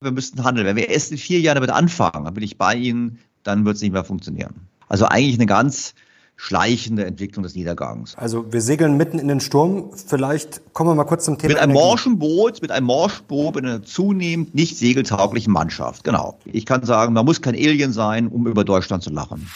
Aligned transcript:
wir 0.00 0.12
müssten 0.12 0.44
handeln. 0.44 0.66
Wenn 0.66 0.76
wir 0.76 0.88
erst 0.88 1.12
in 1.12 1.18
vier 1.18 1.40
Jahren 1.40 1.56
damit 1.56 1.70
anfangen, 1.70 2.24
dann 2.24 2.34
bin 2.34 2.44
ich 2.44 2.58
bei 2.58 2.74
Ihnen, 2.74 3.18
dann 3.42 3.64
wird 3.64 3.76
es 3.76 3.82
nicht 3.82 3.92
mehr 3.92 4.04
funktionieren. 4.04 4.54
Also 4.88 5.06
eigentlich 5.06 5.36
eine 5.36 5.46
ganz 5.46 5.94
schleichende 6.36 7.04
Entwicklung 7.04 7.42
des 7.42 7.56
Niedergangs. 7.56 8.14
Also 8.16 8.52
wir 8.52 8.60
segeln 8.60 8.96
mitten 8.96 9.18
in 9.18 9.26
den 9.26 9.40
Sturm. 9.40 9.90
Vielleicht 9.92 10.72
kommen 10.72 10.90
wir 10.90 10.94
mal 10.94 11.04
kurz 11.04 11.24
zum 11.24 11.36
Thema. 11.36 11.54
Mit 11.54 11.60
einem 11.60 11.72
morschen 11.72 12.18
Boot, 12.20 12.62
mit 12.62 12.70
einem 12.70 12.86
morschen 12.86 13.26
Boot, 13.26 13.56
mit 13.56 13.64
einer 13.64 13.82
zunehmend 13.82 14.54
nicht 14.54 14.76
segeltauglichen 14.76 15.52
Mannschaft. 15.52 16.04
Genau. 16.04 16.38
Ich 16.44 16.64
kann 16.64 16.84
sagen, 16.84 17.12
man 17.12 17.24
muss 17.24 17.42
kein 17.42 17.56
Alien 17.56 17.92
sein, 17.92 18.28
um 18.28 18.46
über 18.46 18.64
Deutschland 18.64 19.02
zu 19.02 19.10
lachen. 19.10 19.48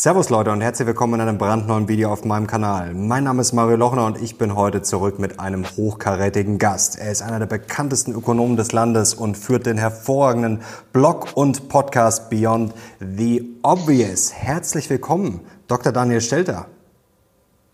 Servus 0.00 0.30
Leute 0.30 0.50
und 0.50 0.62
herzlich 0.62 0.86
willkommen 0.86 1.16
in 1.16 1.20
einem 1.20 1.36
brandneuen 1.36 1.86
Video 1.86 2.10
auf 2.10 2.24
meinem 2.24 2.46
Kanal. 2.46 2.94
Mein 2.94 3.24
Name 3.24 3.42
ist 3.42 3.52
Mario 3.52 3.76
Lochner 3.76 4.06
und 4.06 4.18
ich 4.22 4.38
bin 4.38 4.56
heute 4.56 4.80
zurück 4.80 5.18
mit 5.18 5.38
einem 5.38 5.66
hochkarätigen 5.76 6.56
Gast. 6.56 6.98
Er 6.98 7.12
ist 7.12 7.20
einer 7.20 7.38
der 7.38 7.44
bekanntesten 7.44 8.14
Ökonomen 8.14 8.56
des 8.56 8.72
Landes 8.72 9.12
und 9.12 9.36
führt 9.36 9.66
den 9.66 9.76
hervorragenden 9.76 10.62
Blog 10.94 11.32
und 11.34 11.68
Podcast 11.68 12.30
Beyond 12.30 12.72
the 12.98 13.58
Obvious. 13.60 14.32
Herzlich 14.32 14.88
willkommen, 14.88 15.40
Dr. 15.68 15.92
Daniel 15.92 16.22
Stelter. 16.22 16.64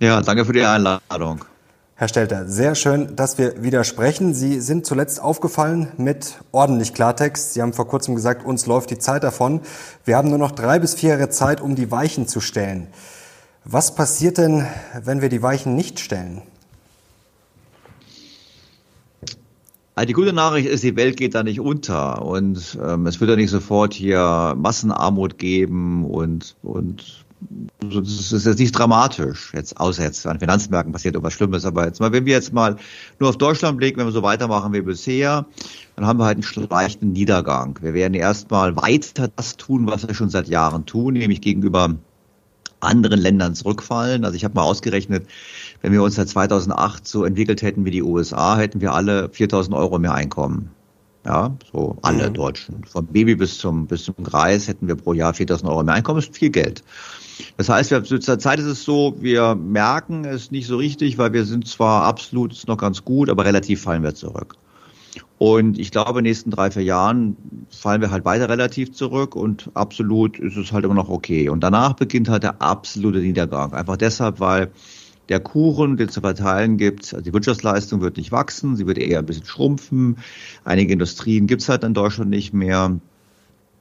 Ja, 0.01 0.21
danke 0.21 0.45
für 0.45 0.53
die 0.53 0.65
Einladung. 0.65 1.45
Herr 1.99 2.09
Stelter, 2.09 2.47
sehr 2.47 2.75
schön, 2.75 3.17
dass 3.17 3.39
wir 3.39 3.63
wieder 3.63 3.83
sprechen. 3.83 4.35
Sie 4.35 4.61
sind 4.61 4.85
zuletzt 4.85 5.19
aufgefallen 5.19 5.89
mit 5.97 6.39
ordentlich 6.53 6.93
Klartext. 6.93 7.55
Sie 7.55 7.63
haben 7.63 7.73
vor 7.73 7.89
kurzem 7.89 8.15
gesagt, 8.15 8.45
uns 8.45 8.67
läuft 8.67 8.91
die 8.91 8.99
Zeit 8.99 9.25
davon. 9.25 9.63
Wir 10.05 10.19
haben 10.19 10.29
nur 10.29 10.37
noch 10.37 10.51
drei 10.51 10.79
bis 10.79 10.95
vier 10.95 11.13
Jahre 11.13 11.31
Zeit, 11.31 11.63
um 11.63 11.75
die 11.75 11.91
Weichen 11.91 12.29
zu 12.29 12.41
stellen. 12.41 12.89
Was 13.65 13.95
passiert 13.95 14.37
denn, 14.37 14.67
wenn 15.05 15.23
wir 15.23 15.31
die 15.31 15.41
Weichen 15.41 15.75
nicht 15.75 15.99
stellen? 15.99 16.43
Also 19.95 20.07
die 20.07 20.13
gute 20.13 20.35
Nachricht 20.35 20.69
ist, 20.69 20.85
die 20.85 20.97
Welt 20.97 21.17
geht 21.17 21.35
da 21.35 21.43
nicht 21.43 21.61
unter 21.61 22.21
und 22.21 22.79
ähm, 22.87 23.07
es 23.07 23.21
wird 23.21 23.31
ja 23.31 23.37
nicht 23.37 23.49
sofort 23.49 23.95
hier 23.95 24.55
Massenarmut 24.55 25.39
geben 25.39 26.05
und, 26.05 26.57
und 26.63 27.25
das 27.81 28.33
ist 28.33 28.47
jetzt 28.47 28.59
nicht 28.59 28.73
dramatisch, 28.73 29.53
jetzt 29.55 29.79
außer 29.79 30.03
jetzt 30.03 30.27
an 30.27 30.41
Finanzmärkten 30.41 30.93
passiert 30.93 31.15
irgendwas 31.15 31.35
Schlimmes, 31.35 31.65
aber 31.65 31.87
jetzt 31.87 32.01
mal, 32.01 32.13
wenn 32.13 32.25
wir 32.25 32.33
jetzt 32.33 32.53
mal 32.53 32.77
nur 33.19 33.29
auf 33.29 33.39
Deutschland 33.39 33.79
blicken, 33.79 33.99
wenn 33.99 34.07
wir 34.07 34.13
so 34.13 34.23
weitermachen 34.23 34.73
wie 34.73 34.81
bisher, 34.81 35.47
dann 35.95 36.07
haben 36.07 36.19
wir 36.19 36.25
halt 36.25 36.37
einen 36.37 36.43
schleichenden 36.43 37.13
Niedergang. 37.13 37.79
Wir 37.83 37.95
werden 37.95 38.15
erstmal 38.15 38.77
weiter 38.77 39.29
das 39.29 39.57
tun, 39.57 39.87
was 39.87 40.07
wir 40.07 40.15
schon 40.15 40.31
seit 40.31 40.49
Jahren 40.49 40.87
tun, 40.87 41.15
nämlich 41.15 41.41
gegenüber 41.41 41.95
anderen 42.81 43.21
Ländern 43.21 43.55
zurückfallen. 43.55 44.25
Also 44.25 44.37
ich 44.37 44.45
habe 44.45 44.55
mal 44.55 44.63
ausgerechnet, 44.63 45.27
wenn 45.83 45.93
wir 45.93 46.03
uns 46.03 46.17
seit 46.17 46.29
2008 46.29 47.07
so 47.07 47.25
entwickelt 47.25 47.63
hätten 47.63 47.85
wie 47.85 47.91
die 47.91 48.03
USA, 48.03 48.57
hätten 48.57 48.81
wir 48.81 48.93
alle 48.93 49.29
4000 49.31 49.77
Euro 49.77 49.99
mehr 49.99 50.15
Einkommen. 50.15 50.71
Ja, 51.25 51.57
so 51.73 51.99
alle 52.03 52.29
mhm. 52.29 52.35
Deutschen. 52.35 52.85
Vom 52.85 53.07
Baby 53.07 53.35
bis 53.35 53.59
zum, 53.59 53.89
bis 53.89 54.05
zum 54.05 54.15
Kreis 54.23 54.69
hätten 54.69 54.87
wir 54.87 54.95
pro 54.95 55.13
Jahr 55.13 55.35
4000 55.35 55.69
Euro 55.69 55.83
mehr 55.83 55.95
Einkommen. 55.95 56.19
Das 56.19 56.27
ist 56.27 56.37
viel 56.37 56.51
Geld. 56.51 56.85
Das 57.57 57.69
heißt, 57.69 57.91
wir, 57.91 58.03
zur 58.05 58.39
Zeit 58.39 58.59
ist 58.59 58.67
es 58.67 58.85
so, 58.85 59.17
wir 59.19 59.55
merken 59.55 60.25
es 60.25 60.51
nicht 60.51 60.67
so 60.67 60.77
richtig, 60.77 61.19
weil 61.19 61.33
wir 61.33 61.45
sind 61.45 61.67
zwar 61.69 62.05
absolut 62.05 62.65
noch 62.67 62.79
ganz 62.79 63.05
gut, 63.05 63.31
aber 63.31 63.45
relativ 63.45 63.83
fallen 63.83 64.03
wir 64.03 64.15
zurück. 64.15 64.57
Und 65.39 65.79
ich 65.79 65.91
glaube, 65.91 66.19
in 66.19 66.25
den 66.25 66.31
nächsten 66.31 66.51
drei, 66.51 66.71
vier 66.71 66.83
Jahren 66.83 67.37
fallen 67.69 68.01
wir 68.01 68.11
halt 68.11 68.25
weiter 68.25 68.49
relativ 68.49 68.93
zurück 68.93 69.37
und 69.37 69.71
absolut 69.75 70.39
ist 70.39 70.57
es 70.57 70.73
halt 70.73 70.85
immer 70.85 70.95
noch 70.95 71.11
okay. 71.11 71.51
Und 71.51 71.61
danach 71.61 71.93
beginnt 71.93 72.29
halt 72.29 72.43
der 72.43 72.63
absolute 72.63 73.19
Niedergang. 73.19 73.75
Einfach 73.75 73.99
deshalb, 73.99 74.41
weil 74.41 74.71
der 75.29 75.41
Kuchen, 75.41 75.97
den 75.97 76.09
zu 76.09 76.21
verteilen 76.21 76.79
gibt, 76.79 77.13
also 77.13 77.21
die 77.23 77.35
Wirtschaftsleistung 77.35 78.01
wird 78.01 78.17
nicht 78.17 78.33
wachsen, 78.33 78.77
sie 78.77 78.87
wird 78.87 78.97
eher 78.97 79.19
ein 79.19 79.27
bisschen 79.27 79.45
schrumpfen. 79.45 80.19
Einige 80.65 80.93
Industrien 80.93 81.47
gibt 81.47 81.63
es 81.63 81.69
halt 81.69 81.85
in 81.85 81.95
Deutschland 81.95 82.31
nicht 82.31 82.55
mehr 82.55 82.99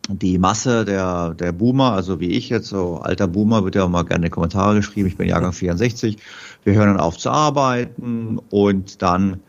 die 0.09 0.37
Masse 0.37 0.85
der, 0.85 1.33
der 1.33 1.51
Boomer, 1.51 1.93
also 1.93 2.19
wie 2.19 2.29
ich 2.29 2.49
jetzt, 2.49 2.67
so 2.67 2.97
alter 2.97 3.27
Boomer, 3.27 3.63
wird 3.63 3.75
ja 3.75 3.83
auch 3.83 3.89
mal 3.89 4.03
gerne 4.03 4.29
Kommentare 4.29 4.75
geschrieben, 4.75 5.07
ich 5.07 5.17
bin 5.17 5.27
Jahrgang 5.27 5.53
64, 5.53 6.17
wir 6.63 6.73
hören 6.73 6.87
dann 6.87 6.99
auf 6.99 7.17
zu 7.17 7.31
arbeiten 7.31 8.39
und 8.49 9.01
dann 9.01 9.39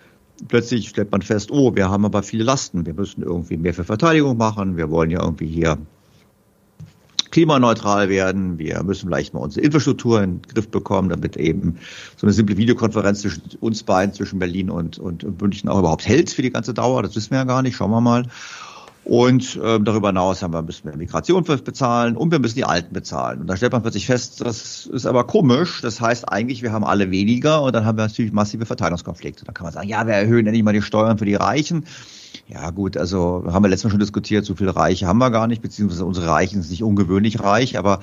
plötzlich 0.49 0.89
stellt 0.89 1.13
man 1.13 1.23
fest, 1.23 1.51
oh, 1.51 1.75
wir 1.75 1.91
haben 1.91 2.05
aber 2.05 2.23
viele 2.23 2.45
Lasten, 2.45 2.87
wir 2.87 2.95
müssen 2.95 3.23
irgendwie 3.23 3.57
mehr 3.57 3.75
für 3.75 3.85
Verteidigung 3.85 4.37
machen, 4.37 4.77
wir 4.77 4.91
wollen 4.91 5.11
ja 5.11 5.23
irgendwie 5.23 5.47
hier 5.47 5.79
klimaneutral 7.31 8.09
werden, 8.09 8.59
wir 8.59 8.83
müssen 8.83 9.09
vielleicht 9.09 9.35
mal 9.35 9.41
unsere 9.41 9.67
Infrastruktur 9.67 10.23
in 10.23 10.41
den 10.41 10.43
Griff 10.43 10.69
bekommen, 10.69 11.11
damit 11.11 11.37
eben 11.37 11.77
so 12.17 12.27
eine 12.27 12.33
simple 12.33 12.57
Videokonferenz 12.57 13.21
zwischen 13.21 13.43
uns 13.61 13.83
beiden, 13.83 14.15
zwischen 14.15 14.39
Berlin 14.39 14.71
und, 14.71 14.99
und 14.99 15.41
München 15.41 15.69
auch 15.69 15.79
überhaupt 15.79 16.07
hält 16.07 16.31
für 16.31 16.41
die 16.41 16.51
ganze 16.51 16.73
Dauer, 16.73 17.03
das 17.03 17.15
wissen 17.15 17.33
wir 17.33 17.39
ja 17.39 17.45
gar 17.45 17.61
nicht, 17.61 17.77
schauen 17.77 17.91
wir 17.91 18.01
mal. 18.01 18.27
Und 19.07 19.57
ähm, 19.63 19.85
darüber 19.85 20.09
hinaus 20.09 20.43
haben 20.43 20.53
wir, 20.53 20.63
müssen 20.63 20.91
wir 20.91 20.97
Migration 20.97 21.45
bezahlen 21.45 22.17
und 22.17 22.33
wir 22.33 22.41
müssen 22.41 22.57
die 22.57 22.65
Alten 22.65 22.93
bezahlen. 22.93 23.41
Und 23.41 23.47
da 23.47 23.57
stellt 23.57 23.71
man 23.71 23.83
plötzlich 23.83 24.07
fest, 24.07 24.41
das 24.41 24.87
ist 24.87 25.07
aber 25.07 25.23
komisch. 25.29 25.81
Das 25.81 26.01
heißt 26.01 26.29
eigentlich, 26.29 26.65
wir 26.65 26.73
haben 26.73 26.83
alle 26.83 27.09
weniger 27.13 27.63
und 27.63 27.73
dann 27.73 27.85
haben 27.85 27.97
wir 27.97 28.03
natürlich 28.03 28.33
massive 28.33 28.67
Verteilungskonflikte. 28.67 29.45
Da 29.45 29.53
kann 29.53 29.63
man 29.63 29.73
sagen, 29.73 29.87
ja, 29.89 30.09
wir 30.09 30.15
erhöhen 30.15 30.49
endlich 30.49 30.65
mal 30.65 30.73
die 30.73 30.83
Steuern 30.83 31.19
für 31.19 31.25
die 31.25 31.37
Reichen. 31.37 31.85
Ja 32.49 32.71
gut, 32.71 32.97
also 32.97 33.43
haben 33.49 33.65
wir 33.65 33.69
letztes 33.69 33.87
Mal 33.87 33.91
schon 33.91 33.99
diskutiert, 33.99 34.45
so 34.45 34.55
viele 34.55 34.77
Reiche 34.77 35.09
haben 35.09 35.19
wir 35.19 35.33
gar 35.33 35.49
nicht, 35.49 35.63
beziehungsweise 35.63 36.05
unsere 36.05 36.29
Reichen 36.29 36.63
sind 36.63 36.71
nicht 36.71 36.85
ungewöhnlich 36.85 37.41
reich, 37.41 37.77
aber 37.77 37.99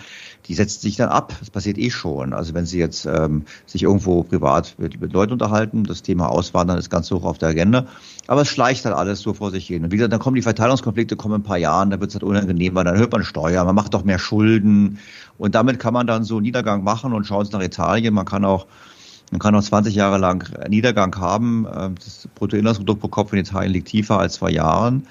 die 0.47 0.53
setzen 0.53 0.81
sich 0.81 0.97
dann 0.97 1.07
ab. 1.07 1.33
Das 1.39 1.49
passiert 1.49 1.77
eh 1.77 1.89
schon. 1.89 2.33
Also 2.33 2.53
wenn 2.53 2.65
Sie 2.65 2.77
jetzt 2.77 3.05
ähm, 3.05 3.45
sich 3.65 3.83
irgendwo 3.83 4.21
privat 4.23 4.75
mit, 4.77 4.99
mit 4.99 5.13
Leuten 5.13 5.31
unterhalten, 5.31 5.85
das 5.85 6.01
Thema 6.01 6.27
Auswandern 6.27 6.77
ist 6.77 6.89
ganz 6.89 7.09
hoch 7.09 7.23
auf 7.23 7.37
der 7.37 7.49
Agenda, 7.49 7.87
aber 8.27 8.41
es 8.41 8.49
schleicht 8.49 8.83
halt 8.83 8.95
alles 8.95 9.21
so 9.21 9.33
vor 9.33 9.49
sich 9.49 9.65
hin. 9.65 9.85
Und 9.85 9.93
wie 9.93 9.95
gesagt, 9.95 10.11
dann 10.11 10.19
kommen 10.19 10.35
die 10.35 10.41
Verteilungskonflikte, 10.41 11.15
kommen 11.15 11.35
in 11.35 11.41
ein 11.41 11.45
paar 11.45 11.57
Jahren, 11.57 11.89
da 11.89 12.01
wird 12.01 12.09
es 12.09 12.15
halt 12.15 12.23
unangenehmer, 12.23 12.83
dann 12.83 12.97
hört 12.97 13.13
man 13.13 13.23
Steuer, 13.23 13.63
man 13.63 13.75
macht 13.75 13.93
doch 13.93 14.03
mehr 14.03 14.19
Schulden 14.19 14.99
und 15.37 15.55
damit 15.55 15.79
kann 15.79 15.93
man 15.93 16.05
dann 16.05 16.25
so 16.25 16.41
Niedergang 16.41 16.83
machen 16.83 17.13
und 17.13 17.25
schauen 17.25 17.45
Sie 17.45 17.53
nach 17.53 17.63
Italien, 17.63 18.13
man 18.13 18.25
kann 18.25 18.43
auch 18.43 18.67
man 19.33 19.39
kann 19.39 19.55
noch 19.55 19.63
20 19.63 19.95
Jahre 19.95 20.19
lang 20.19 20.47
Niedergang 20.69 21.15
haben. 21.15 21.65
Ähm, 21.75 21.95
das 21.95 22.29
Bruttoinlandsprodukt 22.35 23.01
pro 23.01 23.07
Kopf 23.07 23.33
in 23.33 23.39
Italien 23.39 23.73
liegt 23.73 23.87
tiefer 23.87 24.19
als 24.19 24.37
vor 24.37 24.49
Jahren 24.49 25.07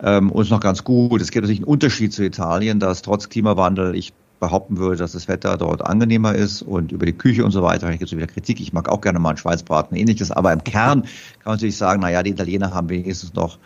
ähm, 0.00 0.30
und 0.30 0.42
ist 0.42 0.50
noch 0.50 0.60
ganz 0.60 0.84
gut. 0.84 1.22
Es 1.22 1.30
gibt 1.30 1.44
natürlich 1.44 1.60
einen 1.60 1.68
Unterschied 1.68 2.12
zu 2.12 2.22
Italien, 2.22 2.78
dass 2.78 3.00
trotz 3.00 3.30
Klimawandel 3.30 3.94
ich 3.94 4.12
behaupten 4.38 4.76
würde, 4.76 4.96
dass 4.96 5.12
das 5.12 5.28
Wetter 5.28 5.56
dort 5.56 5.80
angenehmer 5.80 6.34
ist 6.34 6.60
und 6.60 6.92
über 6.92 7.06
die 7.06 7.14
Küche 7.14 7.42
und 7.42 7.52
so 7.52 7.62
weiter. 7.62 7.88
Hier 7.88 7.96
gibt 7.96 8.12
es 8.12 8.16
wieder 8.16 8.26
Kritik. 8.26 8.60
Ich 8.60 8.74
mag 8.74 8.90
auch 8.90 9.00
gerne 9.00 9.18
mal 9.18 9.30
einen 9.30 9.38
Schweizbraten, 9.38 9.96
ähnliches. 9.96 10.30
Aber 10.30 10.52
im 10.52 10.62
Kern 10.62 11.02
kann 11.02 11.10
man 11.46 11.54
natürlich 11.54 11.78
sagen, 11.78 12.02
naja, 12.02 12.22
die 12.22 12.32
Italiener 12.32 12.74
haben 12.74 12.90
wenigstens 12.90 13.32
noch 13.32 13.58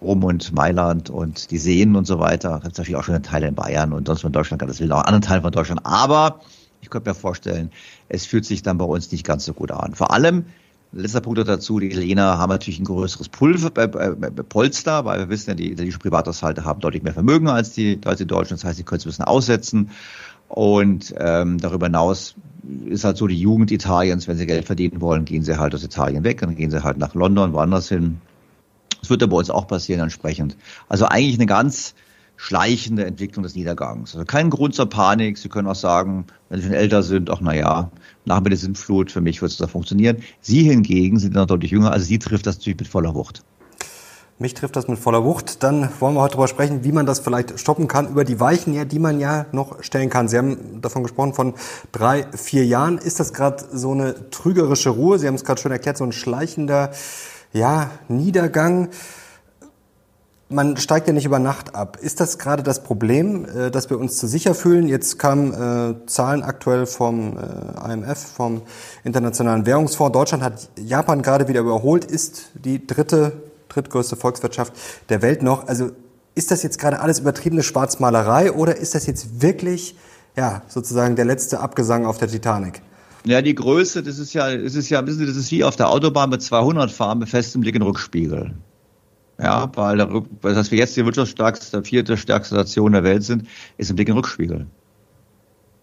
Rom 0.00 0.22
und 0.22 0.52
Mailand 0.52 1.10
und 1.10 1.50
die 1.50 1.58
Seen 1.58 1.96
und 1.96 2.06
so 2.06 2.20
weiter. 2.20 2.58
Es 2.58 2.62
gibt 2.62 2.78
natürlich 2.78 2.96
auch 2.96 3.02
schöne 3.02 3.22
Teile 3.22 3.48
in 3.48 3.56
Bayern 3.56 3.92
und 3.92 4.06
sonst 4.06 4.20
von 4.20 4.30
Deutschland, 4.30 4.62
das 4.62 4.78
will 4.78 4.92
auch 4.92 5.02
anderen 5.02 5.22
Teilen 5.22 5.42
von 5.42 5.50
Deutschland. 5.50 5.80
Aber 5.82 6.38
ich 6.82 6.90
könnte 6.90 7.10
mir 7.10 7.14
vorstellen, 7.14 7.70
es 8.08 8.26
fühlt 8.26 8.44
sich 8.44 8.62
dann 8.62 8.78
bei 8.78 8.84
uns 8.84 9.10
nicht 9.12 9.24
ganz 9.24 9.44
so 9.44 9.52
gut 9.52 9.70
an. 9.70 9.94
Vor 9.94 10.12
allem, 10.12 10.46
letzter 10.92 11.20
Punkt 11.20 11.46
dazu, 11.46 11.78
die 11.78 11.90
Italiener 11.90 12.38
haben 12.38 12.50
natürlich 12.50 12.80
ein 12.80 12.84
größeres 12.84 13.28
Pulver, 13.28 13.70
äh, 13.76 13.84
äh, 13.84 14.30
Polster, 14.30 15.04
weil 15.04 15.20
wir 15.20 15.28
wissen 15.28 15.50
ja, 15.50 15.54
die 15.54 15.72
italienische 15.72 15.98
Privathaushalte 15.98 16.64
haben 16.64 16.80
deutlich 16.80 17.02
mehr 17.02 17.12
Vermögen 17.12 17.48
als 17.48 17.72
die, 17.72 18.00
als 18.04 18.18
die 18.18 18.26
Deutschen. 18.26 18.56
Das 18.56 18.64
heißt, 18.64 18.76
sie 18.76 18.82
können 18.82 18.98
es 18.98 19.06
ein 19.06 19.10
bisschen 19.10 19.24
aussetzen. 19.24 19.90
Und 20.48 21.14
ähm, 21.16 21.58
darüber 21.58 21.86
hinaus 21.86 22.34
ist 22.86 23.04
halt 23.04 23.16
so 23.16 23.28
die 23.28 23.38
Jugend 23.38 23.70
Italiens, 23.70 24.26
wenn 24.26 24.36
sie 24.36 24.46
Geld 24.46 24.64
verdienen 24.64 25.00
wollen, 25.00 25.24
gehen 25.24 25.44
sie 25.44 25.58
halt 25.58 25.74
aus 25.74 25.84
Italien 25.84 26.24
weg, 26.24 26.40
dann 26.40 26.56
gehen 26.56 26.70
sie 26.72 26.82
halt 26.82 26.98
nach 26.98 27.14
London, 27.14 27.52
woanders 27.52 27.88
hin. 27.88 28.20
Das 29.00 29.10
wird 29.10 29.22
ja 29.22 29.28
bei 29.28 29.36
uns 29.36 29.48
auch 29.48 29.68
passieren 29.68 30.00
entsprechend. 30.02 30.56
Also 30.88 31.06
eigentlich 31.06 31.36
eine 31.36 31.46
ganz 31.46 31.94
schleichende 32.40 33.04
Entwicklung 33.04 33.42
des 33.42 33.54
Niedergangs. 33.54 34.14
Also 34.14 34.24
kein 34.24 34.48
Grund 34.48 34.74
zur 34.74 34.86
Panik. 34.86 35.36
Sie 35.36 35.50
können 35.50 35.68
auch 35.68 35.74
sagen, 35.74 36.24
wenn 36.48 36.58
Sie 36.58 36.66
schon 36.68 36.74
älter 36.74 37.02
sind, 37.02 37.28
ach 37.28 37.40
na 37.42 37.54
ja, 37.54 37.90
nach 38.24 38.40
mir 38.40 38.48
die 38.48 38.56
Sintflut, 38.56 39.12
für 39.12 39.20
mich 39.20 39.42
wird 39.42 39.52
es 39.52 39.58
da 39.58 39.66
funktionieren. 39.66 40.22
Sie 40.40 40.62
hingegen 40.62 41.18
sind 41.18 41.34
noch 41.34 41.44
deutlich 41.44 41.70
jünger, 41.70 41.92
also 41.92 42.06
Sie 42.06 42.18
trifft 42.18 42.46
das 42.46 42.56
natürlich 42.56 42.78
mit 42.78 42.88
voller 42.88 43.14
Wucht. 43.14 43.44
Mich 44.38 44.54
trifft 44.54 44.74
das 44.74 44.88
mit 44.88 44.98
voller 44.98 45.22
Wucht. 45.22 45.62
Dann 45.62 45.90
wollen 46.00 46.14
wir 46.14 46.22
heute 46.22 46.32
darüber 46.32 46.48
sprechen, 46.48 46.82
wie 46.82 46.92
man 46.92 47.04
das 47.04 47.20
vielleicht 47.20 47.60
stoppen 47.60 47.88
kann, 47.88 48.08
über 48.08 48.24
die 48.24 48.40
Weichen, 48.40 48.72
ja, 48.72 48.86
die 48.86 48.98
man 48.98 49.20
ja 49.20 49.44
noch 49.52 49.82
stellen 49.82 50.08
kann. 50.08 50.26
Sie 50.26 50.38
haben 50.38 50.80
davon 50.80 51.02
gesprochen, 51.02 51.34
von 51.34 51.52
drei, 51.92 52.26
vier 52.32 52.64
Jahren. 52.64 52.96
Ist 52.96 53.20
das 53.20 53.34
gerade 53.34 53.66
so 53.70 53.92
eine 53.92 54.30
trügerische 54.30 54.88
Ruhe? 54.88 55.18
Sie 55.18 55.26
haben 55.26 55.34
es 55.34 55.44
gerade 55.44 55.60
schon 55.60 55.72
erklärt, 55.72 55.98
so 55.98 56.04
ein 56.04 56.12
schleichender 56.12 56.90
ja, 57.52 57.90
Niedergang 58.08 58.88
man 60.50 60.76
steigt 60.76 61.06
ja 61.06 61.12
nicht 61.14 61.24
über 61.24 61.38
Nacht 61.38 61.74
ab. 61.74 61.96
Ist 62.00 62.20
das 62.20 62.38
gerade 62.38 62.62
das 62.62 62.82
Problem, 62.82 63.46
äh, 63.46 63.70
dass 63.70 63.88
wir 63.88 63.98
uns 63.98 64.16
zu 64.16 64.26
sicher 64.26 64.54
fühlen? 64.54 64.88
Jetzt 64.88 65.18
kamen 65.18 65.54
äh, 65.54 66.06
Zahlen 66.06 66.42
aktuell 66.42 66.86
vom 66.86 67.38
äh, 67.38 67.92
IMF, 67.92 68.18
vom 68.18 68.62
Internationalen 69.04 69.64
Währungsfonds. 69.64 70.12
Deutschland 70.12 70.42
hat 70.42 70.68
Japan 70.76 71.22
gerade 71.22 71.48
wieder 71.48 71.60
überholt, 71.60 72.04
ist 72.04 72.50
die 72.54 72.84
dritte, 72.84 73.32
drittgrößte 73.68 74.16
Volkswirtschaft 74.16 74.72
der 75.08 75.22
Welt 75.22 75.42
noch. 75.42 75.68
Also 75.68 75.92
ist 76.34 76.50
das 76.50 76.62
jetzt 76.62 76.78
gerade 76.78 77.00
alles 77.00 77.20
übertriebene 77.20 77.62
Schwarzmalerei 77.62 78.52
oder 78.52 78.76
ist 78.76 78.94
das 78.94 79.06
jetzt 79.06 79.40
wirklich, 79.40 79.96
ja, 80.36 80.62
sozusagen 80.66 81.14
der 81.14 81.24
letzte 81.24 81.60
Abgesang 81.60 82.06
auf 82.06 82.18
der 82.18 82.28
Titanic? 82.28 82.82
Ja, 83.24 83.42
die 83.42 83.54
Größe, 83.54 84.02
das 84.02 84.18
ist 84.18 84.32
ja, 84.32 84.56
das 84.56 84.74
ist 84.74 84.88
ja, 84.88 85.06
wissen 85.06 85.18
Sie, 85.18 85.26
das 85.26 85.36
ist 85.36 85.50
wie 85.52 85.62
auf 85.62 85.76
der 85.76 85.90
Autobahn 85.90 86.30
mit 86.30 86.42
200 86.42 86.90
fahren 86.90 87.18
mit 87.18 87.28
festem 87.28 87.60
Blick 87.60 87.76
in 87.76 87.82
Rückspiegel. 87.82 88.54
Ja, 89.42 89.70
weil, 89.74 89.98
weil 90.42 90.54
dass 90.54 90.70
wir 90.70 90.78
jetzt 90.78 90.96
die 90.96 91.04
wirtschaftsstärkste, 91.04 91.82
vierte 91.82 92.16
stärkste 92.16 92.54
Nation 92.56 92.92
der 92.92 93.04
Welt 93.04 93.24
sind, 93.24 93.48
ist 93.78 93.90
ein 93.90 93.96
Blick 93.96 94.08
in 94.08 94.14
Rückspiegel. 94.14 94.66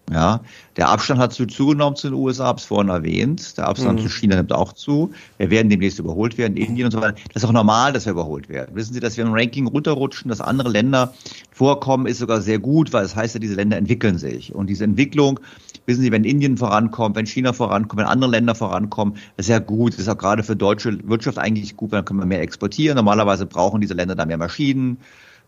Ja, 0.10 0.40
der 0.78 0.88
Abstand 0.88 1.20
hat 1.20 1.34
zugenommen 1.34 1.98
zu 1.98 2.08
den 2.08 2.14
USA, 2.14 2.46
habe 2.46 2.60
es 2.60 2.66
vorhin 2.66 2.88
erwähnt. 2.88 3.58
Der 3.58 3.68
Abstand 3.68 4.00
mhm. 4.00 4.04
zu 4.04 4.10
China 4.10 4.38
nimmt 4.38 4.54
auch 4.54 4.72
zu. 4.72 5.12
Wir 5.38 5.50
werden 5.50 5.70
demnächst 5.70 6.00
überholt 6.00 6.38
werden, 6.38 6.56
Indien 6.56 6.86
und 6.86 6.92
so 6.92 7.02
weiter. 7.02 7.18
Das 7.34 7.44
ist 7.44 7.50
auch 7.50 7.54
normal, 7.54 7.92
dass 7.92 8.06
wir 8.06 8.14
überholt 8.14 8.48
werden. 8.48 8.74
Wissen 8.74 8.94
Sie, 8.94 9.02
dass 9.02 9.18
wir 9.18 9.26
im 9.26 9.34
Ranking 9.34 9.68
runterrutschen, 9.68 10.30
dass 10.30 10.40
andere 10.40 10.70
Länder 10.70 11.14
vorkommen, 11.52 12.06
ist 12.06 12.20
sogar 12.20 12.40
sehr 12.40 12.58
gut, 12.58 12.94
weil 12.94 13.04
es 13.04 13.12
das 13.12 13.18
heißt 13.18 13.34
ja, 13.34 13.40
diese 13.42 13.56
Länder 13.56 13.76
entwickeln 13.76 14.18
sich. 14.18 14.56
Und 14.56 14.68
diese 14.68 14.86
Entwicklung, 14.86 15.42
wissen 15.88 16.02
Sie, 16.02 16.12
wenn 16.14 16.24
Indien 16.24 16.56
vorankommt, 16.56 17.18
wenn 17.18 17.26
China 17.26 17.52
vorankommt, 17.52 18.00
wenn 18.00 18.08
andere 18.08 18.32
Länder 18.32 18.56
vorankommen, 18.56 19.18
ist 19.36 19.50
ja 19.50 19.60
gut. 19.60 19.94
Das 19.94 20.00
ist 20.00 20.08
auch 20.08 20.18
gerade 20.18 20.42
für 20.42 20.56
deutsche 20.56 20.98
Wirtschaft 21.10 21.38
eigentlich 21.38 21.76
gut, 21.76 21.92
weil 21.92 21.98
dann 21.98 22.06
können 22.06 22.20
wir 22.22 22.26
mehr 22.26 22.42
exportieren. 22.42 22.96
Normalerweise 22.96 23.46
brauchen 23.46 23.82
diese 23.82 23.94
Länder 23.94 24.16
da 24.16 24.26
mehr 24.26 24.38
Maschinen, 24.38 25.00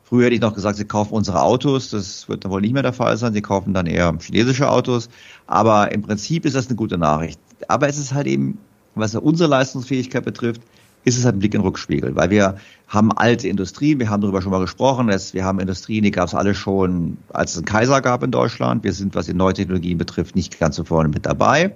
Früher 0.09 0.25
hätte 0.25 0.35
ich 0.35 0.41
noch 0.41 0.55
gesagt, 0.55 0.77
sie 0.77 0.85
kaufen 0.85 1.13
unsere 1.13 1.43
Autos. 1.43 1.91
Das 1.91 2.27
wird 2.27 2.43
dann 2.43 2.51
wohl 2.51 2.61
nicht 2.61 2.73
mehr 2.73 2.81
der 2.81 2.93
Fall 2.93 3.15
sein. 3.15 3.31
Sie 3.31 3.43
kaufen 3.43 3.75
dann 3.75 3.85
eher 3.85 4.17
chinesische 4.19 4.67
Autos. 4.67 5.07
Aber 5.45 5.91
im 5.91 6.01
Prinzip 6.01 6.45
ist 6.45 6.55
das 6.55 6.65
eine 6.65 6.75
gute 6.75 6.97
Nachricht. 6.97 7.39
Aber 7.67 7.87
es 7.87 7.99
ist 7.99 8.11
halt 8.11 8.25
eben, 8.25 8.57
was 8.95 9.13
unsere 9.13 9.47
Leistungsfähigkeit 9.47 10.25
betrifft, 10.25 10.61
ist 11.03 11.17
es 11.17 11.25
halt 11.25 11.35
ein 11.35 11.39
Blick 11.39 11.53
in 11.53 11.61
den 11.61 11.67
Rückspiegel, 11.67 12.15
weil 12.15 12.31
wir 12.31 12.57
haben 12.87 13.11
alte 13.11 13.47
Industrien, 13.47 13.99
wir 13.99 14.09
haben 14.09 14.21
darüber 14.21 14.41
schon 14.41 14.51
mal 14.51 14.59
gesprochen, 14.59 15.07
dass 15.07 15.33
wir 15.33 15.45
haben 15.45 15.59
Industrien, 15.59 16.03
die 16.03 16.11
gab 16.11 16.27
es 16.27 16.35
alle 16.35 16.55
schon, 16.55 17.17
als 17.31 17.51
es 17.51 17.57
einen 17.57 17.65
Kaiser 17.65 18.01
gab 18.01 18.23
in 18.23 18.31
Deutschland. 18.31 18.83
Wir 18.83 18.93
sind, 18.93 19.13
was 19.13 19.27
die 19.27 19.33
neue 19.33 19.53
Technologien 19.53 19.97
betrifft, 19.97 20.35
nicht 20.35 20.59
ganz 20.59 20.75
so 20.75 20.83
vorne 20.83 21.09
mit 21.09 21.25
dabei. 21.25 21.75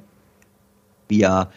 Wir 1.08 1.50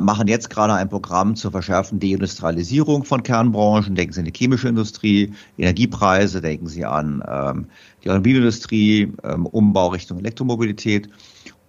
machen 0.00 0.26
jetzt 0.26 0.50
gerade 0.50 0.74
ein 0.74 0.88
Programm 0.88 1.36
zur 1.36 1.52
verschärften 1.52 2.00
Deindustrialisierung 2.00 3.04
von 3.04 3.22
Kernbranchen. 3.22 3.94
Denken 3.94 4.12
Sie 4.12 4.20
an 4.20 4.24
die 4.26 4.32
chemische 4.36 4.68
Industrie, 4.68 5.32
Energiepreise, 5.56 6.40
denken 6.40 6.66
Sie 6.66 6.84
an 6.84 7.22
ähm, 7.26 7.66
die 8.02 8.10
Automobilindustrie, 8.10 9.12
ähm, 9.22 9.46
Umbau 9.46 9.88
Richtung 9.88 10.18
Elektromobilität. 10.18 11.08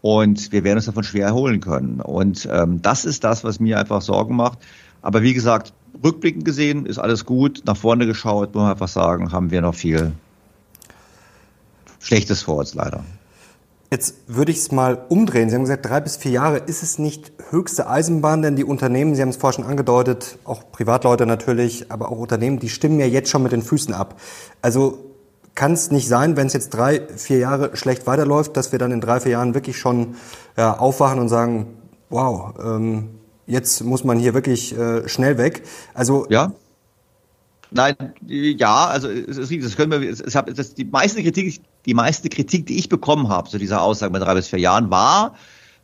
Und 0.01 0.51
wir 0.51 0.63
werden 0.63 0.77
uns 0.77 0.85
davon 0.85 1.03
schwer 1.03 1.27
erholen 1.27 1.59
können. 1.59 2.01
Und 2.01 2.47
ähm, 2.51 2.81
das 2.81 3.05
ist 3.05 3.23
das, 3.23 3.43
was 3.43 3.59
mir 3.59 3.79
einfach 3.79 4.01
Sorgen 4.01 4.35
macht. 4.35 4.59
Aber 5.03 5.21
wie 5.21 5.33
gesagt, 5.33 5.73
rückblickend 6.03 6.43
gesehen 6.43 6.85
ist 6.85 6.97
alles 6.97 7.25
gut. 7.25 7.63
Nach 7.65 7.77
vorne 7.77 8.07
geschaut, 8.07 8.55
muss 8.55 8.63
man 8.63 8.71
einfach 8.71 8.87
sagen, 8.87 9.31
haben 9.31 9.51
wir 9.51 9.61
noch 9.61 9.75
viel 9.75 10.11
Schlechtes 11.99 12.41
vor 12.41 12.57
uns 12.57 12.73
leider. 12.73 13.03
Jetzt 13.89 14.15
würde 14.27 14.51
ich 14.51 14.57
es 14.57 14.71
mal 14.71 15.05
umdrehen. 15.07 15.49
Sie 15.49 15.55
haben 15.55 15.63
gesagt, 15.63 15.85
drei 15.85 16.01
bis 16.01 16.17
vier 16.17 16.31
Jahre. 16.31 16.57
Ist 16.57 16.83
es 16.83 16.99
nicht 16.99 17.31
höchste 17.51 17.89
Eisenbahn? 17.89 18.41
Denn 18.41 18.57
die 18.57 18.65
Unternehmen, 18.65 19.15
Sie 19.15 19.21
haben 19.21 19.29
es 19.29 19.37
vorher 19.37 19.53
schon 19.53 19.65
angedeutet, 19.65 20.37
auch 20.43 20.71
Privatleute 20.71 21.25
natürlich, 21.25 21.89
aber 21.89 22.11
auch 22.11 22.17
Unternehmen, 22.17 22.59
die 22.59 22.67
stimmen 22.67 22.99
ja 22.99 23.05
jetzt 23.05 23.29
schon 23.29 23.43
mit 23.43 23.53
den 23.53 23.61
Füßen 23.61 23.93
ab. 23.93 24.19
Also 24.61 24.97
kann 25.55 25.71
es 25.71 25.89
nicht 25.89 26.07
sein, 26.07 26.35
wenn 26.35 26.47
es 26.47 26.53
jetzt 26.53 26.69
drei, 26.69 27.01
vier 27.15 27.39
Jahre 27.39 27.75
schlecht 27.77 28.05
weiterläuft, 28.05 28.57
dass 28.57 28.71
wir 28.71 28.79
dann 28.79 28.91
in 28.91 29.01
drei, 29.01 29.21
vier 29.21 29.31
Jahren 29.31 29.55
wirklich 29.55 29.77
schon 29.77 30.15
ja, 30.57 30.77
aufwachen 30.77 31.19
und 31.19 31.29
sagen, 31.29 31.67
wow, 32.09 32.53
ähm, 32.63 33.09
jetzt 33.45 33.83
muss 33.83 34.03
man 34.03 34.19
hier 34.19 34.33
wirklich 34.33 34.77
äh, 34.77 35.07
schnell 35.07 35.37
weg. 35.37 35.63
Also 35.93 36.27
ja. 36.29 36.51
Nein, 37.71 37.95
ja, 38.25 38.87
also 38.87 39.09
das 39.09 39.75
können 39.75 40.01
wir. 40.01 40.09
Es, 40.09 40.21
es, 40.21 40.33
das, 40.33 40.73
die 40.73 40.85
meiste 40.85 41.21
Kritik, 41.21 41.61
die 41.85 41.93
meiste 41.93 42.29
Kritik, 42.29 42.65
die 42.65 42.77
ich 42.77 42.89
bekommen 42.89 43.29
habe 43.29 43.49
zu 43.49 43.57
dieser 43.57 43.81
Aussage 43.81 44.11
mit 44.11 44.21
drei 44.21 44.33
bis 44.35 44.47
vier 44.47 44.59
Jahren, 44.59 44.89
war, 44.89 45.35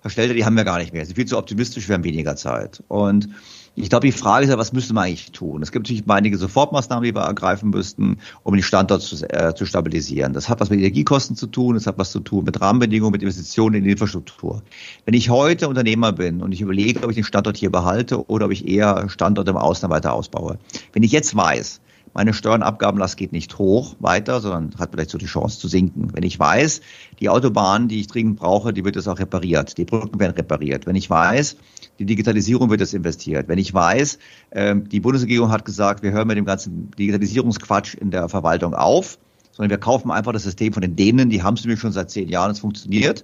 Herr 0.01 0.09
Stelter, 0.09 0.33
die 0.33 0.45
haben 0.45 0.55
wir 0.55 0.63
gar 0.63 0.79
nicht 0.79 0.93
mehr. 0.93 1.01
Sie 1.03 1.07
sind 1.07 1.15
viel 1.15 1.25
zu 1.25 1.37
optimistisch, 1.37 1.87
wir 1.87 1.95
haben 1.95 2.03
weniger 2.03 2.35
Zeit. 2.35 2.83
Und 2.87 3.29
ich 3.75 3.89
glaube, 3.89 4.05
die 4.05 4.11
Frage 4.11 4.43
ist 4.43 4.51
ja, 4.51 4.57
was 4.57 4.71
müsste 4.71 4.93
man 4.93 5.05
eigentlich 5.05 5.31
tun? 5.31 5.63
Es 5.63 5.71
gibt 5.71 5.85
natürlich 5.85 6.03
einige 6.07 6.37
Sofortmaßnahmen, 6.37 7.03
die 7.03 7.15
wir 7.15 7.21
ergreifen 7.21 7.71
müssten, 7.71 8.19
um 8.43 8.53
den 8.53 8.61
Standort 8.61 9.01
zu, 9.01 9.15
äh, 9.29 9.55
zu 9.55 9.65
stabilisieren. 9.65 10.33
Das 10.33 10.47
hat 10.47 10.59
was 10.59 10.69
mit 10.69 10.79
Energiekosten 10.79 11.35
zu 11.35 11.47
tun, 11.47 11.73
das 11.73 11.87
hat 11.87 11.97
was 11.97 12.11
zu 12.11 12.19
tun 12.19 12.43
mit 12.43 12.61
Rahmenbedingungen, 12.61 13.11
mit 13.11 13.23
Investitionen 13.23 13.75
in 13.75 13.83
die 13.83 13.91
Infrastruktur. 13.91 14.61
Wenn 15.05 15.15
ich 15.15 15.31
heute 15.31 15.67
Unternehmer 15.69 16.11
bin 16.11 16.43
und 16.43 16.51
ich 16.51 16.61
überlege, 16.61 17.03
ob 17.03 17.09
ich 17.09 17.15
den 17.15 17.23
Standort 17.23 17.57
hier 17.57 17.71
behalte 17.71 18.27
oder 18.29 18.45
ob 18.45 18.51
ich 18.51 18.67
eher 18.67 19.09
Standort 19.09 19.47
im 19.47 19.57
Ausland 19.57 19.91
weiter 19.91 20.13
ausbaue. 20.13 20.59
Wenn 20.93 21.03
ich 21.03 21.11
jetzt 21.11 21.35
weiß, 21.35 21.81
meine 22.13 22.33
Steuernabgabenlast 22.33 23.17
geht 23.17 23.31
nicht 23.31 23.57
hoch 23.57 23.95
weiter, 23.99 24.39
sondern 24.39 24.79
hat 24.79 24.91
vielleicht 24.91 25.09
so 25.09 25.17
die 25.17 25.25
Chance 25.25 25.59
zu 25.59 25.67
sinken. 25.67 26.09
Wenn 26.13 26.21
ich 26.21 26.37
weiß, 26.37 26.81
die 27.19 27.29
Autobahn, 27.29 27.87
die 27.87 27.99
ich 27.99 28.07
dringend 28.07 28.37
brauche, 28.37 28.71
die 28.71 28.85
wird 28.85 28.95
jetzt 28.95 29.07
auch 29.07 29.17
repariert, 29.17 29.77
die 29.79 29.85
Brücken 29.85 30.19
werden 30.19 30.35
repariert. 30.35 30.85
Wenn 30.85 30.95
ich 30.95 31.09
weiß, 31.09 31.57
die 31.97 32.05
Digitalisierung 32.05 32.69
wird 32.69 32.81
jetzt 32.81 32.93
investiert. 32.93 33.47
Wenn 33.47 33.57
ich 33.57 33.73
weiß, 33.73 34.19
ähm, 34.51 34.87
die 34.89 34.99
Bundesregierung 34.99 35.51
hat 35.51 35.65
gesagt, 35.65 36.03
wir 36.03 36.11
hören 36.11 36.27
mit 36.27 36.37
dem 36.37 36.45
ganzen 36.45 36.91
Digitalisierungsquatsch 36.91 37.95
in 37.95 38.11
der 38.11 38.29
Verwaltung 38.29 38.75
auf, 38.75 39.17
sondern 39.51 39.71
wir 39.71 39.79
kaufen 39.79 40.11
einfach 40.11 40.33
das 40.33 40.43
System 40.43 40.73
von 40.73 40.81
den 40.81 40.95
Dänen, 40.95 41.29
die 41.31 41.41
haben 41.41 41.55
es 41.55 41.63
nämlich 41.63 41.79
schon 41.79 41.91
seit 41.91 42.11
zehn 42.11 42.29
Jahren, 42.29 42.51
es 42.51 42.59
funktioniert. 42.59 43.23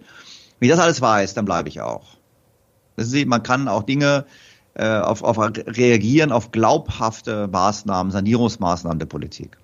Wenn 0.60 0.68
ich 0.68 0.76
das 0.76 0.84
alles 0.84 1.00
weiß, 1.00 1.36
dann 1.36 1.46
bleibe 1.46 1.70
ich 1.70 1.82
auch. 1.82 2.18
Wissen 2.96 3.12
Sie, 3.12 3.26
man 3.26 3.44
kann 3.44 3.68
auch 3.68 3.84
Dinge 3.84 4.26
äh, 4.80 5.00
auf, 5.00 5.24
auf 5.24 5.38
reagieren 5.38 6.32
auf 6.32 6.52
glaubhafte 6.52 7.48
Maßnahmen, 7.48 8.12
Sanierungsmaßnahmen 8.12 8.98
der 8.98 9.08
Politik. 9.08 9.58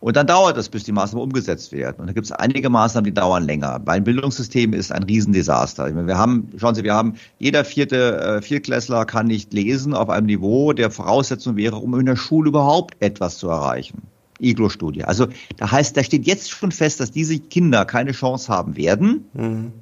Und 0.00 0.16
dann 0.16 0.26
dauert 0.26 0.58
es, 0.58 0.68
bis 0.68 0.84
die 0.84 0.92
Maßnahmen 0.92 1.24
umgesetzt 1.24 1.72
werden. 1.72 1.96
Und 2.00 2.08
da 2.08 2.12
gibt 2.12 2.26
es 2.26 2.32
einige 2.32 2.68
Maßnahmen, 2.68 3.06
die 3.06 3.14
dauern 3.14 3.46
länger. 3.46 3.80
Mein 3.86 4.04
Bildungssystem 4.04 4.74
ist 4.74 4.92
ein 4.92 5.04
Riesendesaster. 5.04 5.84
Meine, 5.84 6.06
wir 6.06 6.18
haben, 6.18 6.50
schauen 6.58 6.74
Sie, 6.74 6.84
wir 6.84 6.92
haben, 6.92 7.14
jeder 7.38 7.64
vierte 7.64 8.20
äh, 8.20 8.42
Viertklässler 8.42 9.06
kann 9.06 9.28
nicht 9.28 9.54
lesen 9.54 9.94
auf 9.94 10.10
einem 10.10 10.26
Niveau, 10.26 10.74
der 10.74 10.90
Voraussetzung 10.90 11.56
wäre, 11.56 11.76
um 11.76 11.98
in 11.98 12.04
der 12.04 12.16
Schule 12.16 12.50
überhaupt 12.50 12.96
etwas 13.00 13.38
zu 13.38 13.48
erreichen. 13.48 14.02
Iglo-Studie. 14.40 15.04
Also 15.04 15.28
da 15.56 15.70
heißt, 15.70 15.96
da 15.96 16.04
steht 16.04 16.26
jetzt 16.26 16.50
schon 16.50 16.70
fest, 16.70 17.00
dass 17.00 17.10
diese 17.10 17.38
Kinder 17.38 17.86
keine 17.86 18.12
Chance 18.12 18.52
haben 18.52 18.76
werden, 18.76 19.24
mhm. 19.32 19.72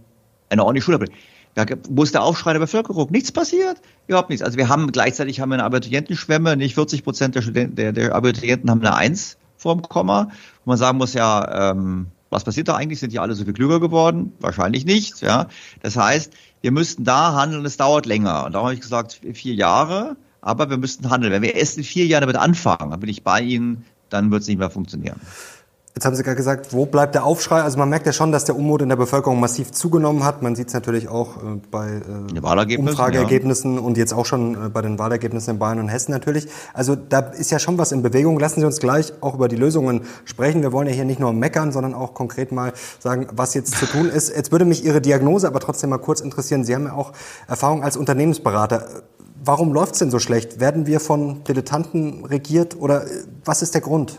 eine 0.50 0.62
ordentliche 0.62 0.84
Schule. 0.84 1.08
Da 1.54 1.66
muss 1.90 2.12
der 2.12 2.22
Aufschrei 2.22 2.52
der 2.54 2.60
Bevölkerung. 2.60 3.10
Nichts 3.10 3.30
passiert. 3.30 3.80
Überhaupt 4.06 4.30
nichts. 4.30 4.42
Also 4.42 4.56
wir 4.56 4.68
haben 4.68 4.90
gleichzeitig 4.90 5.40
haben 5.40 5.50
wir 5.50 5.54
eine 5.54 5.64
Abiturientenschwemme. 5.64 6.56
Nicht 6.56 6.74
40 6.74 7.04
Prozent 7.04 7.34
der, 7.34 7.42
Studenten, 7.42 7.76
der, 7.76 7.92
der 7.92 8.14
Abiturienten 8.14 8.70
haben 8.70 8.80
eine 8.80 8.94
Eins 8.94 9.36
vorm 9.58 9.82
Komma. 9.82 10.28
Wo 10.64 10.70
man 10.70 10.78
sagen 10.78 10.98
muss, 10.98 11.12
ja, 11.12 11.70
ähm, 11.70 12.06
was 12.30 12.44
passiert 12.44 12.68
da 12.68 12.76
eigentlich? 12.76 13.00
Sind 13.00 13.12
die 13.12 13.18
alle 13.18 13.34
so 13.34 13.44
viel 13.44 13.52
klüger 13.52 13.80
geworden? 13.80 14.32
Wahrscheinlich 14.40 14.86
nicht. 14.86 15.20
Ja. 15.20 15.48
Das 15.82 15.96
heißt, 15.96 16.32
wir 16.62 16.72
müssten 16.72 17.04
da 17.04 17.34
handeln. 17.34 17.64
Es 17.66 17.76
dauert 17.76 18.06
länger. 18.06 18.46
Und 18.46 18.54
da 18.54 18.62
habe 18.62 18.72
ich 18.72 18.80
gesagt, 18.80 19.20
vier 19.34 19.54
Jahre. 19.54 20.16
Aber 20.40 20.70
wir 20.70 20.78
müssten 20.78 21.10
handeln. 21.10 21.32
Wenn 21.32 21.42
wir 21.42 21.54
erst 21.54 21.76
in 21.76 21.84
vier 21.84 22.06
Jahren 22.06 22.22
damit 22.22 22.36
anfangen, 22.36 22.90
dann 22.90 23.00
bin 23.00 23.10
ich 23.10 23.22
bei 23.22 23.42
Ihnen, 23.42 23.84
dann 24.08 24.30
wird 24.30 24.42
es 24.42 24.48
nicht 24.48 24.58
mehr 24.58 24.70
funktionieren. 24.70 25.20
Jetzt 25.94 26.06
haben 26.06 26.16
Sie 26.16 26.22
gerade 26.22 26.36
gesagt, 26.36 26.72
wo 26.72 26.86
bleibt 26.86 27.14
der 27.14 27.24
Aufschrei? 27.24 27.60
Also 27.60 27.76
man 27.76 27.90
merkt 27.90 28.06
ja 28.06 28.14
schon, 28.14 28.32
dass 28.32 28.46
der 28.46 28.56
Unmut 28.56 28.80
in 28.80 28.88
der 28.88 28.96
Bevölkerung 28.96 29.38
massiv 29.38 29.72
zugenommen 29.72 30.24
hat. 30.24 30.40
Man 30.40 30.56
sieht 30.56 30.68
es 30.68 30.74
natürlich 30.74 31.08
auch 31.08 31.36
äh, 31.36 31.60
bei 31.70 32.00
äh, 32.34 32.78
Umfrageergebnissen 32.78 33.74
ja. 33.74 33.80
und 33.80 33.98
jetzt 33.98 34.14
auch 34.14 34.24
schon 34.24 34.54
äh, 34.54 34.68
bei 34.70 34.80
den 34.80 34.98
Wahlergebnissen 34.98 35.54
in 35.54 35.58
Bayern 35.58 35.80
und 35.80 35.88
Hessen 35.88 36.10
natürlich. 36.12 36.48
Also 36.72 36.96
da 36.96 37.18
ist 37.18 37.50
ja 37.50 37.58
schon 37.58 37.76
was 37.76 37.92
in 37.92 38.00
Bewegung. 38.02 38.38
Lassen 38.38 38.60
Sie 38.60 38.66
uns 38.66 38.80
gleich 38.80 39.12
auch 39.20 39.34
über 39.34 39.48
die 39.48 39.56
Lösungen 39.56 40.00
sprechen. 40.24 40.62
Wir 40.62 40.72
wollen 40.72 40.88
ja 40.88 40.94
hier 40.94 41.04
nicht 41.04 41.20
nur 41.20 41.34
meckern, 41.34 41.72
sondern 41.72 41.92
auch 41.92 42.14
konkret 42.14 42.52
mal 42.52 42.72
sagen, 42.98 43.26
was 43.32 43.52
jetzt 43.52 43.76
zu 43.76 43.84
tun 43.84 44.08
ist. 44.08 44.34
Jetzt 44.34 44.50
würde 44.50 44.64
mich 44.64 44.86
Ihre 44.86 45.02
Diagnose 45.02 45.46
aber 45.46 45.60
trotzdem 45.60 45.90
mal 45.90 45.98
kurz 45.98 46.22
interessieren. 46.22 46.64
Sie 46.64 46.74
haben 46.74 46.86
ja 46.86 46.94
auch 46.94 47.12
Erfahrung 47.48 47.84
als 47.84 47.98
Unternehmensberater. 47.98 48.86
Warum 49.44 49.74
läuft 49.74 49.92
es 49.92 49.98
denn 49.98 50.10
so 50.10 50.20
schlecht? 50.20 50.58
Werden 50.58 50.86
wir 50.86 51.00
von 51.00 51.44
Dilettanten 51.44 52.24
regiert 52.24 52.76
oder 52.80 53.04
äh, 53.04 53.24
was 53.44 53.60
ist 53.60 53.74
der 53.74 53.82
Grund? 53.82 54.18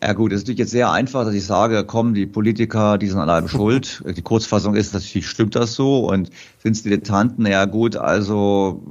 Ja 0.00 0.12
gut, 0.12 0.32
es 0.32 0.38
ist 0.38 0.42
natürlich 0.44 0.60
jetzt 0.60 0.70
sehr 0.70 0.92
einfach, 0.92 1.24
dass 1.24 1.34
ich 1.34 1.44
sage, 1.44 1.84
kommen 1.84 2.14
die 2.14 2.26
Politiker, 2.26 2.98
die 2.98 3.08
sind 3.08 3.18
an 3.18 3.30
allem 3.30 3.48
schuld. 3.48 4.02
Die 4.06 4.22
Kurzfassung 4.22 4.74
ist, 4.76 4.94
natürlich 4.94 5.28
stimmt 5.28 5.56
das 5.56 5.74
so 5.74 6.08
und 6.08 6.30
sind 6.62 6.72
es 6.72 6.82
Dilettanten, 6.82 7.46
ja 7.46 7.64
gut, 7.64 7.96
also 7.96 8.82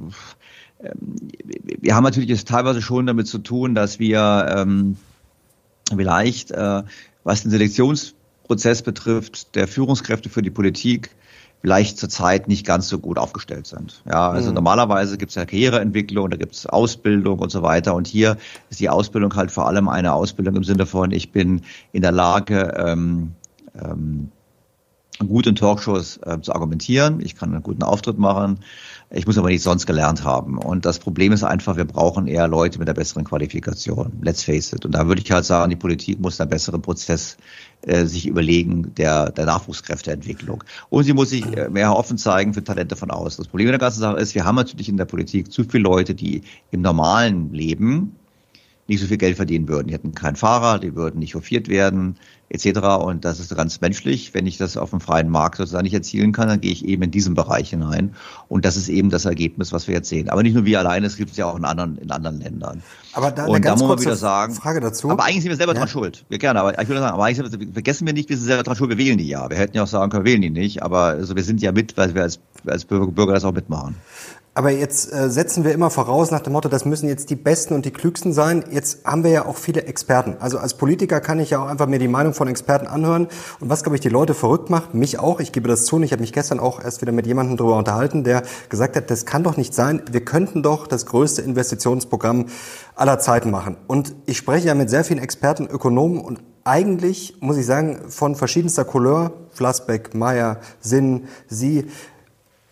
ähm, 0.81 1.15
wir 1.79 1.95
haben 1.95 2.03
natürlich 2.03 2.29
jetzt 2.29 2.47
teilweise 2.47 2.81
schon 2.81 3.05
damit 3.05 3.27
zu 3.27 3.39
tun, 3.39 3.73
dass 3.73 3.99
wir 3.99 4.47
ähm, 4.49 4.97
vielleicht, 5.95 6.51
äh, 6.51 6.83
was 7.23 7.43
den 7.43 7.51
Selektionsprozess 7.51 8.81
betrifft, 8.81 9.55
der 9.55 9.67
Führungskräfte 9.67 10.29
für 10.29 10.41
die 10.41 10.49
Politik, 10.49 11.11
vielleicht 11.61 11.97
zurzeit 11.97 12.47
nicht 12.47 12.65
ganz 12.65 12.87
so 12.87 12.99
gut 12.99 13.17
aufgestellt 13.17 13.67
sind. 13.67 14.03
Ja, 14.05 14.29
also 14.29 14.49
mhm. 14.49 14.55
normalerweise 14.55 15.17
gibt 15.17 15.31
es 15.31 15.35
ja 15.35 15.45
Karriereentwicklung, 15.45 16.29
da 16.29 16.37
gibt 16.37 16.53
es 16.53 16.65
Ausbildung 16.65 17.39
und 17.39 17.51
so 17.51 17.61
weiter. 17.61 17.95
Und 17.95 18.07
hier 18.07 18.37
ist 18.69 18.79
die 18.79 18.89
Ausbildung 18.89 19.35
halt 19.35 19.51
vor 19.51 19.67
allem 19.67 19.89
eine 19.89 20.13
Ausbildung 20.13 20.55
im 20.55 20.63
Sinne 20.63 20.85
von, 20.85 21.11
ich 21.11 21.31
bin 21.31 21.61
in 21.91 22.01
der 22.01 22.11
Lage, 22.11 22.73
ähm, 22.77 23.33
ähm, 23.75 24.31
gut 25.19 25.47
in 25.47 25.55
Talkshows 25.55 26.17
äh, 26.17 26.39
zu 26.41 26.53
argumentieren, 26.53 27.21
ich 27.21 27.35
kann 27.35 27.51
einen 27.51 27.63
guten 27.63 27.83
Auftritt 27.83 28.19
machen, 28.19 28.59
Ich 29.09 29.25
muss 29.25 29.37
aber 29.37 29.47
nicht 29.47 29.63
sonst 29.63 29.85
gelernt 29.85 30.25
haben. 30.25 30.57
Und 30.57 30.85
das 30.85 30.99
Problem 30.99 31.31
ist 31.31 31.43
einfach, 31.43 31.77
wir 31.77 31.85
brauchen 31.85 32.27
eher 32.27 32.49
Leute 32.49 32.77
mit 32.77 32.89
einer 32.89 32.93
besseren 32.93 33.23
Qualifikation. 33.23 34.11
Let's 34.21 34.43
face 34.43 34.73
it. 34.73 34.85
Und 34.85 34.95
da 34.95 35.07
würde 35.07 35.21
ich 35.21 35.31
halt 35.31 35.45
sagen, 35.45 35.69
die 35.69 35.77
Politik 35.77 36.19
muss 36.19 36.41
einen 36.41 36.49
besseren 36.49 36.81
Prozess 36.81 37.37
äh, 37.83 38.05
sich 38.05 38.27
überlegen 38.27 38.93
der, 38.95 39.31
der 39.31 39.45
Nachwuchskräfteentwicklung. 39.45 40.61
Und 40.89 41.05
sie 41.05 41.13
muss 41.13 41.29
sich 41.29 41.45
äh, 41.45 41.69
mehr 41.69 41.95
offen 41.95 42.17
zeigen 42.17 42.53
für 42.53 42.65
Talente 42.65 42.97
von 42.97 43.09
außen. 43.09 43.37
Das 43.37 43.47
Problem 43.47 43.69
der 43.69 43.77
ganzen 43.77 44.01
Sache 44.01 44.17
ist, 44.17 44.35
wir 44.35 44.43
haben 44.43 44.55
natürlich 44.55 44.89
in 44.89 44.97
der 44.97 45.05
Politik 45.05 45.53
zu 45.53 45.63
viele 45.63 45.83
Leute, 45.83 46.13
die 46.13 46.41
im 46.71 46.81
normalen 46.81 47.53
Leben 47.53 48.16
nicht 48.87 49.01
so 49.01 49.07
viel 49.07 49.17
Geld 49.17 49.35
verdienen 49.35 49.67
würden. 49.67 49.87
Die 49.87 49.93
hätten 49.93 50.13
keinen 50.13 50.35
Fahrer, 50.35 50.79
die 50.79 50.95
würden 50.95 51.19
nicht 51.19 51.35
hofiert 51.35 51.67
werden, 51.67 52.15
etc. 52.49 52.79
Und 53.01 53.25
das 53.25 53.39
ist 53.39 53.53
ganz 53.55 53.81
menschlich. 53.81 54.33
Wenn 54.33 54.47
ich 54.47 54.57
das 54.57 54.77
auf 54.77 54.91
dem 54.91 55.01
freien 55.01 55.29
Markt 55.29 55.57
sozusagen 55.57 55.83
nicht 55.83 55.93
erzielen 55.93 56.31
kann, 56.31 56.47
dann 56.47 56.61
gehe 56.61 56.71
ich 56.71 56.85
eben 56.85 57.03
in 57.03 57.11
diesen 57.11 57.33
Bereich 57.33 57.69
hinein. 57.69 58.15
Und 58.47 58.63
das 58.63 58.77
ist 58.77 58.87
eben 58.87 59.09
das 59.09 59.25
Ergebnis, 59.25 59.73
was 59.73 59.87
wir 59.87 59.95
jetzt 59.95 60.09
sehen. 60.09 60.29
Aber 60.29 60.43
nicht 60.43 60.53
nur 60.53 60.65
wir 60.65 60.79
alleine, 60.79 61.05
es 61.05 61.17
gibt 61.17 61.31
es 61.31 61.37
ja 61.37 61.45
auch 61.47 61.57
in 61.57 61.65
anderen, 61.65 61.97
in 61.97 62.11
anderen 62.11 62.39
Ländern. 62.39 62.81
Aber 63.13 63.31
da, 63.31 63.45
und 63.45 63.65
da 63.65 63.75
muss 63.75 63.87
man 63.87 63.99
wieder 63.99 64.15
sagen, 64.15 64.55
Frage 64.55 64.79
dazu. 64.79 65.09
Aber 65.09 65.25
eigentlich 65.25 65.43
sind 65.43 65.49
wir 65.49 65.57
selber 65.57 65.73
ja. 65.73 65.79
dran 65.79 65.89
schuld. 65.89 66.25
Wir 66.29 66.37
gerne, 66.37 66.61
aber 66.61 66.81
ich 66.81 66.87
würde 66.87 67.01
sagen, 67.01 67.13
aber 67.13 67.25
eigentlich 67.25 67.73
vergessen 67.73 68.05
wir 68.05 68.13
nicht, 68.13 68.29
wir 68.29 68.37
sind 68.37 68.45
selber 68.45 68.63
dran 68.63 68.75
schuld, 68.75 68.89
wir 68.89 68.97
wählen 68.97 69.17
die 69.17 69.27
ja. 69.27 69.49
Wir 69.49 69.57
hätten 69.57 69.75
ja 69.75 69.83
auch 69.83 69.87
sagen 69.87 70.11
können, 70.11 70.23
wir 70.23 70.31
wählen 70.31 70.41
die 70.41 70.49
nicht, 70.49 70.83
aber 70.83 71.05
also 71.07 71.35
wir 71.35 71.43
sind 71.43 71.61
ja 71.61 71.71
mit, 71.71 71.97
weil 71.97 72.15
wir 72.15 72.23
als, 72.23 72.39
als 72.65 72.85
Bürger 72.85 73.33
das 73.33 73.43
auch 73.43 73.53
mitmachen. 73.53 73.95
Aber 74.57 74.71
jetzt 74.71 75.13
äh, 75.13 75.29
setzen 75.29 75.65
wir 75.65 75.71
immer 75.71 75.91
voraus 75.91 76.31
nach 76.31 76.39
dem 76.39 76.53
Motto, 76.53 76.67
das 76.67 76.83
müssen 76.83 77.07
jetzt 77.07 77.29
die 77.29 77.35
Besten 77.35 77.75
und 77.75 77.85
die 77.85 77.91
Klügsten 77.91 78.33
sein. 78.33 78.63
Jetzt 78.71 79.05
haben 79.05 79.23
wir 79.23 79.29
ja 79.29 79.45
auch 79.45 79.55
viele 79.55 79.83
Experten. 79.83 80.37
Also 80.39 80.57
als 80.57 80.73
Politiker 80.73 81.21
kann 81.21 81.39
ich 81.39 81.51
ja 81.51 81.61
auch 81.61 81.67
einfach 81.67 81.85
mir 81.85 81.99
die 81.99 82.07
Meinung 82.07 82.33
von 82.33 82.47
Experten 82.47 82.87
anhören. 82.87 83.27
Und 83.59 83.69
was, 83.69 83.83
glaube 83.83 83.97
ich, 83.97 84.01
die 84.01 84.09
Leute 84.09 84.33
verrückt 84.33 84.71
macht, 84.71 84.95
mich 84.95 85.19
auch, 85.19 85.39
ich 85.39 85.51
gebe 85.51 85.67
das 85.67 85.85
zu, 85.85 85.97
und 85.97 86.03
ich 86.03 86.11
habe 86.11 86.21
mich 86.21 86.33
gestern 86.33 86.59
auch 86.59 86.83
erst 86.83 87.03
wieder 87.03 87.11
mit 87.11 87.27
jemandem 87.27 87.55
darüber 87.55 87.77
unterhalten, 87.77 88.23
der 88.23 88.41
gesagt 88.69 88.95
hat, 88.95 89.11
das 89.11 89.27
kann 89.27 89.43
doch 89.43 89.57
nicht 89.57 89.75
sein, 89.75 90.01
wir 90.11 90.25
könnten 90.25 90.63
doch 90.63 90.87
das 90.87 91.05
größte 91.05 91.43
Investitionsprogramm 91.43 92.47
aller 92.95 93.19
Zeiten 93.19 93.51
machen. 93.51 93.77
Und 93.85 94.15
ich 94.25 94.37
spreche 94.37 94.69
ja 94.69 94.73
mit 94.73 94.89
sehr 94.89 95.03
vielen 95.03 95.19
Experten, 95.19 95.67
Ökonomen 95.67 96.19
und 96.19 96.39
eigentlich, 96.63 97.37
muss 97.41 97.57
ich 97.57 97.65
sagen, 97.67 98.09
von 98.09 98.33
verschiedenster 98.33 98.85
Couleur, 98.85 99.33
Flassbeck, 99.51 100.15
Meyer, 100.15 100.57
Sinn, 100.79 101.27
Sie, 101.47 101.85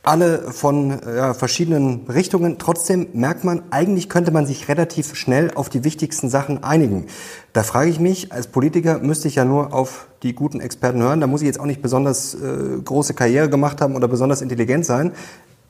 alle 0.05 0.51
von 0.51 0.99
ja, 1.05 1.33
verschiedenen 1.33 2.07
Richtungen. 2.07 2.57
Trotzdem 2.57 3.07
merkt 3.13 3.43
man, 3.43 3.63
eigentlich 3.71 4.09
könnte 4.09 4.31
man 4.31 4.45
sich 4.45 4.67
relativ 4.67 5.15
schnell 5.15 5.51
auf 5.55 5.69
die 5.69 5.83
wichtigsten 5.83 6.29
Sachen 6.29 6.63
einigen. 6.63 7.07
Da 7.53 7.63
frage 7.63 7.89
ich 7.89 7.99
mich, 7.99 8.31
als 8.31 8.47
Politiker 8.47 8.99
müsste 8.99 9.27
ich 9.27 9.35
ja 9.35 9.45
nur 9.45 9.73
auf 9.73 10.07
die 10.23 10.33
guten 10.33 10.59
Experten 10.59 11.01
hören. 11.01 11.21
Da 11.21 11.27
muss 11.27 11.41
ich 11.41 11.47
jetzt 11.47 11.59
auch 11.59 11.65
nicht 11.65 11.81
besonders 11.81 12.35
äh, 12.35 12.81
große 12.83 13.13
Karriere 13.13 13.49
gemacht 13.49 13.81
haben 13.81 13.95
oder 13.95 14.07
besonders 14.07 14.41
intelligent 14.41 14.85
sein. 14.85 15.11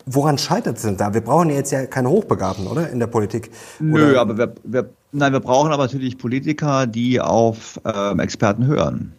Woran 0.05 0.37
scheitert 0.37 0.77
es 0.77 0.83
denn 0.83 0.97
da? 0.97 1.13
Wir 1.13 1.21
brauchen 1.21 1.49
jetzt 1.49 1.71
ja 1.71 1.85
keine 1.87 2.09
Hochbegabten, 2.09 2.67
oder? 2.67 2.89
In 2.89 2.99
der 2.99 3.07
Politik. 3.07 3.49
Nö, 3.79 4.11
oder? 4.11 4.21
aber 4.21 4.37
wir, 4.37 4.55
wir, 4.63 4.89
nein, 5.11 5.33
wir 5.33 5.39
brauchen 5.39 5.71
aber 5.71 5.83
natürlich 5.83 6.17
Politiker, 6.17 6.85
die 6.85 7.19
auf 7.19 7.79
ähm, 7.83 8.19
Experten 8.19 8.67
hören. 8.67 9.13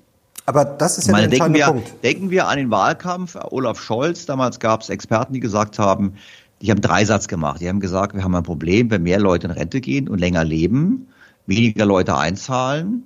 Aber 0.47 0.65
das 0.65 0.97
ist 0.97 1.09
ja 1.09 1.13
meine, 1.13 1.29
der 1.29 1.33
entscheidende 1.35 1.59
denken 1.59 1.77
wir, 1.77 1.83
Punkt. 1.83 2.05
Denken 2.05 2.31
wir 2.31 2.49
an 2.49 2.57
den 2.57 2.71
Wahlkampf 2.71 3.37
Olaf 3.51 3.81
Scholz. 3.81 4.27
Damals 4.27 4.61
gab 4.61 4.81
es 4.81 4.89
Experten, 4.89 5.33
die 5.33 5.41
gesagt 5.41 5.79
haben, 5.79 6.15
die 6.63 6.71
haben 6.71 6.81
Dreisatz 6.81 7.29
gemacht. 7.29 7.61
Die 7.61 7.69
haben 7.69 7.81
gesagt, 7.81 8.15
wir 8.15 8.23
haben 8.23 8.35
ein 8.35 8.45
Problem, 8.45 8.91
wenn 8.91 9.03
mehr 9.03 9.19
Leute 9.19 9.49
in 9.49 9.53
Rente 9.53 9.81
gehen 9.81 10.09
und 10.09 10.19
länger 10.19 10.45
leben, 10.45 11.09
weniger 11.47 11.85
Leute 11.85 12.17
einzahlen 12.17 13.03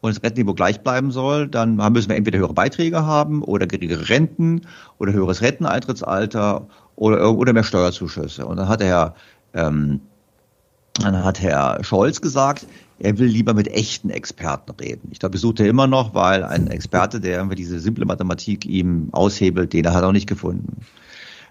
und 0.00 0.14
das 0.14 0.22
Rentenniveau 0.22 0.54
gleich 0.54 0.82
bleiben 0.82 1.12
soll, 1.12 1.48
dann 1.48 1.76
müssen 1.92 2.10
wir 2.10 2.16
entweder 2.16 2.38
höhere 2.38 2.52
Beiträge 2.52 3.06
haben 3.06 3.42
oder 3.42 3.66
geringere 3.66 4.08
Renten 4.08 4.62
oder 4.98 5.12
höheres 5.12 5.40
Renteneintrittsalter 5.40 6.66
oder, 6.96 7.32
oder 7.32 7.52
mehr 7.52 7.62
Steuerzuschüsse. 7.62 8.44
Und 8.44 8.58
dann 8.58 8.68
hat 8.68 8.80
der 8.80 9.14
ähm, 9.54 10.00
dann 11.00 11.24
hat 11.24 11.40
Herr 11.40 11.82
Scholz 11.82 12.20
gesagt, 12.20 12.66
er 12.98 13.18
will 13.18 13.26
lieber 13.26 13.54
mit 13.54 13.68
echten 13.68 14.10
Experten 14.10 14.72
reden. 14.80 15.08
Ich 15.10 15.18
glaube, 15.18 15.32
besucht 15.32 15.60
er 15.60 15.66
immer 15.66 15.86
noch, 15.86 16.14
weil 16.14 16.44
ein 16.44 16.68
Experte, 16.68 17.20
der 17.20 17.38
irgendwie 17.38 17.56
diese 17.56 17.80
simple 17.80 18.06
Mathematik 18.06 18.64
ihm 18.64 19.08
aushebelt, 19.12 19.72
den 19.72 19.84
er 19.84 19.94
hat 19.94 20.04
auch 20.04 20.12
nicht 20.12 20.28
gefunden. 20.28 20.80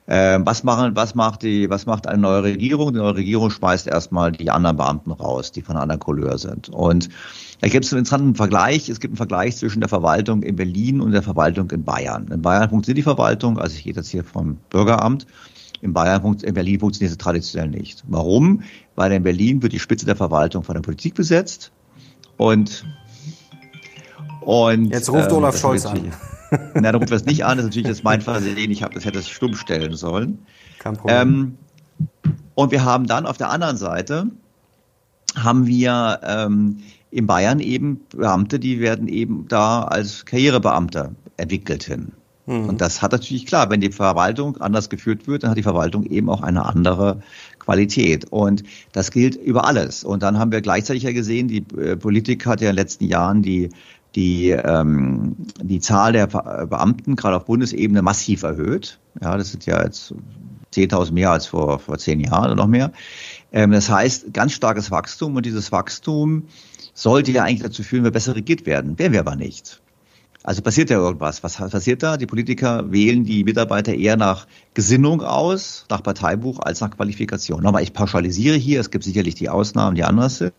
Ähm, 0.05 0.45
was 0.45 0.63
machen, 0.63 0.95
was 0.95 1.15
macht 1.15 1.43
die, 1.43 1.69
was 1.69 1.85
macht 1.85 2.07
eine 2.07 2.21
neue 2.21 2.43
Regierung? 2.43 2.91
Die 2.91 2.99
neue 2.99 3.15
Regierung 3.15 3.49
schmeißt 3.49 3.87
erstmal 3.87 4.33
die 4.33 4.51
anderen 4.51 4.75
Beamten 4.75 5.11
raus, 5.11 5.53
die 5.53 5.61
von 5.61 5.75
einer 5.75 5.83
anderen 5.83 6.01
Couleur 6.01 6.37
sind. 6.37 6.69
Und 6.69 7.09
da 7.61 7.69
gibt 7.69 7.85
es 7.85 7.93
einen 7.93 7.99
interessanten 7.99 8.35
Vergleich. 8.35 8.89
Es 8.89 8.99
gibt 8.99 9.11
einen 9.11 9.17
Vergleich 9.17 9.55
zwischen 9.55 9.79
der 9.79 9.87
Verwaltung 9.87 10.43
in 10.43 10.57
Berlin 10.57 10.99
und 10.99 11.11
der 11.11 11.23
Verwaltung 11.23 11.71
in 11.71 11.85
Bayern. 11.85 12.27
In 12.29 12.41
Bayern 12.41 12.69
funktioniert 12.69 12.97
die 12.97 13.03
Verwaltung, 13.03 13.57
also 13.57 13.75
ich 13.75 13.83
gehe 13.83 13.93
jetzt 13.93 14.09
hier 14.09 14.25
vom 14.25 14.57
Bürgeramt. 14.69 15.25
In 15.81 15.93
Bayern, 15.93 16.37
in 16.43 16.53
Berlin 16.53 16.79
funktioniert 16.79 17.11
es 17.11 17.17
traditionell 17.17 17.69
nicht. 17.69 18.03
Warum? 18.07 18.63
Weil 18.95 19.11
in 19.11 19.23
Berlin 19.23 19.61
wird 19.63 19.73
die 19.73 19.79
Spitze 19.79 20.05
der 20.05 20.15
Verwaltung 20.15 20.63
von 20.63 20.75
der 20.75 20.81
Politik 20.81 21.15
besetzt 21.15 21.71
und 22.37 22.85
und 24.41 24.91
jetzt 24.91 25.09
ruft 25.09 25.31
ähm, 25.31 25.37
Olaf 25.37 25.57
Scholz 25.57 25.85
an. 25.85 26.11
Na, 26.75 26.91
da 26.91 26.97
ruft 26.97 27.11
das 27.11 27.25
nicht 27.25 27.45
an. 27.45 27.57
Das 27.57 27.65
ist 27.65 27.69
natürlich 27.71 27.87
jetzt 27.87 28.03
mein 28.03 28.21
Versehen. 28.21 28.69
Ich 28.71 28.83
habe 28.83 28.93
das 28.93 29.05
hätte 29.05 29.19
es 29.19 29.29
stumm 29.29 29.55
stellen 29.55 29.95
sollen. 29.95 30.39
Kein 30.79 30.95
Problem. 30.97 31.17
Ähm, 31.17 31.57
und 32.55 32.71
wir 32.71 32.83
haben 32.83 33.07
dann 33.07 33.25
auf 33.25 33.37
der 33.37 33.49
anderen 33.49 33.77
Seite 33.77 34.27
haben 35.35 35.65
wir 35.65 36.19
ähm, 36.23 36.79
in 37.09 37.25
Bayern 37.25 37.59
eben 37.59 38.01
Beamte, 38.09 38.59
die 38.59 38.79
werden 38.79 39.07
eben 39.07 39.47
da 39.47 39.83
als 39.83 40.25
Karrierebeamte 40.25 41.15
entwickelt 41.37 41.83
hin. 41.83 42.11
Mhm. 42.45 42.69
Und 42.69 42.81
das 42.81 43.01
hat 43.01 43.11
natürlich 43.11 43.45
klar, 43.45 43.69
wenn 43.69 43.81
die 43.81 43.91
Verwaltung 43.91 44.57
anders 44.57 44.89
geführt 44.89 45.27
wird, 45.27 45.43
dann 45.43 45.51
hat 45.51 45.57
die 45.57 45.63
Verwaltung 45.63 46.03
eben 46.03 46.29
auch 46.29 46.41
eine 46.41 46.65
andere 46.65 47.21
Qualität. 47.63 48.25
Und 48.31 48.63
das 48.91 49.11
gilt 49.11 49.35
über 49.35 49.65
alles. 49.65 50.03
Und 50.03 50.23
dann 50.23 50.37
haben 50.37 50.51
wir 50.51 50.61
gleichzeitig 50.61 51.03
ja 51.03 51.11
gesehen, 51.11 51.47
die 51.47 51.65
äh, 51.77 51.95
Politik 51.95 52.45
hat 52.45 52.61
ja 52.61 52.69
in 52.69 52.75
den 52.75 52.83
letzten 52.83 53.05
Jahren 53.05 53.41
die 53.41 53.69
die, 54.15 54.51
ähm, 54.51 55.35
die 55.61 55.79
Zahl 55.79 56.13
der 56.13 56.27
Beamten 56.27 57.15
gerade 57.15 57.37
auf 57.37 57.45
Bundesebene 57.45 58.01
massiv 58.01 58.43
erhöht. 58.43 58.99
Ja, 59.21 59.37
das 59.37 59.51
sind 59.51 59.65
ja 59.65 59.83
jetzt 59.83 60.13
10.000 60.73 61.13
mehr 61.13 61.31
als 61.31 61.47
vor, 61.47 61.79
vor 61.79 61.97
zehn 61.97 62.19
Jahren 62.19 62.45
oder 62.45 62.55
noch 62.55 62.67
mehr. 62.67 62.91
Ähm, 63.51 63.71
das 63.71 63.89
heißt, 63.89 64.33
ganz 64.33 64.53
starkes 64.53 64.91
Wachstum 64.91 65.35
und 65.35 65.45
dieses 65.45 65.71
Wachstum 65.71 66.43
sollte 66.93 67.31
ja 67.31 67.43
eigentlich 67.43 67.63
dazu 67.63 67.83
führen, 67.83 68.03
wir 68.03 68.11
besser 68.11 68.35
regiert 68.35 68.65
werden. 68.65 68.99
Werden 68.99 69.13
wir 69.13 69.19
aber 69.19 69.35
nicht. 69.35 69.82
Also 70.43 70.61
passiert 70.61 70.89
ja 70.89 70.97
irgendwas. 70.97 71.41
Was 71.41 71.55
passiert 71.55 72.03
da? 72.03 72.17
Die 72.17 72.25
Politiker 72.25 72.91
wählen 72.91 73.23
die 73.23 73.45
Mitarbeiter 73.45 73.93
eher 73.93 74.17
nach 74.17 74.45
Gesinnung 74.73 75.21
aus, 75.21 75.85
nach 75.89 76.03
Parteibuch, 76.03 76.59
als 76.59 76.81
nach 76.81 76.91
Qualifikation. 76.91 77.63
Nochmal, 77.63 77.83
ich 77.83 77.93
pauschalisiere 77.93 78.57
hier, 78.57 78.81
es 78.81 78.91
gibt 78.91 79.05
sicherlich 79.05 79.35
die 79.35 79.47
Ausnahmen, 79.47 79.95
die 79.95 80.03
anders 80.03 80.39
sind. 80.39 80.53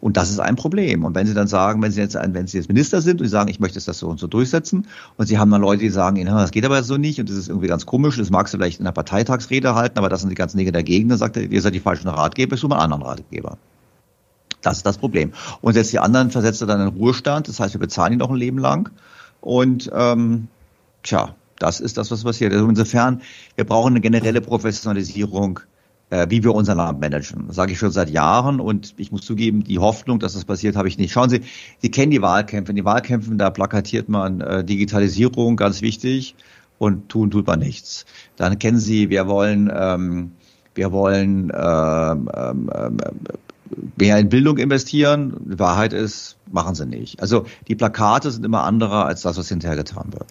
Und 0.00 0.16
das 0.16 0.30
ist 0.30 0.38
ein 0.38 0.54
Problem. 0.54 1.04
Und 1.04 1.16
wenn 1.16 1.26
Sie 1.26 1.34
dann 1.34 1.48
sagen, 1.48 1.82
wenn 1.82 1.90
Sie 1.90 2.00
jetzt, 2.00 2.14
wenn 2.14 2.46
Sie 2.46 2.56
jetzt 2.56 2.68
Minister 2.68 3.02
sind 3.02 3.20
und 3.20 3.26
Sie 3.26 3.32
sagen, 3.32 3.50
ich 3.50 3.58
möchte 3.58 3.80
das 3.84 3.98
so 3.98 4.08
und 4.08 4.20
so 4.20 4.28
durchsetzen, 4.28 4.86
und 5.16 5.26
Sie 5.26 5.38
haben 5.38 5.50
dann 5.50 5.60
Leute, 5.60 5.80
die 5.82 5.90
sagen, 5.90 6.16
Ihnen, 6.16 6.32
das 6.32 6.52
geht 6.52 6.64
aber 6.64 6.82
so 6.84 6.96
nicht 6.96 7.18
und 7.18 7.28
das 7.28 7.36
ist 7.36 7.48
irgendwie 7.48 7.66
ganz 7.66 7.84
komisch, 7.86 8.16
das 8.16 8.30
magst 8.30 8.54
du 8.54 8.58
vielleicht 8.58 8.78
in 8.78 8.86
einer 8.86 8.92
Parteitagsrede 8.92 9.74
halten, 9.74 9.98
aber 9.98 10.08
das 10.08 10.20
sind 10.20 10.30
die 10.30 10.36
ganzen 10.36 10.56
Dinge 10.56 10.72
dagegen, 10.72 11.08
dann 11.08 11.18
sagt 11.18 11.36
er, 11.36 11.42
ihr 11.42 11.60
seid 11.60 11.74
die 11.74 11.80
falschen 11.80 12.08
Ratgeber, 12.08 12.54
ich 12.54 12.60
suche 12.60 12.70
mal 12.70 12.76
einen 12.76 12.92
anderen 12.92 13.02
Ratgeber. 13.02 13.58
Das 14.64 14.78
ist 14.78 14.86
das 14.86 14.98
Problem. 14.98 15.32
Und 15.60 15.76
jetzt 15.76 15.92
die 15.92 15.98
anderen 15.98 16.30
versetzt 16.30 16.62
er 16.62 16.66
dann 16.66 16.80
in 16.80 16.88
Ruhestand, 16.88 17.48
das 17.48 17.60
heißt, 17.60 17.74
wir 17.74 17.80
bezahlen 17.80 18.14
ihn 18.14 18.18
noch 18.18 18.30
ein 18.30 18.36
Leben 18.36 18.58
lang. 18.58 18.90
Und 19.40 19.90
ähm, 19.94 20.48
tja, 21.02 21.34
das 21.58 21.80
ist 21.80 21.98
das, 21.98 22.10
was 22.10 22.24
passiert. 22.24 22.52
Also 22.52 22.66
insofern, 22.66 23.20
wir 23.56 23.64
brauchen 23.64 23.92
eine 23.92 24.00
generelle 24.00 24.40
Professionalisierung, 24.40 25.60
äh, 26.08 26.26
wie 26.30 26.42
wir 26.42 26.54
unser 26.54 26.74
Land 26.74 26.98
managen. 26.98 27.46
Das 27.48 27.56
sage 27.56 27.72
ich 27.72 27.78
schon 27.78 27.90
seit 27.90 28.08
Jahren 28.08 28.58
und 28.58 28.94
ich 28.96 29.12
muss 29.12 29.20
zugeben, 29.20 29.64
die 29.64 29.78
Hoffnung, 29.78 30.18
dass 30.18 30.32
das 30.32 30.46
passiert, 30.46 30.76
habe 30.76 30.88
ich 30.88 30.96
nicht. 30.96 31.12
Schauen 31.12 31.28
Sie, 31.28 31.42
Sie 31.78 31.90
kennen 31.90 32.10
die 32.10 32.22
Wahlkämpfe. 32.22 32.72
In 32.72 32.76
den 32.76 32.86
Wahlkämpfen, 32.86 33.36
da 33.36 33.50
plakatiert 33.50 34.08
man 34.08 34.40
äh, 34.40 34.64
Digitalisierung, 34.64 35.56
ganz 35.56 35.82
wichtig, 35.82 36.36
und 36.78 37.10
tun 37.10 37.30
tut 37.30 37.46
man 37.46 37.58
nichts. 37.58 38.06
Dann 38.36 38.58
kennen 38.58 38.78
Sie, 38.78 39.10
wir 39.10 39.28
wollen, 39.28 39.70
ähm, 39.74 40.32
wir 40.74 40.90
wollen 40.90 41.52
ähm, 41.54 42.30
ähm, 42.34 42.70
ähm 42.74 42.96
mehr 43.96 44.18
in 44.18 44.28
Bildung 44.28 44.58
investieren. 44.58 45.36
Die 45.44 45.58
Wahrheit 45.58 45.92
ist, 45.92 46.36
machen 46.50 46.74
sie 46.74 46.86
nicht. 46.86 47.20
Also 47.20 47.46
die 47.68 47.74
Plakate 47.74 48.30
sind 48.30 48.44
immer 48.44 48.64
anderer 48.64 49.06
als 49.06 49.22
das, 49.22 49.36
was 49.36 49.48
hinterher 49.48 49.76
getan 49.76 50.12
wird. 50.12 50.26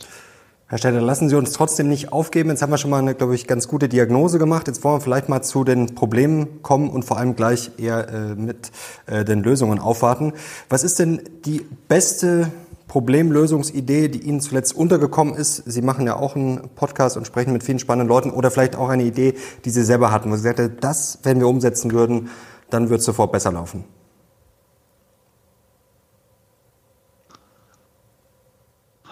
Herr 0.73 0.79
Städter, 0.79 1.01
lassen 1.01 1.29
Sie 1.29 1.35
uns 1.35 1.51
trotzdem 1.51 1.87
nicht 1.87 2.11
aufgeben. 2.11 2.49
Jetzt 2.49 2.63
haben 2.63 2.71
wir 2.71 2.79
schon 2.79 2.89
mal 2.89 2.97
eine, 2.97 3.13
glaube 3.13 3.35
ich, 3.35 3.45
ganz 3.45 3.67
gute 3.67 3.87
Diagnose 3.87 4.39
gemacht. 4.39 4.67
Jetzt 4.67 4.83
wollen 4.83 4.95
wir 4.95 5.01
vielleicht 5.01 5.29
mal 5.29 5.43
zu 5.43 5.63
den 5.63 5.93
Problemen 5.93 6.63
kommen 6.63 6.89
und 6.89 7.05
vor 7.05 7.19
allem 7.19 7.35
gleich 7.35 7.69
eher 7.77 8.09
äh, 8.09 8.35
mit 8.35 8.71
äh, 9.05 9.23
den 9.23 9.43
Lösungen 9.43 9.77
aufwarten. 9.77 10.33
Was 10.69 10.83
ist 10.83 10.97
denn 10.97 11.21
die 11.45 11.63
beste 11.87 12.51
Problemlösungsidee, 12.87 14.07
die 14.07 14.21
Ihnen 14.21 14.41
zuletzt 14.41 14.75
untergekommen 14.75 15.35
ist? 15.35 15.57
Sie 15.57 15.83
machen 15.83 16.07
ja 16.07 16.15
auch 16.15 16.35
einen 16.35 16.69
Podcast 16.75 17.17
und 17.17 17.27
sprechen 17.27 17.53
mit 17.53 17.63
vielen 17.63 17.77
spannenden 17.77 18.07
Leuten 18.07 18.31
oder 18.31 18.49
vielleicht 18.49 18.75
auch 18.75 18.89
eine 18.89 19.03
Idee, 19.03 19.35
die 19.65 19.69
Sie 19.69 19.83
selber 19.83 20.11
hatten, 20.11 20.31
wo 20.31 20.35
Sie 20.35 20.41
sagten, 20.41 20.77
das, 20.79 21.19
wenn 21.21 21.39
wir 21.39 21.49
umsetzen 21.49 21.91
würden, 21.91 22.29
dann 22.73 22.89
wird 22.89 22.99
es 22.99 23.05
sofort 23.05 23.31
besser 23.31 23.51
laufen. 23.51 23.85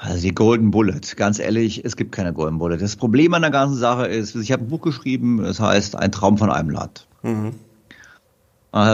Also 0.03 0.23
die 0.23 0.33
Golden 0.33 0.71
Bullet, 0.71 1.01
ganz 1.15 1.37
ehrlich, 1.37 1.85
es 1.85 1.95
gibt 1.95 2.11
keine 2.11 2.33
Golden 2.33 2.57
Bullet. 2.57 2.77
Das 2.77 2.95
Problem 2.95 3.35
an 3.35 3.43
der 3.43 3.51
ganzen 3.51 3.77
Sache 3.77 4.07
ist, 4.07 4.35
ich 4.35 4.51
habe 4.51 4.63
ein 4.63 4.67
Buch 4.67 4.81
geschrieben, 4.81 5.39
es 5.43 5.57
das 5.57 5.59
heißt 5.59 5.95
Ein 5.95 6.11
Traum 6.11 6.39
von 6.39 6.49
einem 6.49 6.71
Land. 6.71 7.07
Mhm. 7.21 7.53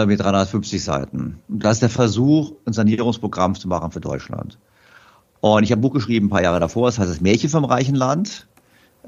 Mit 0.06 0.20
350 0.20 0.82
Seiten. 0.82 1.38
Das 1.48 1.74
ist 1.74 1.82
der 1.82 1.88
Versuch, 1.88 2.52
ein 2.66 2.72
Sanierungsprogramm 2.72 3.54
zu 3.54 3.68
machen 3.68 3.92
für 3.92 4.00
Deutschland. 4.00 4.58
Und 5.40 5.62
ich 5.62 5.70
habe 5.70 5.80
ein 5.80 5.82
Buch 5.82 5.94
geschrieben 5.94 6.26
ein 6.26 6.30
paar 6.30 6.42
Jahre 6.42 6.60
davor, 6.60 6.88
das 6.88 6.98
heißt 6.98 7.08
das 7.08 7.20
Märchen 7.20 7.48
vom 7.48 7.64
reichen 7.64 7.94
Land. 7.94 8.48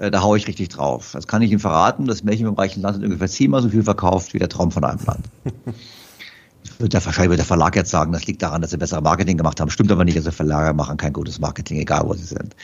Äh, 0.00 0.10
da 0.10 0.22
haue 0.22 0.38
ich 0.38 0.48
richtig 0.48 0.70
drauf. 0.70 1.10
Das 1.12 1.26
kann 1.26 1.42
ich 1.42 1.50
Ihnen 1.50 1.60
verraten, 1.60 2.06
das 2.06 2.24
Märchen 2.24 2.46
vom 2.46 2.54
reichen 2.54 2.80
Land 2.80 2.96
hat 2.96 3.04
ungefähr 3.04 3.28
zehnmal 3.28 3.62
so 3.62 3.68
viel 3.68 3.82
verkauft 3.82 4.32
wie 4.32 4.38
der 4.38 4.48
Traum 4.48 4.72
von 4.72 4.82
einem 4.82 5.00
Land. 5.04 5.26
wird 6.78 6.94
der, 6.94 7.04
wahrscheinlich 7.04 7.30
wird 7.30 7.38
der 7.38 7.46
Verlag 7.46 7.76
jetzt 7.76 7.90
sagen, 7.90 8.12
das 8.12 8.26
liegt 8.26 8.42
daran, 8.42 8.62
dass 8.62 8.70
sie 8.70 8.78
bessere 8.78 9.02
Marketing 9.02 9.36
gemacht 9.36 9.60
haben. 9.60 9.70
Stimmt 9.70 9.92
aber 9.92 10.04
nicht, 10.06 10.16
also 10.16 10.30
Verlage 10.30 10.72
machen 10.72 10.96
kein 10.96 11.12
gutes 11.12 11.38
Marketing, 11.38 11.78
egal 11.78 12.04
wo 12.06 12.14
sie 12.14 12.24
sind. 12.24 12.56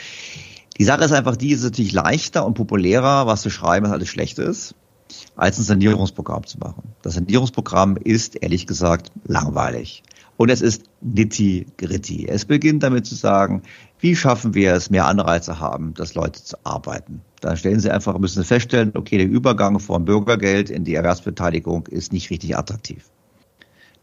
Die 0.79 0.85
Sache 0.85 1.05
ist 1.05 1.13
einfach 1.13 1.37
die, 1.37 1.53
es 1.53 1.61
ist 1.61 1.65
natürlich 1.65 1.93
leichter 1.93 2.47
und 2.47 2.55
populärer, 2.55 3.27
was 3.27 3.43
zu 3.43 3.51
schreiben, 3.51 3.85
was 3.85 3.93
alles 3.93 4.09
schlecht 4.09 4.39
ist, 4.39 4.75
als 5.37 5.59
ein 5.59 5.65
Sanierungsprogramm 5.65 6.47
zu 6.47 6.59
machen. 6.59 6.95
Das 7.03 7.15
Sanierungsprogramm 7.15 7.99
ist, 7.99 8.37
ehrlich 8.37 8.67
gesagt, 8.67 9.11
langweilig. 9.27 10.03
Und 10.39 10.51
es 10.51 10.61
ist 10.61 10.85
nitty 11.01 11.67
gritty. 11.77 12.27
Es 12.29 12.45
beginnt 12.45 12.83
damit 12.83 13.07
zu 13.07 13.15
sagen, 13.15 13.63
wie 14.01 14.17
schaffen 14.17 14.55
wir 14.55 14.75
es, 14.75 14.91
mehr 14.91 15.07
Anreize 15.07 15.59
haben, 15.59 15.95
dass 15.95 16.15
Leute 16.15 16.43
zu 16.43 16.57
arbeiten. 16.65 17.23
Dann 17.41 17.57
stellen 17.57 17.81
sie 17.81 17.91
einfach, 17.91 18.19
müssen 18.19 18.43
sie 18.43 18.47
feststellen, 18.47 18.93
okay, 18.95 19.19
der 19.19 19.27
Übergang 19.27 19.79
vom 19.81 20.05
Bürgergeld 20.05 20.71
in 20.71 20.85
die 20.85 20.95
Erwerbsbeteiligung 20.95 21.87
ist 21.87 22.13
nicht 22.13 22.31
richtig 22.31 22.57
attraktiv 22.57 23.05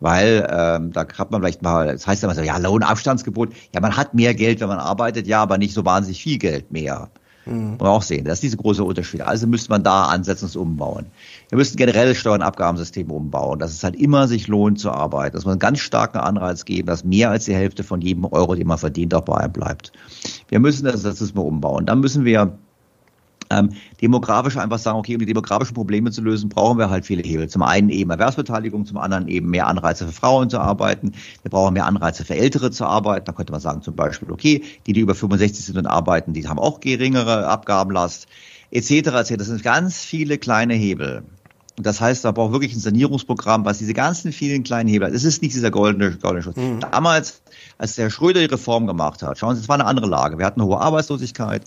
weil 0.03 0.45
ähm, 0.51 0.91
da 0.91 1.07
hat 1.17 1.31
man 1.31 1.41
vielleicht 1.41 1.61
mal, 1.61 1.87
das 1.87 2.05
heißt 2.05 2.25
immer 2.25 2.35
so, 2.35 2.41
ja, 2.41 2.57
Lohnabstandsgebot, 2.57 3.53
ja, 3.73 3.79
man 3.79 3.95
hat 3.95 4.13
mehr 4.13 4.33
Geld, 4.33 4.59
wenn 4.59 4.67
man 4.67 4.79
arbeitet, 4.79 5.27
ja, 5.27 5.41
aber 5.41 5.57
nicht 5.57 5.73
so 5.73 5.85
wahnsinnig 5.85 6.21
viel 6.21 6.37
Geld 6.37 6.73
mehr. 6.73 7.09
Mhm. 7.45 7.71
Muss 7.71 7.79
man 7.79 7.87
auch 7.87 8.01
sehen, 8.01 8.25
das 8.25 8.35
ist 8.35 8.43
diese 8.43 8.57
große 8.57 8.83
Unterschied. 8.83 9.21
Also 9.21 9.47
müsste 9.47 9.69
man 9.69 9.81
da 9.81 10.07
ansetzen 10.07 10.45
und 10.45 10.55
umbauen. 10.57 11.05
Wir 11.53 11.57
müssten 11.57 11.77
generell 11.77 12.15
Steuern- 12.15 12.41
umbauen, 13.11 13.59
dass 13.59 13.73
es 13.73 13.83
halt 13.83 13.95
immer 13.95 14.27
sich 14.27 14.47
lohnt 14.47 14.79
zu 14.79 14.89
arbeiten, 14.89 15.35
dass 15.35 15.45
man 15.45 15.51
einen 15.51 15.59
ganz 15.59 15.81
starken 15.81 16.17
Anreiz 16.17 16.65
geben, 16.65 16.87
dass 16.87 17.03
mehr 17.03 17.29
als 17.29 17.45
die 17.45 17.53
Hälfte 17.53 17.83
von 17.83 18.01
jedem 18.01 18.25
Euro, 18.25 18.55
den 18.55 18.65
man 18.65 18.79
verdient, 18.79 19.13
auch 19.13 19.21
bei 19.21 19.37
einem 19.37 19.53
bleibt. 19.53 19.91
Wir 20.47 20.59
müssen 20.59 20.85
das, 20.85 21.03
das 21.03 21.21
müssen 21.21 21.35
wir 21.35 21.45
umbauen. 21.45 21.85
Dann 21.85 21.99
müssen 21.99 22.25
wir 22.25 22.57
ähm, 23.51 23.69
demografisch 24.01 24.57
einfach 24.57 24.79
sagen, 24.79 24.97
okay, 24.97 25.13
um 25.13 25.19
die 25.19 25.27
demografischen 25.27 25.75
Probleme 25.75 26.09
zu 26.09 26.23
lösen, 26.23 26.49
brauchen 26.49 26.79
wir 26.79 26.89
halt 26.89 27.05
viele 27.05 27.21
Hebel. 27.21 27.47
Zum 27.47 27.61
einen 27.61 27.89
eben 27.89 28.09
Erwerbsbeteiligung, 28.09 28.87
zum 28.87 28.97
anderen 28.97 29.27
eben 29.27 29.51
mehr 29.51 29.67
Anreize 29.67 30.07
für 30.07 30.11
Frauen 30.11 30.49
zu 30.49 30.57
arbeiten. 30.57 31.11
Wir 31.43 31.51
brauchen 31.51 31.75
mehr 31.75 31.85
Anreize 31.85 32.25
für 32.25 32.33
Ältere 32.33 32.71
zu 32.71 32.87
arbeiten. 32.87 33.25
Da 33.25 33.31
könnte 33.31 33.51
man 33.51 33.61
sagen 33.61 33.83
zum 33.83 33.95
Beispiel, 33.95 34.31
okay, 34.31 34.63
die, 34.87 34.93
die 34.93 35.01
über 35.01 35.13
65 35.13 35.65
sind 35.65 35.77
und 35.77 35.85
arbeiten, 35.85 36.33
die 36.33 36.47
haben 36.47 36.57
auch 36.57 36.79
geringere 36.79 37.45
Abgabenlast, 37.45 38.25
etc. 38.71 38.89
etc. 38.89 39.35
Das 39.37 39.45
sind 39.45 39.61
ganz 39.61 40.03
viele 40.03 40.39
kleine 40.39 40.73
Hebel. 40.73 41.21
Das 41.75 41.99
heißt, 41.99 42.23
da 42.23 42.31
braucht 42.31 42.51
wirklich 42.51 42.73
ein 42.73 42.79
Sanierungsprogramm, 42.79 43.65
was 43.65 43.79
diese 43.79 43.93
ganzen 43.93 44.31
vielen 44.31 44.63
kleinen 44.63 44.89
Hebel 44.89 45.07
hat. 45.07 45.15
Es 45.15 45.23
ist 45.23 45.41
nicht 45.41 45.55
dieser 45.55 45.71
goldene, 45.71 46.17
goldene 46.17 46.43
Schutz. 46.43 46.57
Mhm. 46.57 46.79
Damals, 46.79 47.41
als 47.83 47.95
der 47.95 48.09
Schröder 48.09 48.39
die 48.39 48.45
Reform 48.45 48.87
gemacht 48.87 49.21
hat, 49.23 49.37
schauen 49.37 49.55
Sie, 49.55 49.61
es 49.61 49.67
war 49.67 49.75
eine 49.75 49.83
andere 49.83 50.07
Lage. 50.07 50.37
Wir 50.37 50.45
hatten 50.45 50.61
eine 50.61 50.69
hohe 50.69 50.79
Arbeitslosigkeit. 50.79 51.63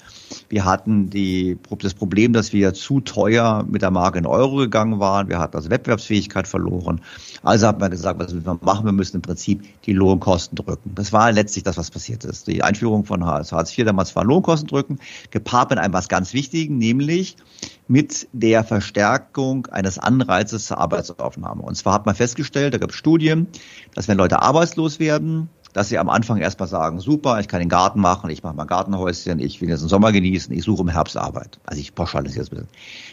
Wir 0.49 0.65
hatten 0.65 1.11
die, 1.11 1.59
das 1.79 1.93
Problem, 1.93 2.33
dass 2.33 2.55
wir 2.55 2.73
zu 2.73 3.01
teuer 3.01 3.67
mit 3.69 3.83
der 3.83 3.91
Marke 3.91 4.19
in 4.19 4.25
Euro 4.25 4.57
gegangen 4.57 4.99
waren. 4.99 5.29
Wir 5.29 5.39
hatten 5.39 5.55
also 5.55 5.69
Wettbewerbsfähigkeit 5.69 6.49
verloren. 6.49 7.03
Also 7.43 7.67
hat 7.67 7.81
man 7.81 7.91
gesagt, 7.91 8.19
was 8.19 8.33
müssen 8.33 8.47
wir 8.47 8.59
machen? 8.63 8.87
Wir 8.87 8.93
müssen 8.93 9.17
im 9.17 9.23
Prinzip 9.23 9.63
die 9.85 9.93
Lohnkosten 9.93 10.57
drücken. 10.57 10.93
Das 10.95 11.13
war 11.13 11.31
letztlich 11.33 11.65
das, 11.65 11.77
was 11.77 11.91
passiert 11.91 12.25
ist. 12.25 12.47
Die 12.47 12.63
Einführung 12.63 13.05
von 13.05 13.23
Hartz 13.23 13.53
IV 13.53 13.85
damals 13.85 14.17
war 14.17 14.25
Lohnkosten 14.25 14.69
drücken, 14.69 14.99
gepaart 15.31 15.69
mit 15.69 15.79
einem 15.79 15.93
was 15.93 16.09
ganz 16.09 16.33
Wichtigen, 16.33 16.79
nämlich 16.79 17.37
mit 17.89 18.27
der 18.33 18.65
Verstärkung 18.65 19.67
eines 19.67 19.99
Anreizes 19.99 20.65
zur 20.65 20.79
Arbeitsaufnahme. 20.79 21.61
Und 21.61 21.75
zwar 21.75 21.93
hat 21.93 22.07
man 22.07 22.15
festgestellt, 22.15 22.73
da 22.73 22.79
gab 22.79 22.89
es 22.89 22.97
Studien, 22.97 23.49
dass 23.95 24.09
wenn 24.09 24.17
Leute 24.17 24.41
arbeitslos 24.41 24.99
werden, 24.99 25.51
dass 25.77 25.91
sie 25.91 25.99
am 25.99 26.09
Anfang 26.09 26.39
erstmal 26.39 26.69
sagen, 26.69 27.01
super, 27.01 27.39
ich 27.39 27.49
kann 27.49 27.61
den 27.61 27.69
Garten 27.69 28.01
machen, 28.01 28.31
ich 28.31 28.43
mache 28.43 28.57
mein 28.57 28.67
Gartenhäuschen, 28.67 29.39
ich 29.39 29.61
will 29.61 29.69
jetzt 29.69 29.83
den 29.83 29.89
Sommer 29.89 30.11
genießen, 30.11 30.51
ich 30.57 30.65
suche 30.65 30.81
im 30.81 30.89
Herbst 30.89 31.19
Arbeit. 31.19 31.59
Also 31.67 31.83
ich 31.83 31.95
pauschalisiere 31.95 32.47
das 32.47 32.49
ein 32.51 32.57
bisschen. 32.57 32.69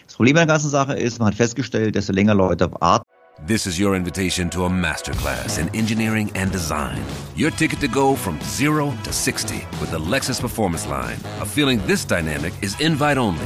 Das 0.07 0.15
Problem 0.15 0.37
an 0.37 0.47
der 0.47 0.53
ganzen 0.55 0.69
Sache 0.69 0.93
ist, 0.93 1.19
man 1.19 1.27
hat 1.27 1.35
festgestellt, 1.35 1.95
desto 1.95 2.13
länger 2.13 2.33
Leute 2.33 2.71
warten, 2.79 3.03
This 3.45 3.65
is 3.65 3.77
your 3.77 3.95
invitation 3.95 4.49
to 4.51 4.63
a 4.63 4.69
masterclass 4.69 5.57
in 5.57 5.67
engineering 5.75 6.31
and 6.35 6.51
design. 6.53 7.03
Your 7.35 7.51
ticket 7.51 7.81
to 7.81 7.89
go 7.89 8.15
from 8.15 8.39
zero 8.43 8.93
to 9.03 9.11
60 9.11 9.55
with 9.81 9.91
the 9.91 9.99
Lexus 9.99 10.39
Performance 10.39 10.87
Line. 10.87 11.17
A 11.41 11.45
feeling 11.45 11.85
this 11.85 12.05
dynamic 12.05 12.53
is 12.61 12.79
invite 12.79 13.17
only. 13.17 13.45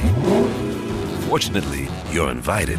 Fortunately, 1.28 1.88
you're 2.12 2.30
invited. 2.30 2.78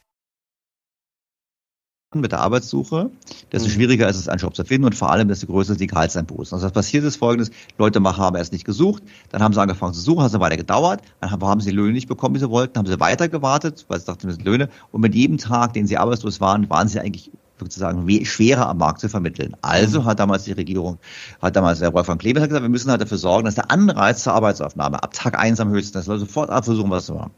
Mit 2.19 2.33
der 2.33 2.41
Arbeitssuche, 2.41 3.09
desto 3.53 3.69
mhm. 3.69 3.73
schwieriger 3.73 4.09
ist 4.09 4.17
es, 4.17 4.27
einen 4.27 4.39
Job 4.39 4.53
zu 4.53 4.65
finden 4.65 4.85
und 4.85 4.95
vor 4.95 5.11
allem, 5.11 5.29
desto 5.29 5.47
größer 5.47 5.71
ist 5.73 5.79
die 5.79 5.87
Gehaltseinbußen. 5.87 6.53
Also 6.53 6.65
was 6.65 6.73
passiert 6.73 7.05
ist 7.05 7.15
folgendes, 7.15 7.51
Leute 7.77 8.03
haben 8.03 8.35
erst 8.35 8.51
nicht 8.51 8.65
gesucht, 8.65 9.01
dann 9.29 9.41
haben 9.41 9.53
sie 9.53 9.61
angefangen 9.61 9.93
zu 9.93 10.01
suchen, 10.01 10.21
hat 10.21 10.33
es 10.33 10.39
weiter 10.39 10.57
gedauert, 10.57 11.01
dann 11.21 11.31
haben 11.31 11.61
sie 11.61 11.69
die 11.69 11.75
Löhne 11.75 11.93
nicht 11.93 12.09
bekommen, 12.09 12.35
wie 12.35 12.39
sie 12.39 12.49
wollten, 12.49 12.77
haben 12.77 12.85
sie 12.85 12.99
weiter 12.99 13.29
gewartet, 13.29 13.85
weil 13.87 13.99
sie 13.99 14.07
dachten, 14.07 14.27
das 14.27 14.35
sind 14.35 14.45
Löhne 14.45 14.67
und 14.91 14.99
mit 14.99 15.15
jedem 15.15 15.37
Tag, 15.37 15.71
den 15.71 15.87
sie 15.87 15.97
arbeitslos 15.97 16.41
waren, 16.41 16.69
waren 16.69 16.89
sie 16.89 16.99
eigentlich 16.99 17.31
sozusagen 17.61 18.25
schwerer 18.25 18.67
am 18.67 18.79
Markt 18.79 18.99
zu 18.99 19.07
vermitteln. 19.07 19.55
Also 19.61 20.01
mhm. 20.01 20.05
hat 20.05 20.19
damals 20.19 20.43
die 20.43 20.51
Regierung, 20.51 20.97
hat 21.41 21.55
damals 21.55 21.79
der 21.79 21.93
Wolfgang 21.93 22.19
Klebert 22.19 22.43
gesagt, 22.49 22.63
wir 22.63 22.69
müssen 22.69 22.91
halt 22.91 23.01
dafür 23.01 23.19
sorgen, 23.19 23.45
dass 23.45 23.55
der 23.55 23.71
Anreiz 23.71 24.23
zur 24.23 24.33
Arbeitsaufnahme 24.33 25.01
ab 25.01 25.13
Tag 25.13 25.39
eins 25.39 25.61
am 25.61 25.69
höchsten 25.69 25.97
ist, 25.97 26.07
dass 26.07 26.07
Leute 26.07 26.21
sofort 26.21 26.49
versuchen, 26.65 26.89
was 26.89 27.05
zu 27.05 27.13
machen. 27.13 27.31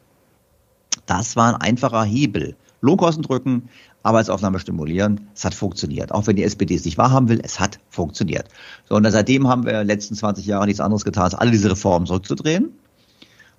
Das 1.05 1.35
war 1.35 1.53
ein 1.53 1.61
einfacher 1.61 2.03
Hebel. 2.03 2.55
Lohnkosten 2.83 3.23
drücken, 3.23 3.69
Arbeitsaufnahme 4.03 4.59
stimulieren. 4.59 5.29
Es 5.33 5.45
hat 5.45 5.53
funktioniert. 5.53 6.11
Auch 6.11 6.27
wenn 6.27 6.35
die 6.35 6.43
SPD 6.43 6.75
es 6.75 6.85
nicht 6.85 6.97
wahrhaben 6.97 7.29
will, 7.29 7.41
es 7.43 7.59
hat 7.59 7.79
funktioniert. 7.89 8.47
So, 8.87 8.95
und 8.95 9.09
seitdem 9.09 9.47
haben 9.47 9.63
wir 9.63 9.71
in 9.71 9.77
den 9.79 9.87
letzten 9.87 10.15
20 10.15 10.45
Jahre 10.45 10.65
nichts 10.65 10.81
anderes 10.81 11.05
getan, 11.05 11.23
als 11.23 11.35
alle 11.35 11.51
diese 11.51 11.71
Reformen 11.71 12.05
zurückzudrehen. 12.05 12.73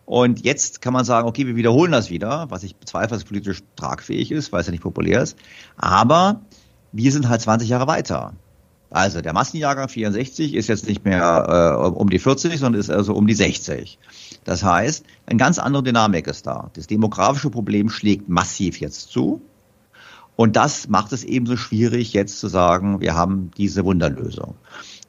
Und 0.07 0.45
jetzt 0.45 0.83
kann 0.83 0.93
man 0.93 1.07
sagen, 1.07 1.27
okay, 1.27 1.47
wir 1.47 1.57
wiederholen 1.57 1.93
das 1.93 2.11
wieder, 2.11 2.51
was 2.51 2.63
ich 2.63 2.77
bezweifle, 2.77 3.17
dass 3.17 3.25
politisch 3.25 3.63
tragfähig 3.75 4.31
ist, 4.31 4.53
weil 4.53 4.61
es 4.61 4.67
ja 4.67 4.71
nicht 4.71 4.83
populär 4.83 5.23
ist. 5.23 5.37
Aber 5.79 6.43
wir 6.93 7.11
sind 7.11 7.29
halt 7.29 7.41
20 7.41 7.69
Jahre 7.69 7.87
weiter. 7.87 8.35
Also 8.91 9.23
der 9.23 9.33
Massenjahrgang 9.33 9.89
64 9.89 10.55
ist 10.55 10.69
jetzt 10.69 10.87
nicht 10.87 11.05
mehr 11.05 11.81
äh, 11.83 11.89
um 11.89 12.11
die 12.11 12.19
40, 12.19 12.61
sondern 12.61 12.79
ist 12.79 12.91
also 12.91 13.15
um 13.15 13.27
die 13.27 13.35
60. 13.35 13.99
Das 14.45 14.63
heißt, 14.63 15.05
eine 15.27 15.39
ganz 15.39 15.59
andere 15.59 15.83
Dynamik 15.83 16.27
ist 16.27 16.47
da. 16.47 16.71
Das 16.75 16.87
demografische 16.87 17.51
Problem 17.51 17.89
schlägt 17.89 18.29
massiv 18.29 18.79
jetzt 18.79 19.11
zu. 19.11 19.41
Und 20.37 20.57
das 20.57 20.89
macht 20.89 21.13
es 21.13 21.25
ebenso 21.25 21.57
schwierig, 21.57 22.13
jetzt 22.13 22.41
zu 22.41 22.49
sagen, 22.49 23.01
wir 23.01 23.15
haben 23.15 23.51
diese 23.57 23.85
Wunderlösung. 23.85 24.57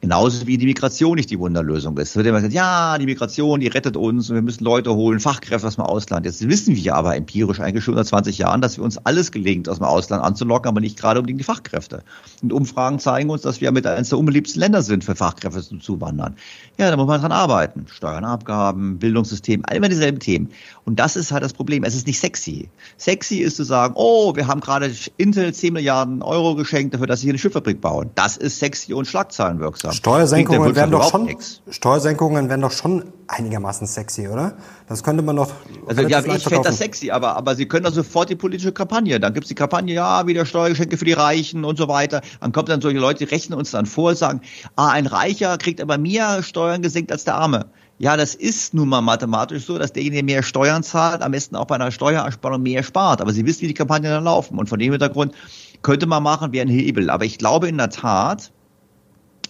Genauso 0.02 0.46
wie 0.46 0.58
die 0.58 0.66
Migration 0.66 1.16
nicht 1.16 1.32
die 1.32 1.40
Wunderlösung 1.40 1.98
ist. 1.98 2.10
Es 2.10 2.16
wird 2.16 2.28
immer 2.28 2.38
gesagt, 2.38 2.54
ja, 2.54 2.98
die 2.98 3.06
Migration, 3.06 3.60
die 3.60 3.68
rettet 3.68 3.98
uns 3.98 4.30
und 4.30 4.36
wir 4.36 4.42
müssen 4.42 4.64
Leute 4.64 4.94
holen, 4.94 5.20
Fachkräfte 5.20 5.68
aus 5.68 5.76
dem 5.76 5.86
Ausland. 5.86 6.26
Jetzt 6.26 6.48
wissen 6.48 6.76
wir 6.76 6.96
aber 6.96 7.16
empirisch 7.16 7.60
eigentlich 7.60 7.84
schon 7.84 7.96
seit 7.96 8.06
20 8.06 8.38
Jahren, 8.38 8.62
dass 8.62 8.78
wir 8.78 8.84
uns 8.84 8.98
alles 9.00 9.32
gelingt, 9.32 9.70
aus 9.70 9.78
dem 9.78 9.86
Ausland 9.86 10.24
anzulocken, 10.24 10.70
aber 10.70 10.82
nicht 10.82 11.00
gerade 11.00 11.20
unbedingt 11.20 11.40
die 11.40 11.46
Fachkräfte. 11.46 12.04
Und 12.44 12.54
Umfragen 12.54 13.00
zeigen 13.00 13.30
uns, 13.30 13.42
dass 13.42 13.62
wir 13.62 13.72
mit 13.72 13.88
eines 13.88 14.10
der 14.10 14.20
unbeliebtesten 14.20 14.60
Länder 14.60 14.84
sind 14.84 15.04
für 15.04 15.16
Fachkräfte 15.16 15.62
zu 15.64 15.78
zuwandern. 15.78 16.36
Ja, 16.78 16.92
da 16.92 16.98
muss 16.98 17.08
man 17.08 17.22
dran 17.22 17.32
arbeiten. 17.32 17.86
Steuern, 17.90 18.26
Abgaben, 18.26 19.00
Bildungssystem, 19.00 19.64
all 19.66 19.78
immer 19.78 19.90
dieselben 19.90 20.20
Themen. 20.20 20.50
Und 20.84 21.00
das 21.00 21.16
ist 21.16 21.32
halt 21.32 21.44
das 21.44 21.54
Problem. 21.54 21.84
Es 21.84 21.96
ist 21.96 22.06
nicht 22.06 22.20
sexy. 22.20 22.70
Sexy 22.98 23.38
ist 23.38 23.56
zu 23.56 23.64
sagen, 23.64 23.94
oh, 23.98 24.36
wir 24.36 24.48
haben 24.48 24.60
gerade 24.60 24.92
Intel 25.18 25.54
10 25.54 25.74
Milliarden 25.74 26.22
Euro 26.22 26.56
geschenkt 26.56 26.94
dafür, 26.94 27.08
dass 27.08 27.22
sie 27.22 27.26
hier 27.26 27.34
eine 27.34 27.40
Schifffabrik 27.40 27.82
bauen. 27.82 28.12
Das 28.16 28.38
ist 28.38 28.60
sexy 28.60 28.94
und 28.94 29.08
schlagzeilenwirksam. 29.08 29.85
Steuersenkungen 29.92 30.76
werden 30.76 30.92
doch 30.92 31.10
schon, 31.10 31.36
Steuersenkungen 31.70 32.50
werden 32.50 32.62
doch 32.62 32.72
schon 32.72 33.06
einigermaßen 33.28 33.88
sexy, 33.88 34.28
oder? 34.28 34.54
Das 34.88 35.04
könnte 35.04 35.24
man 35.24 35.36
doch. 35.36 35.52
Also 35.88 36.02
ja, 36.04 36.20
ich 36.20 36.44
fände 36.44 36.64
das 36.64 36.78
sexy, 36.78 37.12
aber, 37.12 37.36
aber 37.36 37.56
Sie 37.56 37.68
können 37.68 37.86
doch 37.86 37.94
sofort 37.94 38.30
die 38.30 38.36
politische 38.36 38.72
Kampagne. 38.72 39.20
Dann 39.20 39.34
gibt's 39.34 39.50
die 39.50 39.56
Kampagne, 39.56 39.94
ja, 39.94 40.28
wieder 40.28 40.46
Steuergeschenke 40.46 40.98
für 40.98 41.06
die 41.06 41.14
Reichen 41.14 41.66
und 41.66 41.78
so 41.78 41.88
weiter. 41.88 42.22
Dann 42.42 42.52
kommt 42.52 42.70
dann 42.70 42.82
solche 42.82 43.00
Leute, 43.00 43.26
die 43.26 43.32
rechnen 43.32 43.58
uns 43.58 43.72
dann 43.72 43.86
vor, 43.86 44.16
sagen, 44.16 44.42
ah, 44.76 44.90
ein 44.90 45.08
Reicher 45.08 45.58
kriegt 45.58 45.82
aber 45.82 45.98
mehr 45.98 46.44
Steuern 46.44 46.82
gesenkt 46.82 47.12
als 47.12 47.24
der 47.24 47.36
Arme. 47.36 47.66
Ja, 47.98 48.18
das 48.18 48.36
ist 48.36 48.74
nun 48.74 48.90
mal 48.90 49.00
mathematisch 49.00 49.66
so, 49.66 49.78
dass 49.78 49.94
derjenige, 49.94 50.18
der 50.18 50.26
mehr 50.26 50.44
Steuern 50.44 50.84
zahlt, 50.84 51.22
am 51.22 51.32
besten 51.32 51.56
auch 51.56 51.66
bei 51.66 51.76
einer 51.76 51.92
Steuerersparung 51.92 52.62
mehr 52.62 52.84
spart. 52.84 53.22
Aber 53.22 53.32
Sie 53.32 53.46
wissen, 53.46 53.62
wie 53.62 53.68
die 53.68 53.74
Kampagnen 53.74 54.12
dann 54.12 54.26
laufen. 54.26 54.60
Und 54.60 54.68
von 54.68 54.80
dem 54.80 54.92
Hintergrund 54.92 55.34
könnte 55.82 56.06
man 56.06 56.22
machen, 56.22 56.52
wie 56.52 56.60
ein 56.60 56.68
Hebel. 56.68 57.10
Aber 57.10 57.24
ich 57.24 57.38
glaube 57.38 57.70
in 57.70 57.78
der 57.78 57.90
Tat, 57.90 58.52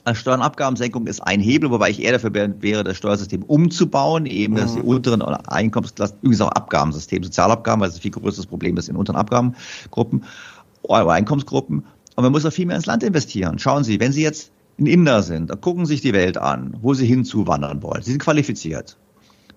Also 0.05 0.19
Steuernabgabensenkung 0.19 1.07
ist 1.07 1.19
ein 1.21 1.39
Hebel, 1.39 1.71
wobei 1.71 1.89
ich 1.89 2.01
eher 2.01 2.11
dafür 2.11 2.31
wäre, 2.33 2.83
das 2.83 2.95
Steuersystem 2.95 3.41
umzubauen, 3.41 4.27
eben 4.27 4.53
mhm. 4.53 4.57
dass 4.57 4.75
die 4.75 4.81
unteren 4.81 5.23
Einkommensklassen, 5.23 6.17
übrigens 6.21 6.41
auch 6.41 6.51
Abgabensystem, 6.51 7.23
Sozialabgaben, 7.23 7.81
weil 7.81 7.89
es 7.89 7.95
ein 7.95 8.01
viel 8.01 8.11
größeres 8.11 8.45
Problem 8.45 8.77
ist 8.77 8.87
in 8.87 8.95
unteren 8.95 9.15
Abgabengruppen 9.15 10.23
oder 10.83 11.09
Einkommensgruppen. 11.09 11.85
Und 12.15 12.23
man 12.23 12.31
muss 12.31 12.45
auch 12.45 12.53
viel 12.53 12.67
mehr 12.67 12.75
ins 12.75 12.85
Land 12.85 13.01
investieren. 13.01 13.57
Schauen 13.57 13.83
Sie, 13.83 13.99
wenn 13.99 14.11
Sie 14.11 14.21
jetzt 14.21 14.51
ein 14.79 14.85
Inder 14.85 15.23
sind, 15.23 15.49
dann 15.49 15.59
gucken 15.59 15.87
Sie 15.87 15.93
sich 15.93 16.01
die 16.01 16.13
Welt 16.13 16.37
an, 16.37 16.77
wo 16.81 16.93
Sie 16.93 17.07
hinzuwandern 17.07 17.81
wollen. 17.81 18.03
Sie 18.03 18.11
sind 18.11 18.21
qualifiziert. 18.21 18.97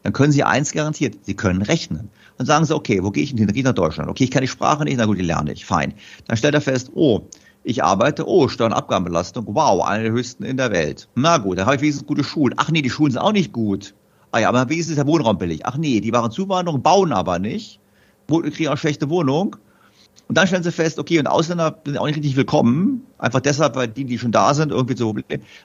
Dann 0.03 0.15
können 0.15 0.33
Sie 0.33 0.45
eins 0.45 0.73
garantiert, 0.73 1.19
Sie 1.27 1.35
können 1.35 1.61
rechnen. 1.61 2.09
Dann 2.39 2.47
sagen 2.47 2.65
Sie, 2.65 2.75
okay, 2.75 3.03
wo 3.03 3.11
gehe 3.11 3.25
ich 3.25 3.31
denn 3.31 3.39
hin? 3.39 3.49
Gehe 3.49 3.59
ich 3.59 3.65
nach 3.65 3.75
Deutschland. 3.75 4.09
Okay, 4.09 4.25
ich 4.25 4.31
kann 4.31 4.43
die 4.43 4.49
Sprache 4.49 4.85
nicht, 4.85 4.97
na 4.97 5.05
gut, 5.05 5.19
die 5.19 5.23
lerne 5.23 5.53
ich. 5.53 5.67
Fein. 5.67 5.93
Dann 6.27 6.39
stellt 6.39 6.55
er 6.55 6.63
fest, 6.63 6.93
oh, 6.95 7.29
ich 7.69 7.85
arbeite, 7.85 8.27
oh, 8.27 8.49
Steuernabgabenbelastung, 8.49 9.45
wow, 9.49 9.85
eine 9.85 10.05
der 10.05 10.13
höchsten 10.13 10.43
in 10.43 10.57
der 10.57 10.71
Welt. 10.73 11.07
Na 11.15 11.37
gut, 11.37 11.59
dann 11.59 11.67
habe 11.67 11.77
ich 11.77 11.83
wenigstens 11.83 12.07
gute 12.07 12.25
Schulen. 12.25 12.55
Ach 12.57 12.71
nee, 12.71 12.81
die 12.81 12.89
Schulen 12.89 13.13
sind 13.13 13.21
auch 13.21 13.33
nicht 13.33 13.53
gut. 13.53 13.95
Ah 14.33 14.39
ja, 14.39 14.49
aber 14.49 14.71
wenigstens 14.71 14.93
ist 14.93 14.97
der 14.97 15.07
Wohnraum 15.07 15.37
billig. 15.37 15.67
Ach 15.67 15.77
nee, 15.77 16.01
die 16.01 16.11
waren 16.13 16.31
Zuwanderung, 16.31 16.81
bauen 16.81 17.13
aber 17.13 17.39
nicht, 17.39 17.79
kriegen 18.27 18.69
auch 18.69 18.79
schlechte 18.79 19.11
Wohnung. 19.11 19.57
Und 20.29 20.39
dann 20.39 20.47
stellen 20.47 20.63
sie 20.63 20.73
fest, 20.73 20.99
okay, 20.99 21.19
und 21.19 21.27
Ausländer 21.27 21.79
sind 21.85 21.99
auch 21.99 22.07
nicht 22.07 22.17
richtig 22.17 22.37
willkommen, 22.37 23.07
einfach 23.19 23.41
deshalb, 23.41 23.77
weil 23.77 23.89
die, 23.89 24.05
die 24.05 24.19
schon 24.19 24.33
da 24.33 24.55
sind, 24.55 24.73
irgendwie 24.73 24.97
so. 24.97 25.15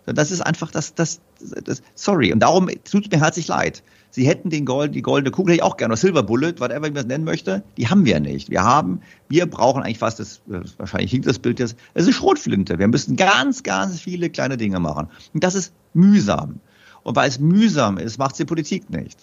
Das 0.05 0.31
ist 0.31 0.41
einfach 0.41 0.71
das, 0.71 0.95
das, 0.95 1.21
das 1.63 1.81
sorry. 1.95 2.33
Und 2.33 2.39
darum 2.39 2.67
tut 2.83 3.05
es 3.05 3.11
mir 3.11 3.23
herzlich 3.23 3.47
leid. 3.47 3.81
Sie 4.15 4.27
hätten 4.27 4.51
den 4.51 4.63
Gold, 4.63 4.93
die 4.93 5.01
goldene 5.01 5.31
Kugel, 5.31 5.53
hätte 5.53 5.61
ich 5.61 5.63
auch 5.63 5.75
gerne, 5.75 5.93
oder 5.93 5.99
Silver 5.99 6.21
Bullet, 6.21 6.53
whatever 6.59 6.85
ich 6.85 6.93
das 6.93 7.07
nennen 7.07 7.23
möchte, 7.23 7.63
die 7.77 7.87
haben 7.87 8.05
wir 8.05 8.19
nicht. 8.19 8.51
Wir 8.51 8.63
haben, 8.63 9.01
wir 9.27 9.47
brauchen 9.47 9.81
eigentlich 9.81 9.97
fast 9.97 10.19
das, 10.19 10.39
wahrscheinlich 10.77 11.09
hinkt 11.09 11.25
das 11.25 11.39
Bild 11.39 11.59
jetzt, 11.59 11.75
es 11.95 12.07
ist 12.07 12.13
Schrotflinte. 12.13 12.77
Wir 12.77 12.87
müssen 12.87 13.15
ganz, 13.15 13.63
ganz 13.63 13.99
viele 13.99 14.29
kleine 14.29 14.55
Dinge 14.55 14.79
machen. 14.79 15.07
Und 15.33 15.43
das 15.43 15.55
ist 15.55 15.73
mühsam. 15.95 16.59
Und 17.01 17.15
weil 17.15 17.27
es 17.27 17.39
mühsam 17.39 17.97
ist, 17.97 18.19
macht 18.19 18.37
die 18.37 18.45
Politik 18.45 18.87
nicht. 18.91 19.17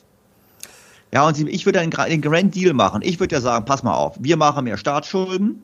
Ja, 1.14 1.24
und 1.24 1.38
ich 1.38 1.66
würde 1.66 1.78
einen, 1.78 1.94
einen 1.94 2.20
Grand 2.20 2.56
Deal 2.56 2.72
machen. 2.72 3.02
Ich 3.04 3.20
würde 3.20 3.36
ja 3.36 3.40
sagen, 3.40 3.66
pass 3.66 3.84
mal 3.84 3.94
auf, 3.94 4.16
wir 4.18 4.36
machen 4.36 4.64
mehr 4.64 4.76
Staatsschulden, 4.76 5.62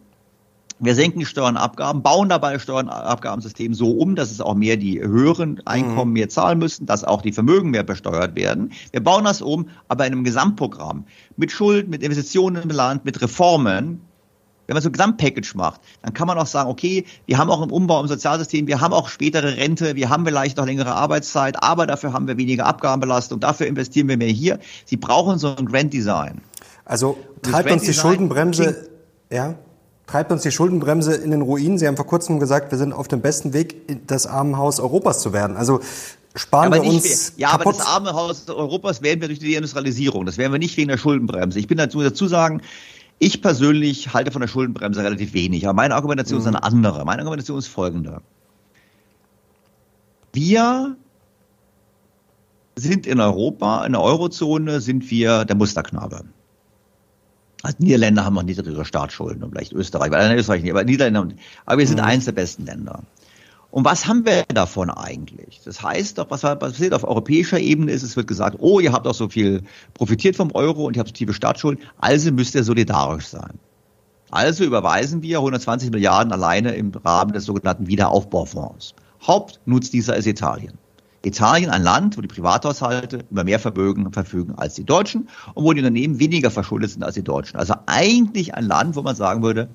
wir 0.79 0.95
senken 0.95 1.21
die 1.21 1.27
Steuern 1.27 1.57
und 1.57 1.62
Abgaben, 1.62 2.03
bauen 2.03 2.29
dabei 2.29 2.55
das 2.55 2.62
Steuern- 2.62 2.87
und 2.87 2.93
Abgabensystem 2.93 3.73
so 3.73 3.93
um, 3.93 4.15
dass 4.15 4.31
es 4.31 4.41
auch 4.41 4.55
mehr 4.55 4.77
die 4.77 5.01
höheren 5.01 5.62
Einkommen 5.67 6.11
mhm. 6.11 6.15
mehr 6.15 6.29
zahlen 6.29 6.59
müssen, 6.59 6.87
dass 6.87 7.05
auch 7.05 7.23
die 7.23 7.33
Vermögen 7.33 7.71
mehr 7.71 7.83
besteuert 7.83 8.37
werden. 8.37 8.73
Wir 8.93 9.03
bauen 9.03 9.25
das 9.25 9.41
um, 9.41 9.69
aber 9.89 10.07
in 10.07 10.12
einem 10.12 10.25
Gesamtprogramm. 10.25 11.07
Mit 11.37 11.51
Schulden, 11.51 11.91
mit 11.91 12.03
Investitionen 12.03 12.62
im 12.62 12.71
Land, 12.71 13.05
mit 13.05 13.21
Reformen, 13.23 14.03
wenn 14.67 14.75
man 14.75 14.83
so 14.83 14.89
ein 14.89 14.93
Gesamtpackage 14.93 15.55
macht, 15.55 15.81
dann 16.03 16.12
kann 16.12 16.27
man 16.27 16.37
auch 16.39 16.47
sagen, 16.47 16.69
okay, 16.69 17.05
wir 17.27 17.39
haben 17.39 17.51
auch 17.51 17.62
im 17.62 17.71
Umbau 17.71 18.01
im 18.01 18.09
Sozialsystem, 18.09 18.67
wir 18.67 18.81
haben 18.81 18.93
auch 18.93 19.09
spätere 19.09 19.57
Rente, 19.57 19.95
wir 19.95 20.11
haben 20.11 20.27
vielleicht 20.27 20.57
noch 20.57 20.67
längere 20.67 20.93
Arbeitszeit, 20.93 21.62
aber 21.62 21.87
dafür 21.87 22.12
haben 22.12 22.27
wir 22.27 22.37
weniger 22.37 22.67
Abgabenbelastung, 22.67 23.41
dafür 23.41 23.67
investieren 23.69 24.09
wir 24.09 24.17
mehr 24.17 24.29
hier. 24.29 24.59
Sie 24.85 24.97
brauchen 24.97 25.39
so 25.39 25.55
ein 25.55 25.67
Grand 25.67 25.93
Design. 25.93 26.41
Also 26.85 27.17
treibt 27.43 27.71
uns 27.71 27.85
die 27.85 27.95
Schuldenbremse, 27.95 28.89
ja, 29.31 29.55
treibt 30.07 30.31
uns 30.33 30.42
die 30.42 30.51
Schuldenbremse 30.51 31.14
in 31.14 31.31
den 31.31 31.42
Ruin. 31.42 31.79
Sie 31.79 31.87
haben 31.87 31.97
vor 31.97 32.07
kurzem 32.07 32.38
gesagt, 32.38 32.71
wir 32.71 32.79
sind 32.79 32.92
auf 32.92 33.09
dem 33.09 33.21
besten 33.21 33.53
Weg, 33.53 34.07
das 34.07 34.27
Armenhaus 34.27 34.81
Europas 34.81 35.21
zu 35.21 35.33
werden. 35.33 35.57
Also 35.57 35.81
sparen 36.35 36.73
ja, 36.73 36.83
wir 36.83 36.88
uns. 36.88 37.33
Ja, 37.37 37.51
kaputt. 37.51 37.66
aber 37.66 37.73
das 37.73 37.87
Armenhaus 37.87 38.49
Europas 38.49 39.03
werden 39.03 39.21
wir 39.21 39.29
durch 39.29 39.40
die 39.40 39.55
Industrialisierung. 39.55 40.27
Das 40.27 40.38
werden 40.38 40.53
wir 40.53 40.59
nicht 40.59 40.77
wegen 40.77 40.88
der 40.88 40.99
Schuldenbremse. 40.99 41.59
Ich 41.59 41.66
bin 41.66 41.79
dazu, 41.79 42.01
dazu 42.01 42.29
sagen, 42.29 42.62
ich 43.19 43.42
persönlich 43.42 44.12
halte 44.12 44.31
von 44.31 44.42
der 44.42 44.49
Schuldenbremse 44.49 45.03
relativ 45.03 45.33
wenig, 45.33 45.66
aber 45.66 45.75
meine 45.75 45.95
Argumentation 45.95 46.38
mhm. 46.40 46.42
ist 46.42 46.49
eine 46.49 46.62
andere. 46.62 47.05
Meine 47.05 47.23
Argumentation 47.23 47.59
ist 47.59 47.69
folgende. 47.69 48.21
Wir 50.33 50.97
sind 52.77 53.07
in 53.07 53.21
Europa, 53.21 53.87
in 53.87 53.92
der 53.92 54.03
Eurozone 54.03 54.83
sind 54.83 55.11
wir 55.11 55.47
der 55.47 55.57
Musterknabe. 55.57 56.25
Also 57.62 57.77
Niederländer 57.81 58.25
haben 58.25 58.35
noch 58.35 58.42
niedrigere 58.42 58.85
Staatsschulden 58.85 59.42
und 59.42 59.51
vielleicht 59.53 59.73
Österreich, 59.73 60.11
weil 60.11 60.38
Österreich 60.38 60.62
nicht, 60.62 60.73
aber 60.73 60.85
Niederländer, 60.85 61.35
aber 61.64 61.79
wir 61.79 61.87
sind 61.87 61.99
mhm. 61.99 62.05
eines 62.05 62.27
der 62.27 62.33
besten 62.33 62.66
Länder. 62.66 63.03
Und 63.71 63.85
was 63.85 64.07
haben 64.07 64.25
wir 64.25 64.45
davon 64.45 64.90
eigentlich? 64.90 65.61
Das 65.64 65.83
heißt 65.83 66.19
doch, 66.19 66.31
was 66.31 66.42
passiert 66.42 66.95
auf 66.95 67.05
europäischer 67.05 67.59
Ebene 67.59 67.92
ist, 67.92 68.03
es 68.03 68.16
wird 68.16 68.27
gesagt, 68.27 68.57
oh, 68.61 68.81
ihr 68.81 68.92
habt 68.92 69.07
auch 69.07 69.14
so 69.14 69.29
viel 69.29 69.62
profitiert 69.95 70.37
vom 70.37 70.51
Euro 70.53 70.87
und 70.87 70.97
ihr 70.97 71.01
habt 71.01 71.09
so 71.09 71.14
tiefe 71.14 71.35
Staatsschulden, 71.35 71.85
also 71.99 72.31
müsst 72.31 72.55
ihr 72.55 72.64
solidarisch 72.64 73.27
sein. 73.27 73.59
Also 74.31 74.64
überweisen 74.64 75.23
wir 75.23 75.38
120 75.38 75.90
Milliarden 75.90 76.33
alleine 76.33 76.75
im 76.75 76.90
Rahmen 76.90 77.33
des 77.33 77.45
sogenannten 77.45 77.87
Wiederaufbaufonds. 77.87 78.95
Hauptnutzdießer 79.23 80.16
ist 80.16 80.27
Italien. 80.27 80.79
Italien 81.27 81.71
ein 81.71 81.83
Land, 81.83 82.17
wo 82.17 82.21
die 82.21 82.29
Privathaushalte 82.29 83.25
über 83.31 83.45
mehr 83.45 83.59
Vermögen 83.59 84.12
verfügen 84.12 84.55
als 84.57 84.75
die 84.75 84.85
Deutschen 84.85 85.29
und 85.55 85.65
wo 85.65 85.73
die 85.73 85.81
Unternehmen 85.81 86.19
weniger 86.19 86.51
verschuldet 86.51 86.91
sind 86.91 87.03
als 87.03 87.15
die 87.15 87.25
Deutschen. 87.25 87.59
Also 87.59 87.75
eigentlich 87.87 88.55
ein 88.55 88.65
Land, 88.65 88.97
wo 88.97 89.03
man 89.03 89.17
sagen 89.17 89.43
würde, 89.43 89.69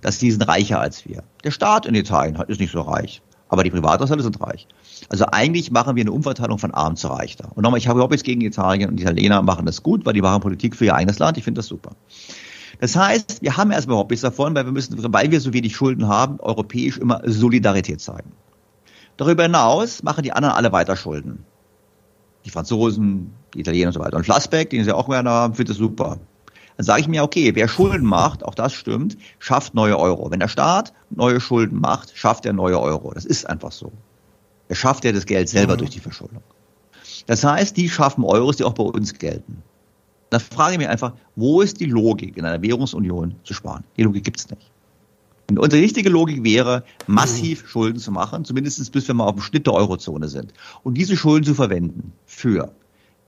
dass 0.00 0.18
die 0.18 0.30
sind 0.30 0.46
reicher 0.48 0.80
als 0.80 1.06
wir. 1.06 1.24
Der 1.44 1.50
Staat 1.50 1.86
in 1.86 1.94
Italien 1.94 2.36
ist 2.48 2.60
nicht 2.60 2.72
so 2.72 2.80
reich. 2.80 3.22
Aber 3.48 3.62
die 3.62 3.70
Privathaushalte 3.70 4.24
sind 4.24 4.40
reich. 4.40 4.66
Also 5.08 5.26
eigentlich 5.26 5.70
machen 5.70 5.94
wir 5.94 6.02
eine 6.02 6.10
Umverteilung 6.10 6.58
von 6.58 6.74
arm 6.74 6.96
zu 6.96 7.08
reich 7.08 7.36
da. 7.36 7.48
Und 7.54 7.62
nochmal, 7.62 7.78
ich 7.78 7.86
habe 7.86 7.98
überhaupt 7.98 8.10
nichts 8.10 8.24
gegen 8.24 8.40
Italien 8.40 8.90
und 8.90 8.96
die 8.96 9.04
Italiener 9.04 9.40
machen 9.42 9.66
das 9.66 9.82
gut, 9.82 10.04
weil 10.04 10.14
die 10.14 10.22
machen 10.22 10.40
Politik 10.40 10.74
für 10.74 10.86
ihr 10.86 10.94
eigenes 10.94 11.18
Land. 11.20 11.38
Ich 11.38 11.44
finde 11.44 11.60
das 11.60 11.66
super. 11.66 11.92
Das 12.80 12.96
heißt, 12.96 13.42
wir 13.42 13.56
haben 13.56 13.70
erstmal 13.70 13.94
überhaupt 13.94 14.10
nichts 14.10 14.22
davon, 14.22 14.54
weil 14.54 14.64
wir 14.64 14.72
müssen, 14.72 14.96
weil 15.12 15.30
wir 15.30 15.40
so 15.40 15.52
wenig 15.52 15.76
Schulden 15.76 16.08
haben, 16.08 16.40
europäisch 16.40 16.98
immer 16.98 17.22
Solidarität 17.24 18.00
zeigen. 18.00 18.32
Darüber 19.16 19.44
hinaus 19.44 20.02
machen 20.02 20.22
die 20.22 20.32
anderen 20.32 20.54
alle 20.54 20.72
weiter 20.72 20.96
Schulden. 20.96 21.44
Die 22.44 22.50
Franzosen, 22.50 23.32
die 23.54 23.60
Italiener 23.60 23.88
und 23.88 23.94
so 23.94 24.00
weiter. 24.00 24.16
Und 24.16 24.24
Flassbeck, 24.24 24.70
den 24.70 24.84
sie 24.84 24.92
auch 24.92 25.08
gerne 25.08 25.30
haben, 25.30 25.54
findet 25.54 25.70
das 25.70 25.78
super. 25.78 26.18
Dann 26.76 26.84
sage 26.84 27.00
ich 27.00 27.08
mir, 27.08 27.22
okay, 27.22 27.54
wer 27.54 27.68
Schulden 27.68 28.06
macht, 28.06 28.44
auch 28.44 28.54
das 28.54 28.74
stimmt, 28.74 29.16
schafft 29.38 29.74
neue 29.74 29.98
Euro. 29.98 30.30
Wenn 30.30 30.40
der 30.40 30.48
Staat 30.48 30.92
neue 31.10 31.40
Schulden 31.40 31.80
macht, 31.80 32.16
schafft 32.16 32.44
er 32.44 32.52
neue 32.52 32.78
Euro. 32.78 33.12
Das 33.14 33.24
ist 33.24 33.48
einfach 33.48 33.72
so. 33.72 33.90
Er 34.68 34.76
schafft 34.76 35.04
ja 35.04 35.12
das 35.12 35.26
Geld 35.26 35.48
selber 35.48 35.74
mhm. 35.74 35.78
durch 35.78 35.90
die 35.90 36.00
Verschuldung. 36.00 36.42
Das 37.26 37.44
heißt, 37.44 37.76
die 37.76 37.88
schaffen 37.88 38.24
Euros, 38.24 38.56
die 38.56 38.64
auch 38.64 38.74
bei 38.74 38.84
uns 38.84 39.14
gelten. 39.14 39.62
Da 40.30 40.38
frage 40.38 40.72
ich 40.72 40.78
mich 40.78 40.88
einfach, 40.88 41.12
wo 41.34 41.60
ist 41.60 41.80
die 41.80 41.86
Logik 41.86 42.36
in 42.36 42.44
einer 42.44 42.60
Währungsunion 42.60 43.36
zu 43.44 43.54
sparen? 43.54 43.84
Die 43.96 44.02
Logik 44.02 44.24
gibt 44.24 44.40
es 44.40 44.50
nicht. 44.50 44.70
Und 45.48 45.60
unsere 45.60 45.80
richtige 45.80 46.08
Logik 46.08 46.42
wäre, 46.42 46.82
massiv 47.06 47.62
mhm. 47.62 47.68
Schulden 47.68 47.98
zu 47.98 48.10
machen, 48.10 48.44
zumindest 48.44 48.90
bis 48.90 49.06
wir 49.06 49.14
mal 49.14 49.24
auf 49.24 49.34
dem 49.34 49.42
Schnitt 49.42 49.66
der 49.66 49.74
Eurozone 49.74 50.28
sind. 50.28 50.52
Und 50.82 50.94
diese 50.94 51.16
Schulden 51.16 51.44
zu 51.44 51.54
verwenden 51.54 52.12
für 52.26 52.72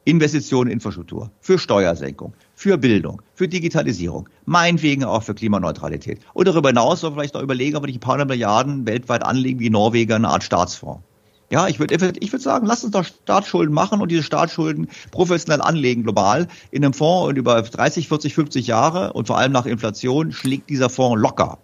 Investitionen 0.05 0.71
in 0.71 0.79
Infrastruktur, 0.79 1.31
für 1.41 1.59
Steuersenkung, 1.59 2.33
für 2.55 2.79
Bildung, 2.79 3.23
für 3.35 3.47
Digitalisierung, 3.47 4.29
meinetwegen 4.47 5.05
auch 5.05 5.23
für 5.23 5.35
Klimaneutralität. 5.35 6.21
Und 6.33 6.49
darüber 6.49 6.71
hinaus 6.71 7.01
soll 7.01 7.13
vielleicht 7.13 7.35
noch 7.35 7.43
überlegen, 7.43 7.77
ob 7.77 7.83
wir 7.83 7.89
nicht 7.89 7.99
ein 7.99 8.01
paar 8.01 8.25
Milliarden 8.25 8.87
weltweit 8.87 9.23
anlegen, 9.23 9.61
wie 9.61 9.71
Norweger, 9.71 10.17
eine 10.17 10.29
Art 10.29 10.43
Staatsfonds. 10.43 11.03
Ja, 11.51 11.69
ich 11.69 11.79
würde 11.79 11.95
ich 11.95 12.33
würde 12.33 12.43
sagen, 12.43 12.67
lasst 12.67 12.85
uns 12.85 12.93
doch 12.93 13.05
Staatsschulden 13.05 13.73
machen 13.73 14.01
und 14.01 14.11
diese 14.11 14.23
Staatsschulden 14.23 14.89
professionell 15.11 15.63
anlegen 15.63 16.03
global 16.03 16.49
in 16.71 16.85
einem 16.85 16.93
Fonds 16.93 17.29
und 17.29 17.39
über 17.39 17.63
30, 17.63 18.09
40, 18.09 18.35
50 18.35 18.67
Jahre 18.67 19.13
und 19.13 19.29
vor 19.29 19.39
allem 19.39 19.53
nach 19.53 19.65
Inflation 19.65 20.33
schlägt 20.33 20.69
dieser 20.69 20.91
Fonds 20.91 21.21
locker 21.21 21.59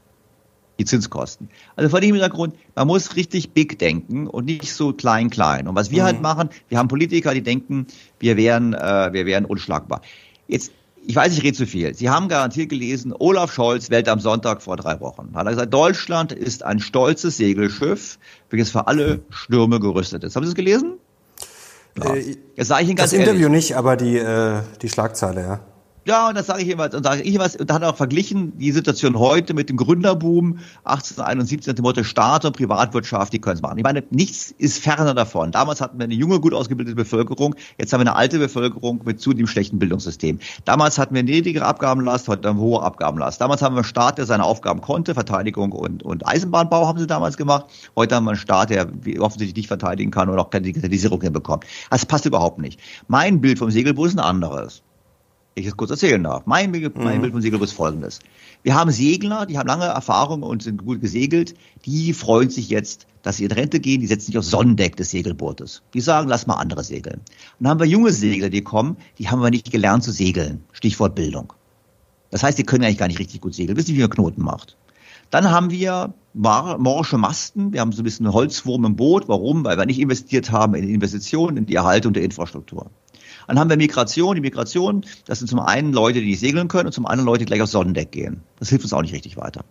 die 0.78 0.84
Zinskosten. 0.84 1.48
Also 1.76 1.88
vor 1.88 2.00
dem 2.00 2.12
Hintergrund, 2.12 2.54
man 2.74 2.87
muss 2.87 3.16
richtig 3.16 3.50
big 3.52 3.78
denken 3.78 4.26
und 4.26 4.46
nicht 4.46 4.72
so 4.72 4.92
klein 4.92 5.30
klein. 5.30 5.68
Und 5.68 5.74
was 5.74 5.90
wir 5.90 6.04
halt 6.04 6.20
mhm. 6.20 6.26
halt 6.26 6.37
machen, 6.37 6.48
wir 6.68 6.78
haben 6.78 6.88
Politiker, 6.88 7.32
die 7.32 7.42
denken, 7.42 7.87
wir 8.18 8.37
wären, 8.37 8.74
äh, 8.74 9.12
wir 9.12 9.26
wären 9.26 9.44
unschlagbar. 9.44 10.00
Jetzt, 10.48 10.72
ich 11.06 11.14
weiß, 11.14 11.37
ich 11.37 11.42
rede 11.42 11.56
zu 11.56 11.66
viel. 11.66 11.94
Sie 11.94 12.10
haben 12.10 12.28
garantiert 12.28 12.70
gelesen, 12.70 13.14
Olaf 13.16 13.52
Scholz 13.52 13.90
Welt 13.90 14.08
am 14.08 14.20
Sonntag 14.20 14.62
vor 14.62 14.76
drei 14.76 15.00
Wochen. 15.00 15.30
Hat 15.34 15.46
er 15.46 15.50
gesagt, 15.50 15.72
Deutschland 15.72 16.32
ist 16.32 16.62
ein 16.62 16.80
stolzes 16.80 17.37
Segelschiff, 17.37 18.18
welches 18.50 18.70
für 18.70 18.87
alle 18.87 19.20
Stürme 19.30 19.80
gerüstet 19.80 20.24
ist. 20.24 20.34
Haben 20.34 20.44
Sie 20.44 20.50
es 20.50 20.54
gelesen? 20.54 20.94
Ja. 21.98 22.14
Äh, 22.14 22.18
ich 22.20 22.38
Ihnen 22.56 22.96
ganz 22.96 23.10
das 23.10 23.12
Interview 23.12 23.46
ehrlich. 23.46 23.68
nicht, 23.68 23.76
aber 23.76 23.96
die, 23.96 24.16
äh, 24.16 24.62
die 24.82 24.88
Schlagzeile, 24.88 25.42
ja. 25.42 25.60
Ja, 26.07 26.29
und 26.29 26.37
das 26.37 26.49
sage 26.49 26.62
ich 26.62 26.69
immer, 26.69 26.93
und 26.93 27.03
sage 27.03 27.23
ich 27.23 27.38
was, 27.38 27.57
und 27.57 27.71
da 27.71 27.75
hat 27.75 27.83
er 27.83 27.88
auch 27.88 27.97
verglichen 27.97 28.59
die 28.59 28.73
Situation 28.73 29.19
heute 29.19 29.55
mit 29.55 29.71
dem 29.71 29.79
Gründerboom 29.79 30.59
1871 30.85 31.67
nach 31.67 31.75
dem 31.75 31.83
Motto 31.83 32.05
Staat 32.05 32.45
und 32.45 32.55
Privatwirtschaft, 32.55 33.33
die 33.33 33.38
können 33.38 33.57
es 33.57 33.62
machen. 33.62 33.79
Ich 33.79 33.85
meine, 33.85 34.05
nichts 34.11 34.51
ist 34.51 34.83
ferner 34.83 35.14
davon. 35.14 35.51
Damals 35.51 35.81
hatten 35.81 35.99
wir 35.99 36.05
eine 36.05 36.12
junge, 36.12 36.40
gut 36.40 36.53
ausgebildete 36.53 36.95
Bevölkerung, 36.95 37.55
jetzt 37.79 37.95
haben 37.95 38.01
wir 38.01 38.11
eine 38.11 38.17
alte 38.17 38.38
Bevölkerung 38.38 39.01
mit 39.07 39.19
zudem 39.19 39.47
schlechten 39.47 39.79
Bildungssystem. 39.79 40.40
Damals 40.67 40.99
hatten 40.99 41.14
wir 41.14 41.23
niedrigere 41.23 41.64
Abgabenlast, 41.64 42.29
heute 42.29 42.51
eine 42.51 42.59
hohe 42.59 42.83
Abgabenlast. 42.83 43.40
Damals 43.40 43.62
haben 43.62 43.75
wir 43.75 43.79
einen 43.79 43.85
Staat, 43.85 44.19
der 44.19 44.27
seine 44.27 44.45
Aufgaben 44.45 44.83
konnte, 44.83 45.14
Verteidigung 45.14 45.73
und, 45.73 46.03
und 46.03 46.27
Eisenbahnbau 46.27 46.87
haben 46.87 46.99
sie 46.99 47.07
damals 47.07 47.38
gemacht. 47.38 47.64
Heute 47.97 48.17
haben 48.17 48.25
wir 48.25 48.33
einen 48.33 48.38
Staat, 48.38 48.69
der 48.69 48.88
offensichtlich 49.21 49.57
nicht 49.57 49.69
verteidigen 49.69 50.11
kann 50.11 50.29
und 50.29 50.38
auch 50.38 50.51
keine 50.51 50.67
Digitalisierung 50.67 51.23
hinbekommt. 51.23 51.64
Das 51.88 52.05
passt 52.05 52.27
überhaupt 52.27 52.59
nicht. 52.59 52.79
Mein 53.09 53.40
Bild 53.40 53.59
vom 53.59 53.71
Segelboot 53.71 54.09
ist 54.09 54.19
ein 54.19 54.21
anderes. 54.21 54.83
Ich 55.55 55.67
es 55.67 55.77
kurz 55.77 55.90
erzählen 55.90 56.23
darf. 56.23 56.47
Mein, 56.47 56.71
mein 56.71 56.83
mhm. 56.83 57.21
Bild 57.21 57.33
von 57.33 57.43
Segelboot 57.43 57.69
ist 57.69 57.75
folgendes. 57.75 58.19
Wir 58.62 58.75
haben 58.75 58.90
Segler, 58.90 59.47
die 59.47 59.59
haben 59.59 59.67
lange 59.67 59.85
Erfahrung 59.85 60.43
und 60.43 60.62
sind 60.62 60.85
gut 60.85 61.01
gesegelt. 61.01 61.55
Die 61.85 62.12
freuen 62.12 62.51
sich 62.51 62.69
jetzt, 62.69 63.07
dass 63.23 63.37
sie 63.37 63.45
in 63.45 63.53
Rente 63.53 63.79
gehen. 63.79 64.01
Die 64.01 64.07
setzen 64.07 64.27
sich 64.27 64.38
aufs 64.38 64.51
Sonnendeck 64.51 64.97
des 64.97 65.11
Segelbootes. 65.11 65.83
Die 65.95 66.01
sagen, 66.01 66.29
lass 66.29 66.47
mal 66.47 66.55
andere 66.55 66.83
segeln. 66.83 67.19
Und 67.19 67.25
dann 67.61 67.71
haben 67.71 67.81
wir 67.81 67.87
junge 67.87 68.12
Segler, 68.12 68.51
die 68.51 68.62
kommen, 68.62 68.97
die 69.19 69.29
haben 69.29 69.38
aber 69.38 69.51
nicht 69.51 69.71
gelernt 69.71 70.03
zu 70.03 70.11
segeln. 70.11 70.64
Stichwort 70.73 71.14
Bildung. 71.14 71.53
Das 72.31 72.43
heißt, 72.43 72.59
die 72.59 72.64
können 72.64 72.85
eigentlich 72.85 72.99
gar 72.99 73.09
nicht 73.09 73.21
richtig 73.21 73.40
gut 73.40 73.55
segeln, 73.55 73.77
wissen 73.77 73.90
nicht, 73.90 73.99
wie 73.99 74.03
man 74.03 74.11
Knoten 74.11 74.43
macht. 74.43 74.77
Dann 75.31 75.51
haben 75.51 75.71
wir 75.71 76.14
morsche 76.33 77.19
Masten. 77.19 77.73
Wir 77.73 77.81
haben 77.81 77.93
so 77.93 78.03
ein 78.03 78.05
bisschen 78.05 78.33
Holzwurm 78.33 78.85
im 78.85 78.97
Boot. 78.97 79.29
Warum? 79.29 79.64
Weil 79.64 79.79
wir 79.79 79.87
nicht 79.87 80.01
investiert 80.01 80.51
haben 80.51 80.75
in 80.75 80.88
Investitionen, 80.88 81.57
in 81.57 81.67
die 81.67 81.75
Erhaltung 81.75 82.12
der 82.12 82.25
Infrastruktur. 82.25 82.90
Dann 83.46 83.59
haben 83.59 83.70
wir 83.70 83.76
Migration. 83.76 84.35
Die 84.35 84.40
Migration, 84.40 85.04
das 85.26 85.38
sind 85.38 85.48
zum 85.48 85.61
einen 85.61 85.92
Leute, 85.92 86.20
die 86.20 86.26
nicht 86.26 86.40
segeln 86.40 86.68
können 86.68 86.87
und 86.87 86.92
zum 86.92 87.07
anderen 87.07 87.26
Leute, 87.26 87.40
die 87.40 87.46
gleich 87.46 87.62
aufs 87.62 87.72
Sonnendeck 87.72 88.12
gehen. 88.12 88.42
Das 88.59 88.68
hilft 88.68 88.85
uns 88.85 88.92
auch 88.92 89.02
nicht 89.02 89.14
richtig 89.14 89.37
weiter. 89.37 89.64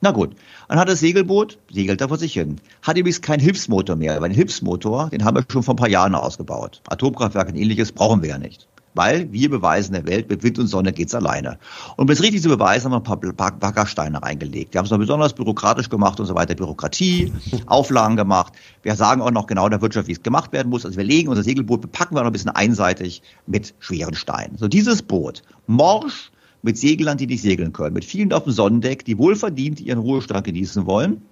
Na 0.00 0.12
gut, 0.12 0.36
dann 0.68 0.78
hat 0.78 0.88
das 0.88 1.00
Segelboot, 1.00 1.58
segelt 1.72 2.00
da 2.00 2.08
vor 2.08 2.18
sich 2.18 2.32
hin. 2.32 2.60
Hat 2.82 2.96
übrigens 2.96 3.20
keinen 3.20 3.40
Hilfsmotor 3.40 3.96
mehr, 3.96 4.20
weil 4.20 4.28
den 4.28 4.36
Hilfsmotor, 4.36 5.10
den 5.10 5.24
haben 5.24 5.36
wir 5.36 5.44
schon 5.50 5.64
vor 5.64 5.74
ein 5.74 5.78
paar 5.78 5.88
Jahren 5.88 6.14
ausgebaut. 6.14 6.82
Atomkraftwerke 6.88 7.50
und 7.50 7.58
ähnliches 7.58 7.90
brauchen 7.90 8.22
wir 8.22 8.28
ja 8.28 8.38
nicht 8.38 8.68
weil 8.98 9.32
wir 9.32 9.48
beweisen 9.48 9.92
der 9.92 10.06
Welt, 10.06 10.28
mit 10.28 10.42
Wind 10.42 10.58
und 10.58 10.66
Sonne 10.66 10.92
geht's 10.92 11.14
alleine. 11.14 11.58
Und 11.96 12.06
um 12.06 12.10
es 12.10 12.20
richtig 12.20 12.42
zu 12.42 12.48
beweisen, 12.48 12.92
haben 12.92 13.06
wir 13.06 13.28
ein 13.28 13.36
paar 13.36 13.52
Baggersteine 13.52 14.20
reingelegt. 14.20 14.74
Wir 14.74 14.80
haben 14.80 14.86
es 14.86 14.90
noch 14.90 14.98
besonders 14.98 15.34
bürokratisch 15.34 15.88
gemacht 15.88 16.18
und 16.18 16.26
so 16.26 16.34
weiter. 16.34 16.56
Bürokratie, 16.56 17.32
Auflagen 17.66 18.16
gemacht. 18.16 18.54
Wir 18.82 18.96
sagen 18.96 19.22
auch 19.22 19.30
noch 19.30 19.46
genau 19.46 19.68
der 19.68 19.80
Wirtschaft, 19.80 20.08
wie 20.08 20.12
es 20.12 20.22
gemacht 20.24 20.52
werden 20.52 20.68
muss. 20.68 20.84
Also 20.84 20.98
wir 20.98 21.04
legen 21.04 21.28
unser 21.28 21.44
Segelboot, 21.44 21.80
bepacken 21.80 22.16
wir 22.16 22.22
noch 22.22 22.30
ein 22.30 22.32
bisschen 22.32 22.50
einseitig 22.50 23.22
mit 23.46 23.72
schweren 23.78 24.14
Steinen. 24.14 24.58
So 24.58 24.66
dieses 24.66 25.02
Boot, 25.02 25.42
morsch, 25.68 26.32
mit 26.62 26.76
Seglern, 26.76 27.16
die 27.16 27.28
nicht 27.28 27.42
segeln 27.42 27.72
können, 27.72 27.94
mit 27.94 28.04
vielen 28.04 28.32
auf 28.32 28.42
dem 28.42 28.52
Sonnendeck, 28.52 29.04
die 29.04 29.16
wohlverdient 29.16 29.80
ihren 29.80 30.00
Ruhestand 30.00 30.44
genießen 30.44 30.86
wollen, 30.86 31.22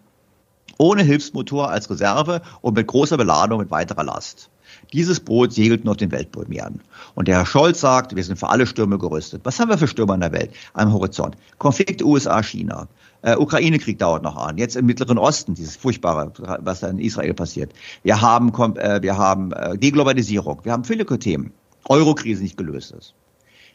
ohne 0.79 1.03
Hilfsmotor 1.03 1.69
als 1.69 1.91
Reserve 1.91 2.43
und 2.61 2.77
mit 2.77 2.87
großer 2.87 3.17
Beladung 3.17 3.59
mit 3.59 3.73
weiterer 3.73 4.05
Last. 4.05 4.51
Dieses 4.93 5.21
Boot 5.21 5.53
segelt 5.53 5.85
noch 5.85 5.97
den 5.97 6.11
Weltmeeren. 6.13 6.81
Und 7.15 7.29
der 7.29 7.39
Herr 7.39 7.47
Scholz 7.47 7.81
sagt, 7.81 8.15
wir 8.15 8.25
sind 8.25 8.39
für 8.39 8.49
alle 8.49 8.67
Stürme 8.67 8.99
gerüstet. 8.99 9.43
Was 9.45 9.59
haben 9.59 9.69
wir 9.69 9.79
für 9.79 9.89
Stürme 9.89 10.15
in 10.15 10.21
der 10.21 10.33
Welt 10.33 10.51
am 10.75 10.93
Horizont? 10.93 11.37
Konflikt 11.59 12.03
USA-China. 12.03 12.89
Äh, 13.23 13.37
Ukraine-Krieg 13.37 13.99
dauert 13.99 14.23
noch 14.23 14.37
an. 14.37 14.59
Jetzt 14.59 14.77
im 14.77 14.87
Mittleren 14.87 15.19
Osten, 15.19 15.55
dieses 15.55 15.77
Furchtbare, 15.77 16.33
was 16.61 16.81
da 16.81 16.89
in 16.89 16.99
Israel 16.99 17.35
passiert. 17.35 17.73
Wir 18.03 18.21
haben, 18.21 18.53
äh, 18.77 19.03
wir 19.03 19.17
haben 19.19 19.53
äh, 19.53 19.77
Deglobalisierung. 19.77 20.61
Wir 20.63 20.73
haben 20.73 20.85
viele 20.85 21.05
Themen. 21.07 21.53
Euro-Krise 21.89 22.43
nicht 22.43 22.57
gelöst 22.57 22.93
ist. 22.93 23.15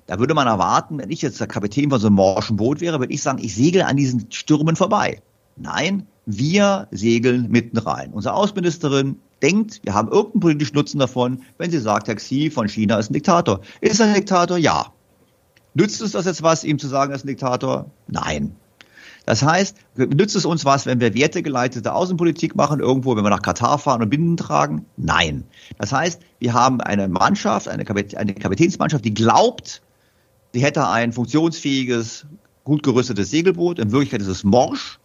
Da 0.08 0.20
würde 0.20 0.34
man 0.34 0.48
erwarten, 0.48 0.98
wenn 0.98 1.12
ich 1.12 1.22
jetzt 1.22 1.40
der 1.40 1.48
Kapitän 1.48 1.90
von 1.90 2.00
so 2.00 2.08
einem 2.08 2.16
morschen 2.16 2.58
Boot 2.58 2.82
wäre, 2.82 3.00
würde 3.00 3.14
ich 3.14 3.22
sagen, 3.22 3.40
ich 3.42 3.56
segel 3.56 3.84
an 3.84 3.98
diesen 3.98 4.32
Stürmen 4.32 4.76
vorbei. 4.76 5.22
Nein, 5.56 6.08
wir 6.26 6.88
segeln 6.92 7.50
mitten 7.50 7.78
rein. 7.78 8.12
Unsere 8.12 8.36
Außenministerin 8.36 9.20
denkt, 9.42 9.82
wir 9.84 9.94
haben 9.94 10.10
irgendeinen 10.10 10.42
politischen 10.42 10.76
Nutzen 10.76 11.00
davon, 11.00 11.42
wenn 11.58 11.72
sie 11.72 11.80
sagt, 11.80 12.08
Herr 12.08 12.16
Xi 12.16 12.50
von 12.50 12.68
China 12.68 12.98
ist 12.98 13.10
ein 13.10 13.14
Diktator. 13.14 13.62
Ist 13.82 14.00
er 14.00 14.08
ein 14.08 14.14
Diktator? 14.14 14.58
Ja. 14.58 14.94
Nützt 15.74 16.02
es 16.02 16.12
das 16.12 16.26
jetzt 16.26 16.44
was, 16.44 16.64
ihm 16.64 16.80
zu 16.80 16.88
sagen, 16.88 17.12
er 17.12 17.16
ist 17.16 17.24
ein 17.24 17.28
Diktator? 17.28 17.90
Nein. 18.08 18.56
Das 19.26 19.44
heißt, 19.44 19.78
nützt 19.96 20.36
es 20.36 20.46
uns 20.46 20.66
was, 20.66 20.86
wenn 20.86 21.00
wir 21.00 21.14
wertegeleitete 21.14 21.94
Außenpolitik 21.94 22.56
machen, 22.56 22.80
irgendwo, 22.80 23.16
wenn 23.16 23.24
wir 23.24 23.30
nach 23.30 23.42
Katar 23.42 23.78
fahren 23.78 24.02
und 24.02 24.10
Binden 24.10 24.36
tragen? 24.36 24.86
Nein. 24.98 25.44
Das 25.78 25.92
heißt, 25.92 26.22
wir 26.40 26.54
haben 26.54 26.82
eine 26.82 27.08
Mannschaft, 27.08 27.68
eine, 27.68 27.86
Kapitänsmannschaft, 27.86 29.06
die 29.06 29.14
glaubt, 29.14 29.82
sie 30.54 30.64
hätte 30.64 30.88
ein 30.88 31.14
funktionsfähiges, 31.14 32.26
gut 32.64 32.84
gerüstetes 32.84 33.30
Segelboot. 33.30 33.80
In 33.80 33.92
Wirklichkeit 33.92 34.22
ist 34.22 34.28
es 34.28 34.44
morsch. 34.44 35.00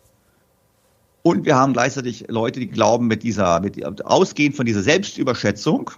Und 1.26 1.44
wir 1.44 1.56
haben 1.56 1.72
gleichzeitig 1.72 2.26
Leute, 2.28 2.60
die 2.60 2.68
glauben, 2.68 3.08
mit 3.08 3.24
dieser, 3.24 3.58
mit, 3.58 3.84
ausgehend 4.06 4.54
von 4.54 4.64
dieser 4.64 4.80
Selbstüberschätzung, 4.80 5.90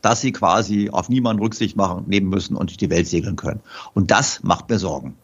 dass 0.00 0.20
sie 0.20 0.30
quasi 0.30 0.90
auf 0.90 1.08
niemanden 1.08 1.42
Rücksicht 1.42 1.76
machen, 1.76 2.04
nehmen 2.06 2.28
müssen 2.28 2.54
und 2.56 2.70
durch 2.70 2.76
die 2.76 2.88
Welt 2.88 3.08
segeln 3.08 3.34
können. 3.34 3.58
Und 3.94 4.12
das 4.12 4.44
macht 4.44 4.70
mir 4.70 4.78
Sorgen. 4.78 5.16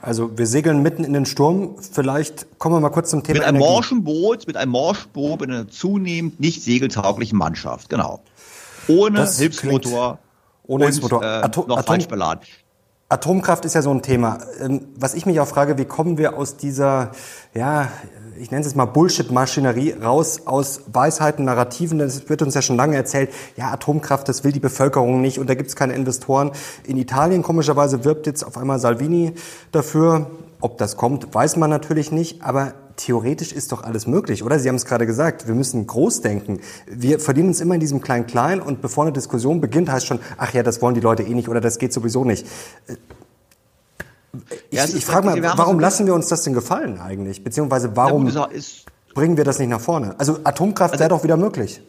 Also 0.00 0.36
wir 0.36 0.48
segeln 0.48 0.82
mitten 0.82 1.04
in 1.04 1.12
den 1.12 1.24
Sturm. 1.24 1.76
Vielleicht 1.78 2.58
kommen 2.58 2.74
wir 2.74 2.80
mal 2.80 2.90
kurz 2.90 3.10
zum 3.10 3.22
Thema 3.22 3.38
Mit 3.38 3.46
einem 3.46 3.58
Energie. 3.58 3.72
morschen 3.74 4.02
Boot, 4.02 4.48
mit 4.48 4.56
einem 4.56 4.72
morschen 4.72 5.12
Boot, 5.12 5.40
mit 5.40 5.48
einer 5.48 5.68
zunehmend 5.68 6.40
nicht 6.40 6.64
segeltauglichen 6.64 7.38
Mannschaft. 7.38 7.90
Genau. 7.90 8.24
Ohne 8.88 9.18
das 9.18 9.38
Hilfsmotor. 9.38 10.18
Ohne 10.64 10.86
Hilfsmotor. 10.86 11.22
Äh, 11.22 11.26
Atom, 11.26 11.68
noch 11.68 11.78
Atom, 11.78 11.94
falsch 11.94 12.08
beladen. 12.08 12.42
Atomkraft 13.12 13.66
ist 13.66 13.74
ja 13.74 13.82
so 13.82 13.90
ein 13.90 14.00
Thema. 14.00 14.38
Ähm, 14.58 14.86
was 14.96 15.12
ich 15.12 15.26
mich 15.26 15.38
auch 15.38 15.46
frage, 15.46 15.76
wie 15.76 15.84
kommen 15.84 16.16
wir 16.16 16.36
aus 16.36 16.56
dieser, 16.56 17.12
ja, 17.52 17.88
ich 18.38 18.50
nenne 18.50 18.64
es 18.64 18.74
mal 18.74 18.86
Bullshit-Maschinerie 18.86 19.92
raus 20.02 20.42
aus 20.46 20.82
Weisheiten, 20.92 21.44
Narrativen. 21.44 22.00
Es 22.00 22.28
wird 22.28 22.42
uns 22.42 22.54
ja 22.54 22.62
schon 22.62 22.76
lange 22.76 22.96
erzählt, 22.96 23.30
ja, 23.56 23.70
Atomkraft, 23.70 24.28
das 24.28 24.44
will 24.44 24.52
die 24.52 24.60
Bevölkerung 24.60 25.20
nicht 25.20 25.38
und 25.38 25.48
da 25.48 25.54
gibt 25.54 25.68
es 25.68 25.76
keine 25.76 25.94
Investoren. 25.94 26.52
In 26.86 26.96
Italien 26.96 27.42
komischerweise 27.42 28.04
wirbt 28.04 28.26
jetzt 28.26 28.44
auf 28.44 28.56
einmal 28.56 28.78
Salvini 28.78 29.32
dafür. 29.70 30.30
Ob 30.60 30.78
das 30.78 30.96
kommt, 30.96 31.34
weiß 31.34 31.56
man 31.56 31.70
natürlich 31.70 32.12
nicht, 32.12 32.42
aber 32.42 32.74
theoretisch 32.96 33.52
ist 33.52 33.72
doch 33.72 33.82
alles 33.82 34.06
möglich, 34.06 34.44
oder? 34.44 34.60
Sie 34.60 34.68
haben 34.68 34.76
es 34.76 34.84
gerade 34.84 35.06
gesagt, 35.06 35.48
wir 35.48 35.56
müssen 35.56 35.88
groß 35.88 36.20
denken. 36.20 36.60
Wir 36.86 37.18
verdienen 37.18 37.48
uns 37.48 37.60
immer 37.60 37.74
in 37.74 37.80
diesem 37.80 38.00
Klein-Klein 38.00 38.60
und 38.60 38.80
bevor 38.80 39.02
eine 39.02 39.12
Diskussion 39.12 39.60
beginnt, 39.60 39.90
heißt 39.90 40.06
schon, 40.06 40.20
ach 40.36 40.54
ja, 40.54 40.62
das 40.62 40.80
wollen 40.80 40.94
die 40.94 41.00
Leute 41.00 41.24
eh 41.24 41.34
nicht 41.34 41.48
oder 41.48 41.60
das 41.60 41.78
geht 41.78 41.92
sowieso 41.92 42.24
nicht. 42.24 42.46
Ich, 44.70 44.78
ja, 44.78 44.84
ich 44.84 45.04
frage 45.04 45.26
mal, 45.26 45.42
warum 45.58 45.78
lassen 45.78 46.06
wir 46.06 46.14
uns 46.14 46.28
das 46.28 46.42
denn 46.42 46.54
gefallen 46.54 46.98
eigentlich? 46.98 47.44
Beziehungsweise 47.44 47.94
warum 47.96 48.28
ja, 48.28 48.48
bringen 49.14 49.36
wir 49.36 49.44
das 49.44 49.58
nicht 49.58 49.68
nach 49.68 49.80
vorne? 49.80 50.14
Also 50.18 50.38
Atomkraft 50.44 50.94
also, 50.94 51.00
wäre 51.00 51.10
doch 51.10 51.22
wieder 51.22 51.36
möglich. 51.36 51.82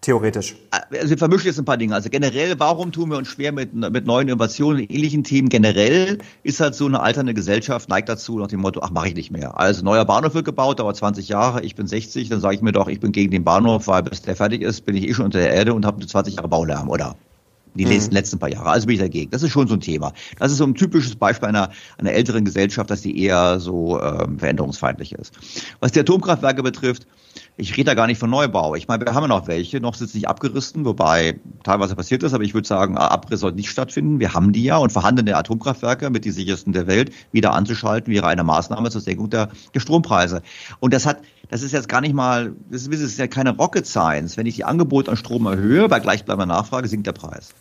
Theoretisch. 0.00 0.56
Also 0.70 1.10
wir 1.10 1.18
vermischen 1.18 1.46
jetzt 1.48 1.58
ein 1.58 1.64
paar 1.64 1.76
Dinge. 1.76 1.92
Also 1.92 2.08
generell, 2.08 2.54
warum 2.60 2.92
tun 2.92 3.10
wir 3.10 3.18
uns 3.18 3.26
schwer 3.26 3.50
mit, 3.50 3.74
mit 3.74 4.06
neuen 4.06 4.28
Innovationen 4.28 4.82
und 4.82 4.90
ähnlichen 4.92 5.24
Themen? 5.24 5.48
Generell 5.48 6.18
ist 6.44 6.60
halt 6.60 6.76
so 6.76 6.86
eine 6.86 7.00
alternde 7.00 7.34
Gesellschaft, 7.34 7.88
neigt 7.88 8.08
dazu 8.08 8.38
nach 8.38 8.46
dem 8.46 8.60
Motto, 8.60 8.80
ach, 8.80 8.90
mache 8.90 9.08
ich 9.08 9.14
nicht 9.14 9.32
mehr. 9.32 9.58
Also 9.58 9.84
neuer 9.84 10.04
Bahnhof 10.04 10.34
wird 10.34 10.44
gebaut, 10.44 10.78
dauert 10.78 10.96
20 10.96 11.28
Jahre, 11.28 11.62
ich 11.62 11.74
bin 11.74 11.88
60, 11.88 12.28
dann 12.28 12.40
sage 12.40 12.54
ich 12.54 12.62
mir 12.62 12.70
doch, 12.70 12.86
ich 12.86 13.00
bin 13.00 13.10
gegen 13.10 13.32
den 13.32 13.42
Bahnhof, 13.42 13.88
weil 13.88 14.04
bis 14.04 14.22
der 14.22 14.36
fertig 14.36 14.62
ist, 14.62 14.86
bin 14.86 14.94
ich 14.94 15.08
eh 15.08 15.14
schon 15.14 15.24
unter 15.24 15.40
der 15.40 15.52
Erde 15.52 15.74
und 15.74 15.84
habe 15.84 16.06
20 16.06 16.36
Jahre 16.36 16.48
Baulärm, 16.48 16.88
oder? 16.88 17.16
Die 17.78 17.86
mhm. 17.86 18.10
letzten, 18.10 18.38
paar 18.38 18.50
Jahre. 18.50 18.70
Also 18.70 18.86
bin 18.86 18.94
ich 18.94 19.00
dagegen. 19.00 19.30
Das 19.30 19.42
ist 19.42 19.50
schon 19.50 19.68
so 19.68 19.74
ein 19.74 19.80
Thema. 19.80 20.12
Das 20.38 20.52
ist 20.52 20.58
so 20.58 20.64
ein 20.64 20.74
typisches 20.74 21.16
Beispiel 21.16 21.48
einer, 21.48 21.70
einer 21.96 22.12
älteren 22.12 22.44
Gesellschaft, 22.44 22.90
dass 22.90 23.00
die 23.00 23.22
eher 23.22 23.60
so 23.60 24.00
ähm, 24.00 24.38
veränderungsfeindlich 24.38 25.12
ist. 25.12 25.34
Was 25.80 25.92
die 25.92 26.00
Atomkraftwerke 26.00 26.62
betrifft, 26.62 27.06
ich 27.56 27.76
rede 27.76 27.84
da 27.84 27.94
gar 27.94 28.06
nicht 28.06 28.18
von 28.18 28.30
Neubau. 28.30 28.74
Ich 28.74 28.88
meine, 28.88 29.04
wir 29.04 29.14
haben 29.14 29.24
ja 29.24 29.28
noch 29.28 29.46
welche, 29.48 29.80
noch 29.80 29.94
sind 29.94 30.10
sie 30.10 30.18
nicht 30.18 30.28
abgerissen, 30.28 30.84
wobei 30.84 31.40
teilweise 31.64 31.96
passiert 31.96 32.22
ist, 32.22 32.32
aber 32.32 32.44
ich 32.44 32.54
würde 32.54 32.68
sagen, 32.68 32.96
Abriss 32.96 33.40
soll 33.40 33.52
nicht 33.52 33.70
stattfinden. 33.70 34.20
Wir 34.20 34.34
haben 34.34 34.52
die 34.52 34.64
ja 34.64 34.76
und 34.76 34.92
vorhandene 34.92 35.36
Atomkraftwerke 35.36 36.10
mit 36.10 36.24
die 36.24 36.30
sichersten 36.30 36.72
der 36.72 36.86
Welt 36.86 37.12
wieder 37.32 37.54
anzuschalten, 37.54 38.12
wäre 38.12 38.26
eine 38.28 38.44
Maßnahme 38.44 38.90
zur 38.90 39.00
Senkung 39.00 39.30
der, 39.30 39.50
der 39.74 39.80
Strompreise. 39.80 40.42
Und 40.80 40.94
das 40.94 41.06
hat, 41.06 41.18
das 41.50 41.62
ist 41.62 41.72
jetzt 41.72 41.88
gar 41.88 42.00
nicht 42.00 42.14
mal, 42.14 42.52
das 42.70 42.86
ist 42.86 43.18
ja 43.18 43.26
keine 43.26 43.56
Rocket 43.56 43.86
Science. 43.86 44.36
Wenn 44.36 44.46
ich 44.46 44.56
die 44.56 44.64
Angebot 44.64 45.08
an 45.08 45.16
Strom 45.16 45.46
erhöhe, 45.46 45.88
bei 45.88 46.00
gleichbleibender 46.00 46.54
Nachfrage 46.54 46.88
sinkt 46.88 47.06
der 47.06 47.12
Preis. 47.12 47.54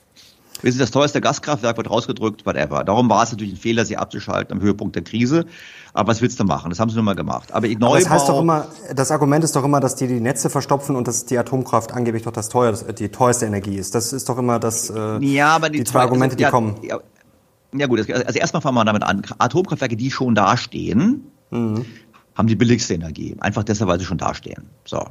Wir 0.62 0.72
sind 0.72 0.82
das 0.82 0.92
teuerste 0.92 1.22
Gaskraftwerk, 1.22 1.78
wird 1.78 1.90
rausgedrückt, 1.90 2.46
whatever. 2.46 2.84
Darum 2.84 3.10
war 3.10 3.24
es 3.24 3.32
natürlich 3.32 3.54
ein 3.54 3.58
Fehler, 3.58 3.86
sie 3.86 3.98
abzuschalten 3.98 4.58
am 4.58 4.64
Höhepunkt 4.64 4.96
der 4.96 5.04
Krise. 5.04 5.46
Aber 5.94 6.10
was 6.10 6.22
willst 6.22 6.40
du 6.40 6.46
machen? 6.46 6.70
Das 6.70 6.80
haben 6.80 6.90
sie 6.90 6.96
nun 6.96 7.06
mal 7.06 7.16
gemacht. 7.16 7.52
Aber, 7.54 7.68
Neubau, 7.68 7.88
Aber 7.88 8.00
das 8.00 8.10
heißt 8.10 8.30
doch 8.30 8.42
immer, 8.42 8.68
das 8.96 9.12
Argument 9.12 9.44
ist 9.44 9.56
doch 9.56 9.64
immer, 9.64 9.80
dass 9.80 9.96
die 9.96 10.08
die 10.08 10.20
Netze 10.20 10.50
verstopfen 10.50 10.96
und 10.96 11.08
dass 11.08 11.26
die 11.26 11.38
Atomkraft 11.38 11.94
angeblich 11.94 12.24
doch 12.24 12.32
das 12.32 12.50
teuer, 12.50 12.72
die 12.74 13.10
teuerste 13.10 13.46
Energie 13.46 13.76
ist. 13.76 13.94
Das 13.94 14.14
ist 14.14 14.28
doch 14.30 14.38
immer 14.38 14.60
das, 14.60 14.90
äh, 14.90 15.24
ja, 15.24 15.50
aber 15.50 15.70
die, 15.70 15.80
die 15.80 15.84
zwei 15.84 16.02
Argumente, 16.02 16.36
die 16.36 16.44
ja, 16.44 16.50
kommen. 16.50 16.76
Ja, 16.82 17.00
ja 17.74 17.88
gut, 17.88 18.00
also 18.00 18.40
erstmal 18.40 18.62
fangen 18.62 18.76
wir 18.76 18.86
damit 18.86 19.04
an. 19.04 19.22
Atomkraftwerke, 19.38 19.96
die 19.96 20.10
schon 20.10 20.34
dastehen, 20.34 21.32
mhm. 21.52 21.86
Haben 22.38 22.48
die 22.48 22.56
billigste 22.56 22.94
Energie. 22.94 23.36
Einfach 23.40 23.64
deshalb, 23.64 23.90
weil 23.90 24.00
sie 24.00 24.06
schon 24.06 24.20
dastehen. 24.20 24.70
So. 24.86 25.08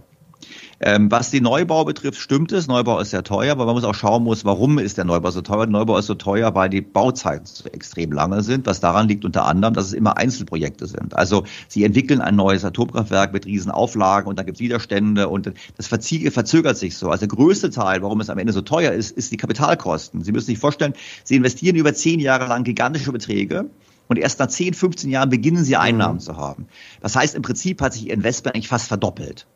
Ähm, 0.79 1.11
was 1.11 1.31
den 1.31 1.45
Neubau 1.45 1.87
betrifft, 1.87 2.21
stimmt 2.21 2.53
es. 2.53 2.67
Neubau 2.67 3.01
ist 3.01 3.11
sehr 3.11 3.25
teuer, 3.25 3.53
aber 3.53 3.65
man 3.65 3.75
muss 3.75 3.85
auch 3.85 3.95
schauen 3.95 4.23
muss, 4.25 4.45
warum 4.45 4.79
ist 4.79 4.99
der 4.99 5.07
Neubau 5.07 5.31
so 5.31 5.41
teuer. 5.41 5.65
Der 5.67 5.73
Neubau 5.73 5.97
ist 5.97 6.07
so 6.07 6.15
teuer, 6.15 6.55
weil 6.55 6.69
die 6.69 6.83
Bauzeiten 6.83 7.47
so 7.47 7.67
extrem 7.71 8.13
lange 8.13 8.43
sind, 8.43 8.67
was 8.67 8.81
daran 8.81 9.09
liegt 9.09 9.25
unter 9.25 9.47
anderem, 9.47 9.73
dass 9.73 9.87
es 9.87 9.93
immer 9.95 10.19
Einzelprojekte 10.19 10.87
sind. 10.87 11.17
Also 11.17 11.45
sie 11.69 11.83
entwickeln 11.85 12.21
ein 12.21 12.37
neues 12.37 12.65
Atomkraftwerk 12.65 13.33
mit 13.33 13.47
riesen 13.47 13.71
Auflagen 13.71 14.29
und 14.29 14.39
dann 14.39 14.45
gibt 14.45 14.57
es 14.57 14.61
Widerstände 14.61 15.29
und 15.29 15.51
das 15.79 15.87
verzögert 15.87 16.77
sich 16.77 16.97
so. 16.97 17.09
Also 17.09 17.27
der 17.27 17.35
größte 17.35 17.71
Teil, 17.71 18.03
warum 18.03 18.21
es 18.21 18.29
am 18.29 18.39
Ende 18.39 18.53
so 18.53 18.61
teuer 18.61 18.93
ist, 18.93 19.17
ist 19.17 19.33
die 19.33 19.39
Kapitalkosten. 19.39 20.23
Sie 20.25 20.33
müssen 20.33 20.47
sich 20.47 20.59
vorstellen, 20.59 20.93
Sie 21.25 21.37
investieren 21.37 21.77
über 21.77 21.95
zehn 21.95 22.21
Jahre 22.21 22.47
lang 22.49 22.65
gigantische 22.65 23.13
Beträge 23.13 23.71
und 24.09 24.19
erst 24.19 24.39
nach 24.39 24.49
10, 24.49 24.75
15 24.75 25.11
Jahren 25.11 25.29
beginnen 25.29 25.65
sie 25.65 25.77
Einnahmen 25.77 26.17
mhm. 26.17 26.21
zu 26.21 26.37
haben. 26.37 26.69
Das 27.01 27.17
heißt, 27.17 27.35
im 27.35 27.43
Prinzip 27.43 27.81
hat 27.81 27.93
sich 27.93 28.07
ihr 28.07 28.15
Investment 28.15 28.55
eigentlich 28.55 28.69
fast 28.69 28.89
verdoppelt. 28.89 29.47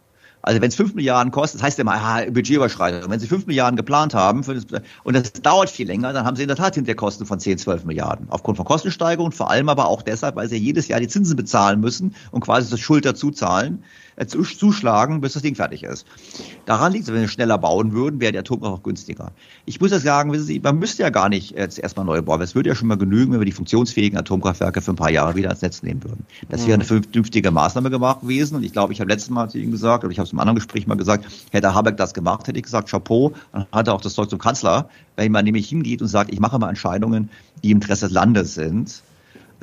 Also 0.43 0.63
wenn 0.63 0.69
es 0.69 0.77
5 0.77 0.95
Milliarden 0.95 1.33
kostet, 1.33 1.61
das 1.61 1.67
heißt 1.67 1.79
immer, 1.81 1.93
ah, 1.93 2.25
Budgetüberschreitung. 2.25 3.11
Wenn 3.11 3.21
Sie 3.21 3.27
5 3.27 3.47
Milliarden 3.47 3.77
geplant 3.77 4.15
haben 4.15 4.43
das, 4.43 4.65
und 5.05 5.15
das 5.15 5.33
dauert 5.33 5.69
viel 5.69 5.87
länger, 5.87 6.15
dann 6.15 6.25
haben 6.25 6.37
Sie 6.37 6.43
in 6.43 6.49
der 6.49 6.57
Tat 6.57 6.77
hinterher 6.77 6.97
Kosten 6.97 7.27
von 7.27 7.39
10, 7.39 7.59
12 7.59 7.85
Milliarden. 7.85 8.27
Aufgrund 8.31 8.57
von 8.57 8.65
Kostensteigerungen, 8.65 9.33
vor 9.33 9.51
allem 9.51 9.69
aber 9.69 9.89
auch 9.89 10.01
deshalb, 10.01 10.37
weil 10.37 10.49
Sie 10.49 10.57
jedes 10.57 10.89
Jahr 10.89 11.01
die 11.01 11.09
Zinsen 11.09 11.37
bezahlen 11.37 11.81
müssen 11.81 12.15
und 12.31 12.41
quasi 12.41 12.71
das 12.71 12.81
Schuld 12.81 13.05
dazu 13.05 13.31
zahlen 13.31 13.85
äh, 14.21 14.27
zuschlagen, 14.27 15.21
bis 15.21 15.33
das 15.33 15.43
Ding 15.43 15.55
fertig 15.55 15.83
ist. 15.83 16.07
Daran 16.67 16.93
liegt 16.93 17.09
es, 17.09 17.13
wenn 17.13 17.23
wir 17.23 17.29
schneller 17.29 17.59
bauen 17.59 17.93
würden, 17.93 18.21
wäre 18.21 18.33
der 18.33 18.41
Atomkraft 18.41 18.75
auch 18.75 18.83
günstiger. 18.83 19.33
Ich 19.65 19.81
muss 19.81 19.91
ja 19.91 19.99
sagen, 19.99 20.31
wissen 20.33 20.45
Sie, 20.45 20.61
man 20.61 20.79
müsste 20.79 21.03
ja 21.03 21.11
gar 21.11 21.29
nicht 21.29 21.53
jetzt 21.57 21.79
erstmal 21.79 22.05
neu 22.05 22.21
bauen. 22.23 22.41
Es 22.43 22.55
würde 22.55 22.69
ja 22.69 22.75
schon 22.75 22.89
mal 22.89 22.99
genügen, 22.99 23.33
wenn 23.33 23.41
wir 23.41 23.47
die 23.47 23.53
funktionsfähigen 23.53 24.19
Atomkraftwerke 24.19 24.83
für 24.83 24.93
ein 24.93 24.97
paar 24.97 25.11
Jahre 25.11 25.37
wieder 25.37 25.49
ans 25.49 25.63
Netz 25.63 25.83
nehmen 25.83 26.05
würden. 26.05 26.27
Das 26.49 26.67
wäre 26.67 26.75
eine 26.75 26.85
mhm. 26.85 27.05
vernünftige 27.05 27.51
Maßnahme 27.51 27.91
gemacht 27.91 28.21
gewesen. 28.21 28.57
Und 28.57 28.63
ich 28.63 28.73
glaube, 28.73 28.93
ich 28.93 29.01
habe 29.01 29.11
letztes 29.11 29.31
Mal 29.31 29.49
zu 29.49 29.59
Ihnen 29.59 29.73
gesagt, 29.73 30.05
oder 30.05 30.13
ich 30.13 30.19
habe 30.19 30.27
es 30.27 30.33
im 30.33 30.39
anderen 30.39 30.57
Gespräch 30.57 30.87
mal 30.87 30.97
gesagt, 30.97 31.27
hätte 31.51 31.75
Habeck 31.75 31.97
das 31.97 32.15
gemacht, 32.15 32.47
hätte 32.47 32.59
ich 32.59 32.65
gesagt, 32.65 32.91
Chapeau, 32.91 33.33
dann 33.53 33.67
hat 33.73 33.89
er 33.89 33.95
auch 33.95 34.01
das 34.01 34.15
Zeug 34.15 34.29
zum 34.29 34.39
Kanzler, 34.39 34.89
wenn 35.17 35.33
man 35.33 35.45
nämlich 35.45 35.69
hingeht 35.69 36.03
und 36.03 36.09
sagt, 36.09 36.33
ich 36.33 36.41
mache 36.41 36.59
mal 36.59 36.69
Entscheidungen, 36.69 37.31
die 37.63 37.71
im 37.71 37.79
Interesse 37.79 38.07
des 38.07 38.15
Landes 38.15 38.55
sind 38.55 39.03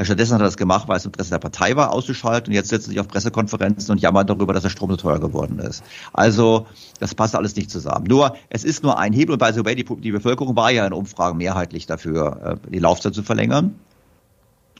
Stattdessen 0.06 0.36
hat 0.36 0.42
er 0.42 0.46
das 0.46 0.58
gemacht, 0.58 0.88
weil 0.88 0.98
es 0.98 1.06
im 1.06 1.10
Interesse 1.10 1.32
der 1.32 1.40
Partei 1.40 1.76
war, 1.76 1.92
auszuschalten. 1.92 2.52
Und 2.52 2.56
jetzt 2.56 2.70
setzt 2.70 2.88
er 2.88 2.90
sich 2.90 3.00
auf 3.00 3.08
Pressekonferenzen 3.08 3.92
und 3.92 4.02
jammert 4.02 4.30
darüber, 4.30 4.54
dass 4.54 4.64
der 4.64 4.70
Strom 4.70 4.92
so 4.92 4.98
teuer 4.98 5.20
geworden 5.20 5.60
ist. 5.60 5.84
Also, 6.14 6.68
das 7.00 7.16
passt 7.16 7.36
alles 7.36 7.56
nicht 7.56 7.72
zusammen. 7.72 8.06
Nur, 8.08 8.36
es 8.50 8.64
ist 8.64 8.84
nur 8.84 9.00
ein 9.00 9.12
Hebel. 9.14 9.34
Und 9.34 9.40
bei 9.40 9.56
way, 9.66 9.76
die, 9.76 9.84
die 9.84 10.12
Bevölkerung 10.12 10.56
war 10.56 10.72
ja 10.72 10.86
in 10.86 10.94
Umfragen 10.94 11.38
mehrheitlich 11.38 11.88
dafür, 11.88 12.60
äh, 12.66 12.70
die 12.70 12.80
Laufzeit 12.80 13.16
zu 13.16 13.24
verlängern. 13.24 13.76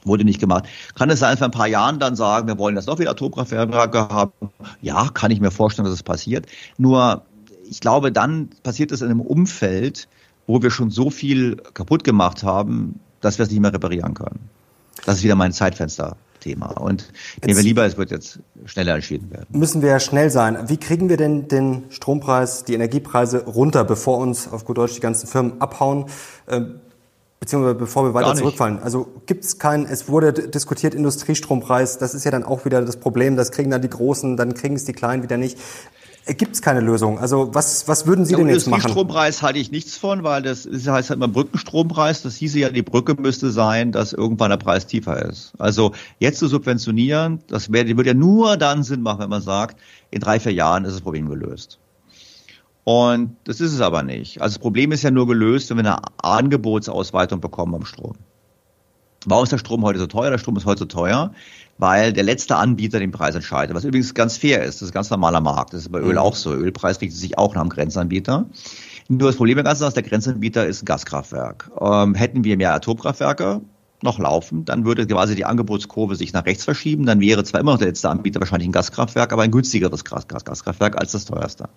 Wurde 0.04 0.24
nicht 0.24 0.38
gemacht. 0.38 0.66
Kann 0.94 1.10
es 1.10 1.18
sein, 1.18 1.32
dass 1.32 1.40
wir 1.40 1.46
ein 1.46 1.50
paar 1.50 1.66
Jahren 1.66 1.98
dann 1.98 2.14
sagen, 2.14 2.46
wir 2.46 2.56
wollen 2.56 2.76
jetzt 2.76 2.86
noch 2.86 3.00
wieder 3.00 3.10
Atomkraftwerke 3.10 4.08
haben? 4.08 4.32
Ja, 4.80 5.08
kann 5.12 5.32
ich 5.32 5.40
mir 5.40 5.50
vorstellen, 5.50 5.86
dass 5.86 5.94
es 5.94 6.04
passiert. 6.04 6.46
Nur, 6.76 7.22
ich 7.68 7.80
glaube, 7.80 8.12
dann 8.12 8.50
passiert 8.62 8.92
es 8.92 9.02
in 9.02 9.10
einem 9.10 9.20
Umfeld, 9.20 10.08
wo 10.46 10.62
wir 10.62 10.70
schon 10.70 10.90
so 10.90 11.10
viel 11.10 11.56
kaputt 11.56 12.04
gemacht 12.04 12.44
haben, 12.44 13.00
dass 13.20 13.38
wir 13.38 13.42
es 13.42 13.50
nicht 13.50 13.60
mehr 13.60 13.72
reparieren 13.72 14.14
können. 14.14 14.48
Das 15.04 15.18
ist 15.18 15.24
wieder 15.24 15.36
mein 15.36 15.52
Zeitfenster. 15.52 16.16
Thema. 16.40 16.68
Und 16.80 17.12
nehmen 17.44 17.56
wir 17.56 17.64
lieber, 17.64 17.84
es 17.84 17.96
wird 17.96 18.10
jetzt 18.10 18.38
schneller 18.64 18.94
entschieden 18.94 19.30
werden. 19.30 19.46
Müssen 19.50 19.82
wir 19.82 19.98
schnell 19.98 20.30
sein. 20.30 20.68
Wie 20.68 20.76
kriegen 20.76 21.08
wir 21.08 21.16
denn 21.16 21.48
den 21.48 21.84
Strompreis, 21.90 22.64
die 22.64 22.74
Energiepreise 22.74 23.44
runter, 23.44 23.84
bevor 23.84 24.18
uns 24.18 24.50
auf 24.50 24.64
gut 24.64 24.78
Deutsch 24.78 24.94
die 24.94 25.00
ganzen 25.00 25.26
Firmen 25.26 25.60
abhauen? 25.60 26.06
Äh, 26.46 26.60
beziehungsweise 27.40 27.74
bevor 27.76 28.04
wir 28.04 28.14
weiter 28.14 28.34
zurückfallen. 28.34 28.80
Also 28.80 29.08
gibt 29.26 29.44
es 29.44 29.58
keinen, 29.58 29.86
es 29.86 30.08
wurde 30.08 30.32
diskutiert, 30.32 30.94
Industriestrompreis, 30.94 31.98
das 31.98 32.14
ist 32.14 32.24
ja 32.24 32.30
dann 32.30 32.44
auch 32.44 32.64
wieder 32.64 32.82
das 32.82 32.96
Problem, 32.96 33.36
das 33.36 33.52
kriegen 33.52 33.70
dann 33.70 33.82
die 33.82 33.90
Großen, 33.90 34.36
dann 34.36 34.54
kriegen 34.54 34.74
es 34.74 34.84
die 34.84 34.92
Kleinen 34.92 35.22
wieder 35.22 35.36
nicht 35.36 35.58
gibt 36.34 36.54
es 36.54 36.62
keine 36.62 36.80
Lösung. 36.80 37.18
Also 37.18 37.54
was, 37.54 37.88
was 37.88 38.06
würden 38.06 38.24
Sie 38.24 38.32
ja, 38.32 38.38
denn 38.38 38.48
jetzt 38.48 38.68
machen? 38.68 38.90
Strompreis 38.90 39.42
halte 39.42 39.58
ich 39.58 39.70
nichts 39.70 39.96
von, 39.96 40.22
weil 40.24 40.42
das, 40.42 40.68
das 40.70 40.86
heißt 40.86 41.10
halt 41.10 41.18
immer 41.18 41.28
Brückenstrompreis. 41.28 42.22
Das 42.22 42.36
hieße 42.36 42.58
ja, 42.58 42.70
die 42.70 42.82
Brücke 42.82 43.14
müsste 43.14 43.50
sein, 43.50 43.92
dass 43.92 44.12
irgendwann 44.12 44.50
der 44.50 44.58
Preis 44.58 44.86
tiefer 44.86 45.24
ist. 45.24 45.52
Also 45.58 45.92
jetzt 46.18 46.38
zu 46.38 46.48
subventionieren, 46.48 47.40
das 47.48 47.72
wäre, 47.72 47.88
würde 47.96 48.10
ja 48.10 48.14
nur 48.14 48.56
dann 48.56 48.82
Sinn 48.82 49.02
machen, 49.02 49.20
wenn 49.20 49.30
man 49.30 49.42
sagt, 49.42 49.78
in 50.10 50.20
drei, 50.20 50.38
vier 50.40 50.52
Jahren 50.52 50.84
ist 50.84 50.94
das 50.94 51.00
Problem 51.00 51.28
gelöst. 51.28 51.78
Und 52.84 53.36
das 53.44 53.60
ist 53.60 53.72
es 53.72 53.80
aber 53.80 54.02
nicht. 54.02 54.40
Also 54.40 54.54
das 54.54 54.62
Problem 54.62 54.92
ist 54.92 55.02
ja 55.02 55.10
nur 55.10 55.26
gelöst, 55.26 55.70
wenn 55.70 55.76
wir 55.76 55.84
eine 55.84 55.98
Angebotsausweitung 56.22 57.40
bekommen 57.40 57.74
am 57.74 57.84
Strom. 57.84 58.14
Warum 59.26 59.44
ist 59.44 59.52
der 59.52 59.58
Strom 59.58 59.82
heute 59.82 59.98
so 59.98 60.06
teuer? 60.06 60.30
Der 60.30 60.38
Strom 60.38 60.56
ist 60.56 60.64
heute 60.64 60.80
so 60.80 60.84
teuer, 60.84 61.32
weil 61.78 62.12
der 62.12 62.24
letzte 62.24 62.56
Anbieter 62.56 62.98
den 62.98 63.10
Preis 63.10 63.34
entscheidet, 63.34 63.74
was 63.74 63.84
übrigens 63.84 64.14
ganz 64.14 64.36
fair 64.36 64.62
ist. 64.62 64.76
Das 64.76 64.82
ist 64.82 64.90
ein 64.90 64.94
ganz 64.94 65.10
normaler 65.10 65.40
Markt. 65.40 65.72
Das 65.72 65.82
ist 65.82 65.92
bei 65.92 66.00
Öl 66.00 66.12
mhm. 66.12 66.18
auch 66.18 66.34
so. 66.34 66.52
Ölpreis 66.52 67.00
richtet 67.00 67.18
sich 67.18 67.36
auch 67.36 67.54
nach 67.54 67.62
dem 67.62 67.70
Grenzanbieter. 67.70 68.46
Nur 69.08 69.28
das 69.28 69.36
Problem 69.36 69.56
der 69.56 69.64
ganzen 69.64 69.86
ist, 69.86 69.94
der 69.94 70.02
Grenzanbieter 70.02 70.66
ist 70.66 70.82
ein 70.82 70.86
Gaskraftwerk. 70.86 71.70
Ähm, 71.80 72.14
hätten 72.14 72.44
wir 72.44 72.56
mehr 72.56 72.74
Atomkraftwerke, 72.74 73.62
noch 74.02 74.18
laufen, 74.18 74.64
dann 74.64 74.84
würde 74.84 75.06
quasi 75.06 75.34
die 75.34 75.44
Angebotskurve 75.44 76.14
sich 76.14 76.32
nach 76.32 76.46
rechts 76.46 76.64
verschieben. 76.64 77.06
Dann 77.06 77.20
wäre 77.20 77.42
zwar 77.44 77.60
immer 77.60 77.72
noch 77.72 77.78
der 77.78 77.88
letzte 77.88 78.08
Anbieter 78.10 78.40
wahrscheinlich 78.40 78.68
ein 78.68 78.72
Gaskraftwerk, 78.72 79.32
aber 79.32 79.42
ein 79.42 79.50
günstigeres 79.50 80.04
Gas 80.04 80.28
Gaskraftwerk 80.28 80.96
als 81.00 81.12
das 81.12 81.24
teuerste. 81.24 81.68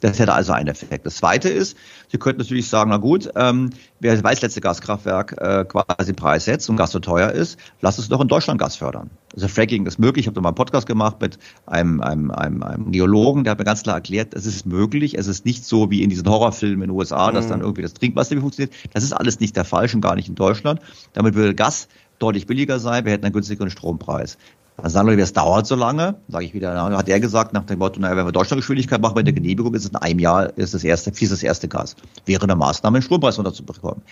Das 0.00 0.18
hätte 0.18 0.32
also 0.32 0.52
einen 0.52 0.68
Effekt. 0.68 1.06
Das 1.06 1.16
zweite 1.16 1.48
ist, 1.48 1.76
Sie 2.08 2.18
könnten 2.18 2.40
natürlich 2.40 2.68
sagen, 2.68 2.90
na 2.90 2.98
gut, 2.98 3.30
ähm, 3.34 3.70
wer 4.00 4.22
weiß 4.22 4.42
letzte 4.42 4.60
Gaskraftwerk 4.60 5.36
äh, 5.38 5.64
quasi 5.64 6.12
Preis 6.12 6.44
setzt 6.44 6.68
und 6.70 6.76
Gas 6.76 6.92
so 6.92 7.00
teuer 7.00 7.30
ist, 7.30 7.58
lass 7.80 7.98
es 7.98 8.08
doch 8.08 8.20
in 8.20 8.28
Deutschland 8.28 8.60
Gas 8.60 8.76
fördern. 8.76 9.10
Also 9.34 9.48
Fracking 9.48 9.86
ist 9.86 9.98
möglich. 9.98 10.24
Ich 10.24 10.26
habe 10.28 10.34
da 10.34 10.40
mal 10.40 10.50
einen 10.50 10.54
Podcast 10.54 10.86
gemacht 10.86 11.16
mit 11.20 11.38
einem, 11.66 12.00
einem, 12.00 12.30
einem, 12.30 12.62
einem 12.62 12.92
Geologen, 12.92 13.44
der 13.44 13.52
hat 13.52 13.58
mir 13.58 13.64
ganz 13.64 13.82
klar 13.82 13.96
erklärt, 13.96 14.34
es 14.34 14.46
ist 14.46 14.66
möglich. 14.66 15.18
Es 15.18 15.26
ist 15.26 15.44
nicht 15.44 15.64
so 15.64 15.90
wie 15.90 16.02
in 16.02 16.10
diesen 16.10 16.28
Horrorfilmen 16.28 16.82
in 16.82 16.88
den 16.88 16.96
USA, 16.96 17.32
dass 17.32 17.46
mhm. 17.46 17.50
dann 17.50 17.60
irgendwie 17.62 17.82
das 17.82 17.94
Trinkwasser 17.94 18.36
funktioniert. 18.40 18.74
Das 18.92 19.02
ist 19.02 19.12
alles 19.12 19.40
nicht 19.40 19.56
der 19.56 19.64
Fall, 19.64 19.88
schon 19.88 20.00
gar 20.00 20.14
nicht 20.14 20.28
in 20.28 20.34
Deutschland. 20.34 20.80
Damit 21.12 21.34
würde 21.34 21.54
Gas 21.54 21.88
deutlich 22.18 22.46
billiger 22.46 22.78
sein, 22.78 23.04
wir 23.04 23.12
hätten 23.12 23.24
einen 23.24 23.34
günstigeren 23.34 23.70
Strompreis. 23.70 24.38
Dann 24.76 24.90
sagen 24.90 25.08
Leute, 25.08 25.20
das 25.20 25.32
dauert 25.32 25.66
so 25.66 25.74
lange. 25.74 26.16
Sage 26.28 26.44
ich 26.44 26.54
wieder, 26.54 26.74
dann 26.74 26.96
hat 26.96 27.08
er 27.08 27.18
gesagt, 27.18 27.54
nach 27.54 27.64
dem 27.64 27.78
Motto, 27.78 27.98
naja, 27.98 28.16
wenn 28.16 28.26
wir 28.26 28.32
Deutschlandgeschwindigkeit 28.32 29.00
machen, 29.00 29.14
bei 29.14 29.22
der 29.22 29.32
Genehmigung 29.32 29.74
ist 29.74 29.84
es 29.84 29.90
in 29.90 29.96
einem 29.96 30.18
Jahr 30.18 30.56
ist 30.58 30.74
das 30.74 30.84
erste, 30.84 31.12
fließt 31.12 31.32
das 31.32 31.42
erste 31.42 31.66
Gas. 31.66 31.96
Wäre 32.26 32.42
eine 32.42 32.56
Maßnahme, 32.56 32.98
den 32.98 33.02
Strompreis 33.02 33.38
runterzubekommen. 33.38 34.02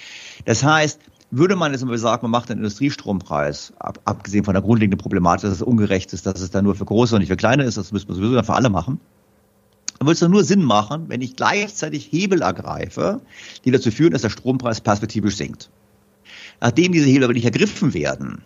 Das 0.47 0.65
heißt, 0.65 1.01
würde 1.31 1.57
man 1.57 1.73
jetzt 1.73 1.85
mal 1.85 1.99
sagen, 1.99 2.23
man 2.23 2.31
macht 2.31 2.51
einen 2.51 2.61
Industriestrompreis, 2.61 3.75
ab, 3.79 4.01
abgesehen 4.05 4.45
von 4.45 4.55
der 4.55 4.63
grundlegenden 4.63 4.99
Problematik, 4.99 5.43
dass 5.43 5.53
es 5.53 5.63
ungerecht 5.63 6.13
ist, 6.13 6.25
dass 6.27 6.41
es 6.41 6.51
dann 6.51 6.65
nur 6.65 6.75
für 6.75 6.85
große 6.85 7.15
und 7.15 7.21
nicht 7.21 7.29
für 7.29 7.37
kleine 7.37 7.65
ist, 7.65 7.77
das 7.77 7.93
müssen 7.93 8.09
wir 8.09 8.15
sowieso 8.15 8.35
dann 8.35 8.45
für 8.45 8.55
alle 8.55 8.71
machen. 8.71 9.01
Dann 9.99 10.07
würde 10.07 10.25
es 10.25 10.29
nur 10.29 10.45
Sinn 10.45 10.63
machen, 10.63 11.09
wenn 11.09 11.21
ich 11.21 11.37
gleichzeitig 11.37 12.11
Hebel 12.11 12.43
ergreife, 12.43 13.21
die 13.65 13.71
dazu 13.71 13.91
führen, 13.91 14.13
dass 14.13 14.23
der 14.23 14.31
Strompreis 14.31 14.81
perspektivisch 14.81 15.37
sinkt. 15.37 15.71
Nachdem 16.61 16.93
diese 16.93 17.07
Hebel 17.07 17.25
aber 17.25 17.33
nicht 17.35 17.45
ergriffen 17.45 17.95
werden, 17.95 18.43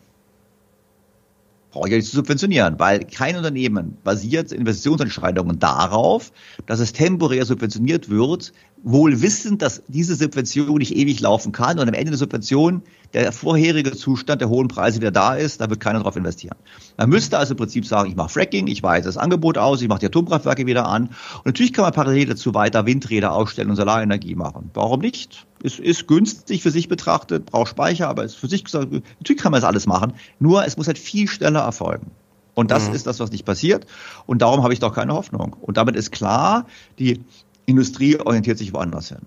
brauche 1.71 1.89
ich 1.89 1.93
ja 1.93 1.99
nicht 1.99 2.11
zu 2.11 2.17
subventionieren, 2.17 2.79
weil 2.79 3.05
kein 3.05 3.37
Unternehmen 3.37 3.99
basiert 4.05 4.53
Investitionsentscheidungen 4.53 5.59
darauf, 5.59 6.33
dass 6.67 6.81
es 6.81 6.93
temporär 6.93 7.45
subventioniert 7.45 8.09
wird, 8.09 8.53
wohl 8.83 9.23
wissend, 9.23 9.63
dass 9.63 9.83
diese 9.89 10.15
Subvention 10.15 10.79
nicht 10.79 10.95
ewig 10.95 11.21
laufen 11.21 11.53
kann 11.53 11.79
und 11.79 11.89
am 11.89 11.95
Ende 11.95 12.11
der 12.11 12.19
Subvention 12.19 12.83
der 13.13 13.33
vorherige 13.33 13.93
Zustand 13.93 14.41
der 14.41 14.49
hohen 14.49 14.69
Preise 14.69 15.01
wieder 15.01 15.11
da 15.11 15.35
ist, 15.35 15.61
da 15.61 15.71
wird 15.71 15.81
keiner 15.81 16.01
drauf 16.01 16.17
investieren. 16.17 16.57
Man 16.97 17.09
müsste 17.09 17.39
also 17.39 17.55
im 17.55 17.57
Prinzip 17.57 17.87
sagen, 17.87 18.11
ich 18.11 18.17
mache 18.17 18.29
Fracking, 18.29 18.67
ich 18.67 18.83
weise 18.83 19.07
das 19.07 19.17
Angebot 19.17 19.59
aus, 19.59 19.81
ich 19.83 19.89
mache 19.89 20.01
die 20.01 20.07
Atomkraftwerke 20.07 20.67
wieder 20.67 20.87
an 20.87 21.05
und 21.39 21.47
natürlich 21.47 21.73
kann 21.73 21.85
man 21.85 21.93
parallel 21.93 22.27
dazu 22.27 22.55
weiter 22.55 22.87
Windräder 22.87 23.33
ausstellen 23.33 23.71
und 23.71 23.77
Solarenergie 23.77 24.35
machen. 24.35 24.71
Warum 24.75 25.01
nicht? 25.01 25.47
Es 25.63 25.79
ist 25.79 26.07
günstig 26.07 26.63
für 26.63 26.71
sich 26.71 26.89
betrachtet, 26.89 27.47
braucht 27.47 27.71
Speicher, 27.71 28.09
aber 28.09 28.25
es 28.25 28.33
ist 28.33 28.39
für 28.39 28.49
sich 28.49 28.65
gesagt, 28.65 28.93
natürlich 28.93 29.43
kann 29.43 29.53
man 29.53 29.61
das 29.61 29.69
alles 29.69 29.87
machen, 29.87 30.13
nur 30.39 30.65
es 30.65 30.77
muss 30.77 30.87
halt 30.87 30.99
viel 30.99 31.29
schneller 31.29 31.61
erfolgen. 31.61 32.11
Und 32.59 32.73
das 32.73 32.89
mhm. 32.89 32.95
ist 32.97 33.07
das, 33.07 33.21
was 33.21 33.31
nicht 33.31 33.45
passiert. 33.45 33.87
Und 34.27 34.43
darum 34.43 34.65
habe 34.65 34.73
ich 34.73 34.81
doch 34.81 34.93
keine 34.93 35.13
Hoffnung. 35.13 35.57
Und 35.61 35.77
damit 35.77 35.95
ist 35.95 36.11
klar, 36.11 36.67
die 36.99 37.21
Industrie 37.69 38.19
orientiert 38.19 38.59
sich 38.59 38.73
woanders 38.73 39.09
hin. 39.09 39.19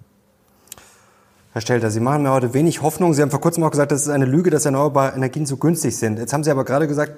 Herr 1.53 1.61
Stelter, 1.61 1.91
Sie 1.91 1.99
machen 1.99 2.23
mir 2.23 2.31
heute 2.31 2.53
wenig 2.53 2.81
Hoffnung. 2.81 3.13
Sie 3.13 3.21
haben 3.21 3.29
vor 3.29 3.41
kurzem 3.41 3.63
auch 3.63 3.71
gesagt, 3.71 3.91
das 3.91 4.03
ist 4.03 4.09
eine 4.09 4.25
Lüge, 4.25 4.49
dass 4.49 4.65
erneuerbare 4.65 5.15
Energien 5.15 5.45
so 5.45 5.57
günstig 5.57 5.95
sind. 5.97 6.17
Jetzt 6.17 6.33
haben 6.33 6.43
Sie 6.43 6.51
aber 6.51 6.63
gerade 6.63 6.87
gesagt, 6.87 7.13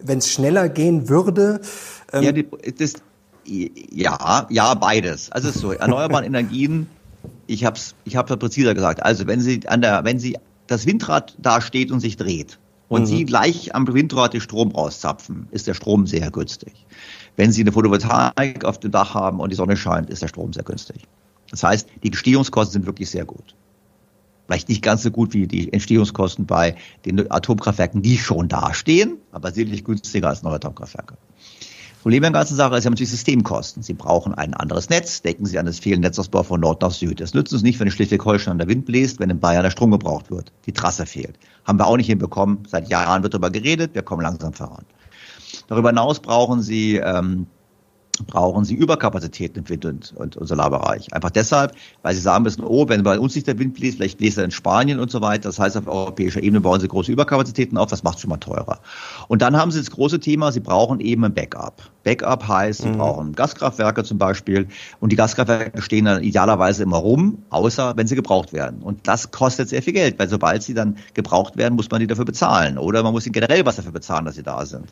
wenn 0.00 0.18
es 0.18 0.30
schneller 0.30 0.68
gehen 0.68 1.08
würde. 1.08 1.60
Ähm 2.12 2.22
ja, 2.22 2.32
das, 2.78 2.94
ja, 3.44 4.46
ja, 4.48 4.74
beides. 4.74 5.32
Also 5.32 5.48
es 5.48 5.56
ist 5.56 5.60
so, 5.60 5.72
erneuerbare 5.72 6.24
Energien, 6.32 6.88
ich 7.46 7.64
habe 7.64 7.76
es 7.76 7.94
ich 8.04 8.16
hab's 8.16 8.34
präziser 8.36 8.74
gesagt. 8.74 9.02
Also 9.02 9.26
wenn 9.26 9.40
Sie 9.40 9.66
an 9.66 9.82
der, 9.82 10.04
wenn 10.04 10.18
Sie 10.18 10.38
das 10.68 10.86
Windrad 10.86 11.36
da 11.38 11.60
steht 11.60 11.90
und 11.90 12.00
sich 12.00 12.16
dreht 12.16 12.58
und 12.88 13.02
mhm. 13.02 13.06
Sie 13.06 13.24
gleich 13.24 13.74
am 13.74 13.92
Windrad 13.92 14.32
den 14.32 14.40
Strom 14.40 14.70
rauszapfen, 14.70 15.48
ist 15.50 15.66
der 15.66 15.74
Strom 15.74 16.06
sehr 16.06 16.30
günstig. 16.30 16.86
Wenn 17.36 17.52
Sie 17.52 17.60
eine 17.60 17.72
Photovoltaik 17.72 18.64
auf 18.64 18.80
dem 18.80 18.90
Dach 18.90 19.14
haben 19.14 19.40
und 19.40 19.50
die 19.50 19.56
Sonne 19.56 19.76
scheint, 19.76 20.10
ist 20.10 20.22
der 20.22 20.28
Strom 20.28 20.52
sehr 20.52 20.64
günstig. 20.64 21.02
Das 21.50 21.62
heißt, 21.62 21.88
die 22.02 22.10
Gestehungskosten 22.10 22.72
sind 22.72 22.86
wirklich 22.86 23.10
sehr 23.10 23.24
gut. 23.24 23.54
Vielleicht 24.46 24.68
nicht 24.68 24.82
ganz 24.82 25.02
so 25.02 25.10
gut 25.10 25.34
wie 25.34 25.46
die 25.46 25.72
Entstehungskosten 25.72 26.46
bei 26.46 26.76
den 27.04 27.30
Atomkraftwerken, 27.30 28.02
die 28.02 28.16
schon 28.16 28.48
dastehen, 28.48 29.18
aber 29.32 29.52
sicherlich 29.52 29.84
günstiger 29.84 30.28
als 30.28 30.42
neue 30.42 30.54
Atomkraftwerke. 30.54 31.16
Problem 32.06 32.22
der 32.22 32.30
ganzen 32.30 32.54
Sache 32.54 32.76
ist 32.76 32.84
ja 32.84 32.90
natürlich 32.90 33.10
Systemkosten. 33.10 33.82
Sie 33.82 33.92
brauchen 33.92 34.32
ein 34.32 34.54
anderes 34.54 34.88
Netz, 34.88 35.22
denken 35.22 35.44
Sie 35.44 35.58
an 35.58 35.66
das 35.66 35.80
fehlende 35.80 36.06
Netzausbau 36.06 36.44
von 36.44 36.60
Nord 36.60 36.80
nach 36.80 36.92
Süd. 36.92 37.20
Das 37.20 37.34
nützt 37.34 37.52
uns 37.52 37.64
nicht, 37.64 37.80
wenn 37.80 37.88
in 37.88 37.90
Schleswig-Holstein 37.90 38.58
der 38.58 38.68
Wind 38.68 38.86
bläst, 38.86 39.18
wenn 39.18 39.28
in 39.28 39.40
Bayern 39.40 39.64
der 39.64 39.72
Strom 39.72 39.90
gebraucht 39.90 40.30
wird. 40.30 40.52
Die 40.66 40.72
Trasse 40.72 41.04
fehlt. 41.04 41.36
Haben 41.64 41.80
wir 41.80 41.86
auch 41.88 41.96
nicht 41.96 42.06
hinbekommen. 42.06 42.58
Seit 42.68 42.88
Jahren 42.88 43.24
wird 43.24 43.34
darüber 43.34 43.50
geredet, 43.50 43.94
wir 43.94 44.02
kommen 44.02 44.22
langsam 44.22 44.52
voran. 44.52 44.84
Darüber 45.66 45.90
hinaus 45.90 46.20
brauchen 46.20 46.62
Sie 46.62 46.96
ähm, 46.96 47.46
brauchen 48.24 48.64
sie 48.64 48.74
Überkapazitäten 48.74 49.60
im 49.60 49.68
Wind- 49.68 49.84
und, 49.84 50.12
und, 50.16 50.36
und 50.36 50.46
Solarbereich. 50.46 51.12
Einfach 51.12 51.30
deshalb, 51.30 51.72
weil 52.02 52.14
sie 52.14 52.20
sagen 52.20 52.44
müssen, 52.44 52.64
oh, 52.64 52.88
wenn 52.88 53.02
bei 53.02 53.18
uns 53.18 53.34
nicht 53.34 53.46
der 53.46 53.58
Wind 53.58 53.74
bläst, 53.74 53.96
vielleicht 53.96 54.18
bläst 54.18 54.38
er 54.38 54.44
in 54.44 54.50
Spanien 54.50 54.98
und 54.98 55.10
so 55.10 55.20
weiter. 55.20 55.48
Das 55.48 55.58
heißt, 55.58 55.76
auf 55.76 55.86
europäischer 55.86 56.42
Ebene 56.42 56.60
bauen 56.60 56.80
sie 56.80 56.88
große 56.88 57.12
Überkapazitäten 57.12 57.78
auf, 57.78 57.88
das 57.88 58.02
macht 58.02 58.20
schon 58.20 58.30
mal 58.30 58.36
teurer. 58.36 58.80
Und 59.28 59.42
dann 59.42 59.56
haben 59.56 59.70
sie 59.70 59.78
das 59.78 59.90
große 59.90 60.20
Thema, 60.20 60.52
sie 60.52 60.60
brauchen 60.60 61.00
eben 61.00 61.24
ein 61.24 61.34
Backup. 61.34 61.90
Backup 62.04 62.46
heißt, 62.46 62.82
sie 62.82 62.88
mhm. 62.88 62.98
brauchen 62.98 63.32
Gaskraftwerke 63.34 64.04
zum 64.04 64.18
Beispiel 64.18 64.68
und 65.00 65.10
die 65.10 65.16
Gaskraftwerke 65.16 65.82
stehen 65.82 66.04
dann 66.04 66.22
idealerweise 66.22 66.84
immer 66.84 66.98
rum, 66.98 67.38
außer 67.50 67.94
wenn 67.96 68.06
sie 68.06 68.14
gebraucht 68.14 68.52
werden. 68.52 68.80
Und 68.80 69.08
das 69.08 69.32
kostet 69.32 69.68
sehr 69.68 69.82
viel 69.82 69.92
Geld, 69.92 70.18
weil 70.18 70.28
sobald 70.28 70.62
sie 70.62 70.72
dann 70.72 70.98
gebraucht 71.14 71.56
werden, 71.56 71.74
muss 71.74 71.90
man 71.90 72.00
die 72.00 72.06
dafür 72.06 72.24
bezahlen 72.24 72.78
oder 72.78 73.02
man 73.02 73.12
muss 73.12 73.26
ihnen 73.26 73.32
generell 73.32 73.66
was 73.66 73.76
dafür 73.76 73.90
bezahlen, 73.90 74.24
dass 74.24 74.36
sie 74.36 74.44
da 74.44 74.64
sind. 74.64 74.86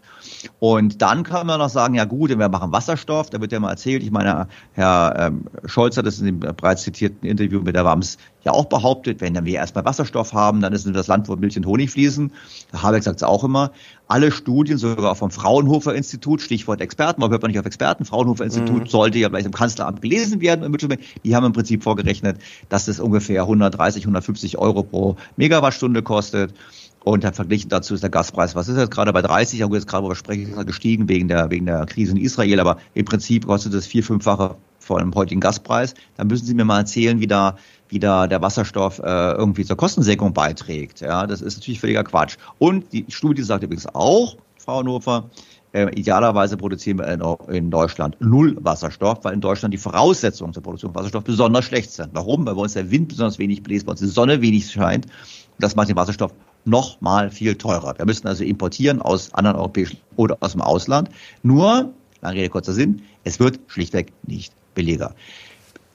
Und 0.58 1.02
dann 1.02 1.22
kann 1.22 1.46
man 1.46 1.60
noch 1.60 1.68
sagen, 1.68 1.94
ja 1.94 2.04
gut, 2.04 2.30
wir 2.30 2.48
machen 2.48 2.72
Wasserstoff, 2.72 3.13
da 3.22 3.40
wird 3.40 3.52
ja 3.52 3.60
mal 3.60 3.70
erzählt, 3.70 4.02
ich 4.02 4.10
meine, 4.10 4.48
Herr 4.72 5.14
ähm, 5.18 5.44
Scholz 5.64 5.96
hat 5.96 6.06
es 6.06 6.18
in 6.20 6.26
dem 6.26 6.40
bereits 6.40 6.82
zitierten 6.82 7.28
Interview 7.28 7.60
mit 7.60 7.74
der 7.74 7.84
WAMS 7.84 8.18
ja 8.44 8.52
auch 8.52 8.66
behauptet, 8.66 9.20
wenn 9.20 9.34
dann 9.34 9.46
wir 9.46 9.54
erstmal 9.54 9.84
Wasserstoff 9.84 10.32
haben, 10.32 10.60
dann 10.60 10.72
ist 10.72 10.86
es 10.86 10.92
das 10.92 11.06
Land, 11.06 11.28
wo 11.28 11.36
Milch 11.36 11.56
und 11.56 11.66
Honig 11.66 11.90
fließen. 11.90 12.30
Herr 12.72 12.82
Habeck 12.82 13.02
sagt 13.02 13.16
es 13.16 13.22
auch 13.22 13.42
immer. 13.44 13.70
Alle 14.06 14.30
Studien, 14.30 14.76
sogar 14.76 15.14
vom 15.14 15.30
Fraunhofer 15.30 15.94
Institut, 15.94 16.42
Stichwort 16.42 16.80
Experten, 16.80 17.22
man 17.22 17.30
hört 17.30 17.40
man 17.40 17.50
nicht 17.50 17.60
auf 17.60 17.66
Experten, 17.66 18.04
Fraunhofer 18.04 18.44
Institut 18.44 18.82
mhm. 18.82 18.86
sollte 18.86 19.18
ja 19.18 19.28
vielleicht 19.28 19.46
im 19.46 19.52
Kanzleramt 19.52 20.02
gelesen 20.02 20.40
werden. 20.40 20.76
Die 21.24 21.34
haben 21.34 21.46
im 21.46 21.52
Prinzip 21.52 21.82
vorgerechnet, 21.82 22.38
dass 22.68 22.86
es 22.86 23.00
ungefähr 23.00 23.42
130, 23.42 24.02
150 24.02 24.58
Euro 24.58 24.82
pro 24.82 25.16
Megawattstunde 25.36 26.02
kostet. 26.02 26.52
Und 27.04 27.22
verglichen 27.36 27.68
dazu 27.68 27.92
ist 27.92 28.02
der 28.02 28.08
Gaspreis, 28.08 28.54
was 28.54 28.68
ist 28.68 28.78
jetzt 28.78 28.90
gerade 28.90 29.12
bei 29.12 29.20
30, 29.20 29.62
aber 29.62 29.74
jetzt 29.76 29.86
gerade, 29.86 30.04
wo 30.04 30.08
wir 30.08 30.14
sprechen, 30.14 30.50
ist 30.50 30.56
er 30.56 30.64
gestiegen 30.64 31.06
wegen 31.06 31.28
der, 31.28 31.50
wegen 31.50 31.66
der 31.66 31.84
Krise 31.84 32.12
in 32.12 32.16
Israel, 32.16 32.60
aber 32.60 32.78
im 32.94 33.04
Prinzip 33.04 33.46
kostet 33.46 33.74
es 33.74 33.86
vier, 33.86 34.02
fünffache 34.02 34.56
vor 34.78 35.00
dem 35.00 35.14
heutigen 35.14 35.40
Gaspreis. 35.40 35.94
Dann 36.16 36.28
müssen 36.28 36.46
Sie 36.46 36.54
mir 36.54 36.64
mal 36.64 36.78
erzählen, 36.78 37.20
wie 37.20 37.26
da, 37.26 37.56
wie 37.90 37.98
da 37.98 38.26
der 38.26 38.40
Wasserstoff 38.40 39.00
äh, 39.00 39.32
irgendwie 39.32 39.66
zur 39.66 39.76
Kostensenkung 39.76 40.32
beiträgt. 40.32 41.00
Ja, 41.00 41.26
das 41.26 41.42
ist 41.42 41.58
natürlich 41.58 41.80
völliger 41.80 42.04
Quatsch. 42.04 42.36
Und 42.58 42.90
die 42.94 43.04
Studie 43.08 43.42
sagt 43.42 43.64
übrigens 43.64 43.86
auch, 43.94 44.36
Frau 44.56 44.78
Hannover, 44.78 45.28
äh, 45.74 45.90
idealerweise 45.94 46.56
produzieren 46.56 46.98
wir 46.98 47.08
in, 47.08 47.54
in, 47.54 47.70
Deutschland 47.70 48.16
null 48.20 48.56
Wasserstoff, 48.60 49.24
weil 49.24 49.34
in 49.34 49.42
Deutschland 49.42 49.74
die 49.74 49.78
Voraussetzungen 49.78 50.54
zur 50.54 50.62
Produktion 50.62 50.92
von 50.92 51.00
Wasserstoff 51.00 51.24
besonders 51.24 51.66
schlecht 51.66 51.90
sind. 51.90 52.10
Warum? 52.14 52.46
Weil 52.46 52.54
bei 52.54 52.62
uns 52.62 52.72
der 52.72 52.90
Wind 52.90 53.08
besonders 53.08 53.38
wenig 53.38 53.62
bläst, 53.62 53.84
bei 53.84 53.90
uns 53.90 54.00
die 54.00 54.06
Sonne 54.06 54.40
wenig 54.40 54.70
scheint. 54.70 55.06
Das 55.58 55.76
macht 55.76 55.90
den 55.90 55.96
Wasserstoff 55.96 56.32
noch 56.64 57.00
mal 57.00 57.30
viel 57.30 57.54
teurer. 57.54 57.94
Wir 57.98 58.06
müssen 58.06 58.26
also 58.26 58.44
importieren 58.44 59.02
aus 59.02 59.32
anderen 59.34 59.56
europäischen 59.56 59.98
oder 60.16 60.36
aus 60.40 60.52
dem 60.52 60.60
Ausland. 60.60 61.10
Nur, 61.42 61.92
lange 62.22 62.36
Rede, 62.36 62.48
kurzer 62.48 62.72
Sinn, 62.72 63.02
es 63.24 63.40
wird 63.40 63.60
schlichtweg 63.66 64.12
nicht 64.26 64.52
billiger. 64.74 65.14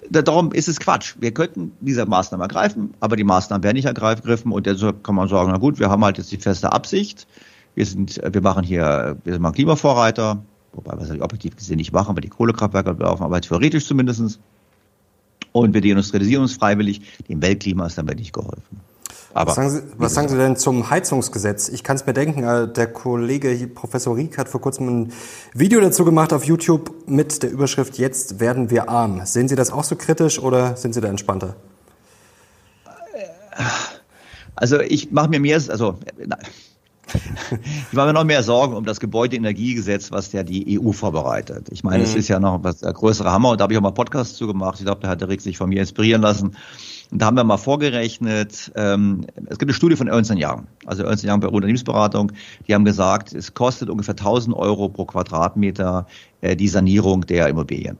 Darum 0.10 0.52
ist 0.54 0.68
es 0.68 0.80
Quatsch. 0.80 1.16
Wir 1.20 1.34
könnten 1.34 1.72
diese 1.82 2.06
Maßnahmen 2.06 2.44
ergreifen, 2.44 2.94
aber 3.00 3.16
die 3.16 3.24
Maßnahmen 3.24 3.64
werden 3.64 3.76
nicht 3.76 3.86
ergriffen 3.86 4.52
und 4.52 4.66
deshalb 4.66 5.04
kann 5.04 5.16
man 5.16 5.28
sagen, 5.28 5.52
na 5.52 5.58
gut, 5.58 5.78
wir 5.80 5.90
haben 5.90 6.04
halt 6.04 6.18
jetzt 6.18 6.32
die 6.32 6.38
feste 6.38 6.72
Absicht. 6.72 7.28
Wir 7.76 7.86
sind, 7.86 8.20
wir 8.24 8.42
machen 8.42 8.64
hier, 8.64 9.18
wir 9.24 9.34
sind 9.34 9.42
mal 9.42 9.52
Klimavorreiter, 9.52 10.42
wobei 10.74 10.98
wir 10.98 11.04
es 11.04 11.22
objektiv 11.22 11.56
gesehen 11.58 11.78
nicht 11.78 11.92
machen, 11.92 12.16
weil 12.16 12.22
die 12.22 12.30
Kohlekraftwerke 12.30 12.92
laufen, 12.92 13.24
aber 13.24 13.42
theoretisch 13.42 13.86
zumindestens. 13.86 14.40
Und 15.52 15.74
wir 15.74 15.82
deindustrialisieren 15.82 16.44
uns 16.44 16.54
freiwillig. 16.54 17.02
Dem 17.28 17.42
Weltklima 17.42 17.88
ist 17.88 17.98
damit 17.98 18.20
nicht 18.20 18.34
geholfen. 18.34 18.80
Aber 19.34 19.50
was 19.50 19.56
sagen, 19.56 19.70
Sie, 19.70 19.84
was 19.98 20.14
sagen 20.14 20.28
Sie 20.28 20.38
denn 20.38 20.58
zum 20.58 20.90
Heizungsgesetz? 20.90 21.70
Ich 21.70 21.84
kann 21.84 21.96
es 21.96 22.06
mir 22.06 22.14
denken, 22.14 22.44
äh, 22.44 22.68
der 22.68 22.88
Kollege 22.88 23.68
Professor 23.68 24.16
Rieck 24.16 24.38
hat 24.38 24.50
vor 24.50 24.62
kurzem 24.62 24.88
ein 24.88 25.14
Video 25.54 25.80
dazu 25.82 26.04
gemacht 26.04 26.34
auf 26.34 26.46
YouTube 26.46 27.08
mit 27.08 27.44
der 27.44 27.52
Überschrift 27.52 27.98
Jetzt 27.98 28.40
werden 28.40 28.72
wir 28.72 28.90
arm. 28.90 29.26
Sehen 29.26 29.48
Sie 29.48 29.56
das 29.56 29.72
auch 29.72 29.84
so 29.84 29.96
kritisch 29.96 30.40
oder 30.40 30.76
sind 30.78 30.94
Sie 30.94 31.02
da 31.02 31.10
entspannter? 31.10 31.56
Also 34.56 34.80
ich 34.80 35.12
mache 35.12 35.30
mir 35.30 35.40
mehr, 35.40 35.62
also 35.70 36.00
ich 37.90 37.94
mache 37.94 38.08
mir 38.08 38.14
noch 38.14 38.24
mehr 38.24 38.44
Sorgen 38.44 38.76
um 38.76 38.86
das 38.86 39.00
Gebäudeenergiegesetz, 39.00 40.12
was 40.12 40.32
ja 40.32 40.44
die 40.44 40.80
EU 40.80 40.92
vorbereitet. 40.92 41.68
Ich 41.72 41.84
meine, 41.84 42.04
es 42.04 42.14
mhm. 42.14 42.20
ist 42.20 42.28
ja 42.28 42.40
noch 42.40 42.64
was 42.64 42.80
der 42.80 42.94
größere 42.94 43.32
Hammer 43.32 43.52
und 43.52 43.60
da 43.60 43.64
habe 43.64 43.74
ich 43.74 43.80
auch 43.80 43.84
mal 43.84 43.92
Podcasts 43.92 44.36
zu 44.36 44.48
gemacht. 44.48 44.80
Ich 44.80 44.86
glaube, 44.86 45.02
da 45.02 45.08
hat 45.08 45.22
der 45.22 45.30
Rick 45.30 45.42
sich 45.42 45.58
von 45.58 45.70
mir 45.70 45.82
inspirieren 45.82 46.22
lassen. 46.22 46.56
Und 47.12 47.22
da 47.22 47.26
haben 47.26 47.38
wir 47.38 47.44
mal 47.44 47.58
vorgerechnet, 47.58 48.72
ähm, 48.76 49.26
es 49.48 49.58
gibt 49.58 49.64
eine 49.64 49.74
Studie 49.74 49.96
von 49.96 50.08
Ernst 50.08 50.32
Young, 50.36 50.68
also 50.86 51.04
Ernst 51.04 51.26
Young 51.28 51.40
bei 51.40 51.48
Unternehmensberatung, 51.48 52.32
die 52.68 52.76
haben 52.76 52.86
gesagt, 52.86 53.34
es 53.34 53.54
kostet 53.54 53.90
ungefähr 53.90 54.14
1000 54.14 54.56
Euro 54.56 54.90
pro 54.90 55.06
Quadratmeter 55.06 56.06
äh, 56.42 56.56
die 56.56 56.68
Sanierung 56.68 57.26
der 57.26 57.48
Immobilien 57.48 57.98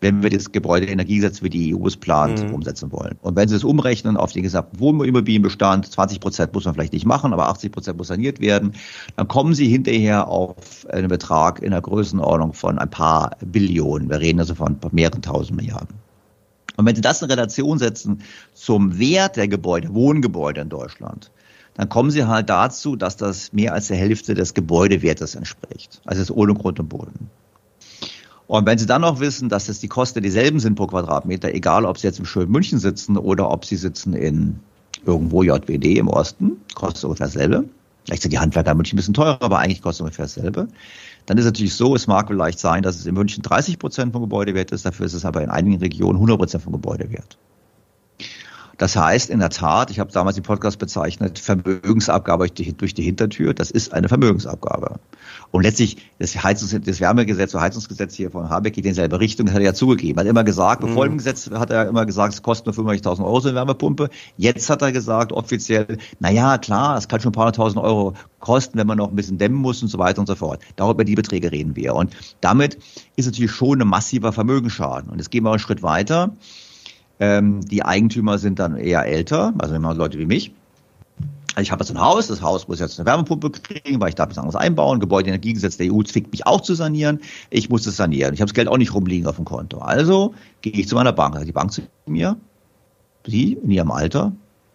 wenn 0.00 0.22
wir 0.22 0.30
das 0.30 0.50
Gebäudeenergiegesetz, 0.52 1.42
wie 1.42 1.50
die 1.50 1.74
EU 1.74 1.86
es 1.86 1.96
plant, 1.96 2.42
mhm. 2.42 2.54
umsetzen 2.54 2.90
wollen. 2.90 3.18
Und 3.20 3.36
wenn 3.36 3.48
Sie 3.48 3.54
es 3.54 3.64
umrechnen 3.64 4.16
auf 4.16 4.32
den 4.32 4.42
gesamten 4.42 4.80
Wohnimmobilienbestand, 4.80 5.86
20 5.86 6.20
Prozent 6.20 6.54
muss 6.54 6.64
man 6.64 6.74
vielleicht 6.74 6.92
nicht 6.92 7.06
machen, 7.06 7.32
aber 7.32 7.48
80 7.48 7.70
Prozent 7.70 7.98
muss 7.98 8.08
saniert 8.08 8.40
werden, 8.40 8.72
dann 9.16 9.28
kommen 9.28 9.54
Sie 9.54 9.68
hinterher 9.68 10.28
auf 10.28 10.86
einen 10.90 11.08
Betrag 11.08 11.62
in 11.62 11.70
der 11.70 11.82
Größenordnung 11.82 12.54
von 12.54 12.78
ein 12.78 12.90
paar 12.90 13.36
Billionen. 13.44 14.08
Wir 14.08 14.20
reden 14.20 14.40
also 14.40 14.54
von 14.54 14.78
mehreren 14.90 15.22
tausend 15.22 15.56
Milliarden. 15.56 16.09
Und 16.80 16.86
wenn 16.86 16.96
Sie 16.96 17.02
das 17.02 17.20
in 17.20 17.28
Relation 17.28 17.78
setzen 17.78 18.22
zum 18.54 18.98
Wert 18.98 19.36
der 19.36 19.48
Gebäude, 19.48 19.92
Wohngebäude 19.92 20.62
in 20.62 20.70
Deutschland, 20.70 21.30
dann 21.74 21.90
kommen 21.90 22.10
Sie 22.10 22.24
halt 22.24 22.48
dazu, 22.48 22.96
dass 22.96 23.18
das 23.18 23.52
mehr 23.52 23.74
als 23.74 23.88
der 23.88 23.98
Hälfte 23.98 24.32
des 24.32 24.54
Gebäudewertes 24.54 25.34
entspricht. 25.34 26.00
Also 26.06 26.22
ist 26.22 26.30
ohne 26.30 26.54
Grund 26.54 26.80
und 26.80 26.88
Boden. 26.88 27.28
Und 28.46 28.64
wenn 28.64 28.78
Sie 28.78 28.86
dann 28.86 29.02
noch 29.02 29.20
wissen, 29.20 29.50
dass 29.50 29.68
es 29.68 29.80
die 29.80 29.88
Kosten 29.88 30.22
dieselben 30.22 30.58
sind 30.58 30.74
pro 30.74 30.86
Quadratmeter, 30.86 31.52
egal 31.52 31.84
ob 31.84 31.98
Sie 31.98 32.06
jetzt 32.06 32.18
im 32.18 32.24
schönen 32.24 32.50
München 32.50 32.78
sitzen 32.78 33.18
oder 33.18 33.50
ob 33.50 33.66
Sie 33.66 33.76
sitzen 33.76 34.14
in 34.14 34.58
irgendwo 35.04 35.42
JWD 35.42 35.98
im 35.98 36.08
Osten, 36.08 36.52
kostet 36.74 37.04
ungefähr 37.04 37.26
dasselbe. 37.26 37.64
Vielleicht 38.06 38.22
sind 38.22 38.32
die 38.32 38.38
Handwerker 38.38 38.70
in 38.70 38.78
München 38.78 38.96
ein 38.96 39.00
bisschen 39.00 39.14
teurer, 39.14 39.42
aber 39.42 39.58
eigentlich 39.58 39.82
kostet 39.82 40.04
ungefähr 40.04 40.24
dasselbe. 40.24 40.66
Dann 41.26 41.38
ist 41.38 41.44
es 41.44 41.50
natürlich 41.50 41.74
so, 41.74 41.94
es 41.94 42.06
mag 42.06 42.28
vielleicht 42.28 42.58
sein, 42.58 42.82
dass 42.82 42.96
es 42.96 43.06
in 43.06 43.14
München 43.14 43.42
30 43.42 43.78
Prozent 43.78 44.12
vom 44.12 44.22
Gebäudewert 44.22 44.72
ist, 44.72 44.84
dafür 44.84 45.06
ist 45.06 45.14
es 45.14 45.24
aber 45.24 45.42
in 45.42 45.50
einigen 45.50 45.78
Regionen 45.78 46.16
100 46.16 46.38
Prozent 46.38 46.64
vom 46.64 46.72
Gebäudewert. 46.72 47.38
Das 48.80 48.96
heißt, 48.96 49.28
in 49.28 49.40
der 49.40 49.50
Tat, 49.50 49.90
ich 49.90 50.00
habe 50.00 50.10
damals 50.10 50.36
den 50.36 50.42
Podcast 50.42 50.78
bezeichnet, 50.78 51.38
Vermögensabgabe 51.38 52.48
durch 52.48 52.94
die 52.94 53.02
Hintertür, 53.02 53.52
das 53.52 53.70
ist 53.70 53.92
eine 53.92 54.08
Vermögensabgabe. 54.08 54.98
Und 55.50 55.64
letztlich, 55.64 55.98
das, 56.18 56.34
Heizungs-, 56.34 56.78
das 56.78 56.98
Wärmegesetz 56.98 57.54
oder 57.54 57.62
Heizungsgesetz 57.62 58.14
hier 58.14 58.30
von 58.30 58.48
Habeck 58.48 58.72
geht 58.72 58.86
in 58.86 58.92
dieselbe 58.92 59.20
Richtung, 59.20 59.44
das 59.44 59.54
hat 59.54 59.60
er 59.60 59.66
ja 59.66 59.74
zugegeben. 59.74 60.18
Er 60.18 60.22
hat 60.22 60.30
immer 60.30 60.44
gesagt, 60.44 60.80
bevor 60.80 61.04
mhm. 61.04 61.10
dem 61.10 61.18
Gesetz 61.18 61.50
hat 61.50 61.68
er 61.68 61.88
immer 61.88 62.06
gesagt, 62.06 62.32
es 62.32 62.42
kostet 62.42 62.74
nur 62.74 62.90
95.000 62.90 63.22
Euro 63.22 63.40
so 63.40 63.48
eine 63.50 63.56
Wärmepumpe. 63.56 64.08
Jetzt 64.38 64.70
hat 64.70 64.80
er 64.80 64.92
gesagt, 64.92 65.32
offiziell, 65.32 65.98
na 66.18 66.30
ja, 66.30 66.56
klar, 66.56 66.96
es 66.96 67.06
kann 67.06 67.20
schon 67.20 67.32
ein 67.32 67.34
paar 67.34 67.44
hunderttausend 67.44 67.84
Euro 67.84 68.14
kosten, 68.38 68.78
wenn 68.78 68.86
man 68.86 68.96
noch 68.96 69.10
ein 69.10 69.16
bisschen 69.16 69.36
dämmen 69.36 69.58
muss 69.58 69.82
und 69.82 69.88
so 69.88 69.98
weiter 69.98 70.20
und 70.20 70.26
so 70.26 70.36
fort. 70.36 70.62
Darüber 70.76 71.04
die 71.04 71.16
Beträge 71.16 71.52
reden 71.52 71.76
wir. 71.76 71.94
Und 71.94 72.16
damit 72.40 72.78
ist 73.16 73.26
natürlich 73.26 73.52
schon 73.52 73.82
ein 73.82 73.88
massiver 73.88 74.32
Vermögensschaden. 74.32 75.10
Und 75.10 75.18
jetzt 75.18 75.30
gehen 75.30 75.44
wir 75.44 75.50
einen 75.50 75.58
Schritt 75.58 75.82
weiter. 75.82 76.34
Ähm, 77.20 77.60
die 77.60 77.84
Eigentümer 77.84 78.38
sind 78.38 78.58
dann 78.58 78.76
eher 78.76 79.04
älter, 79.04 79.52
also 79.58 79.74
immer 79.74 79.94
Leute 79.94 80.18
wie 80.18 80.26
mich. 80.26 80.52
Also 81.54 81.62
ich 81.62 81.72
habe 81.72 81.82
jetzt 81.84 81.90
ein 81.90 82.00
Haus, 82.00 82.28
das 82.28 82.42
Haus 82.42 82.68
muss 82.68 82.80
jetzt 82.80 82.98
eine 82.98 83.06
Wärmepumpe 83.06 83.50
kriegen, 83.50 84.00
weil 84.00 84.08
ich 84.08 84.14
darf 84.14 84.28
nichts 84.28 84.38
anderes 84.38 84.56
einbauen. 84.56 85.00
Gebäudeenergiegesetz 85.00 85.76
der 85.76 85.92
EU 85.92 86.02
zwingt 86.02 86.30
mich 86.32 86.46
auch 86.46 86.60
zu 86.60 86.74
sanieren. 86.74 87.20
Ich 87.50 87.68
muss 87.68 87.86
es 87.86 87.96
sanieren. 87.96 88.34
Ich 88.34 88.40
habe 88.40 88.48
das 88.48 88.54
Geld 88.54 88.68
auch 88.68 88.78
nicht 88.78 88.94
rumliegen 88.94 89.26
auf 89.26 89.36
dem 89.36 89.44
Konto. 89.44 89.78
Also 89.78 90.34
gehe 90.62 90.72
ich 90.72 90.88
zu 90.88 90.94
meiner 90.94 91.12
Bank. 91.12 91.34
Also 91.34 91.44
die 91.44 91.52
Bank 91.52 91.72
zu 91.72 91.82
mir, 92.06 92.36
Sie 93.26 93.54
in 93.54 93.70
Ihrem 93.70 93.90
Alter, 93.90 94.32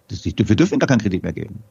wir 0.10 0.56
dürfen 0.56 0.78
gar 0.78 0.88
keinen 0.88 1.00
Kredit 1.00 1.24
mehr 1.24 1.34
geben. 1.34 1.64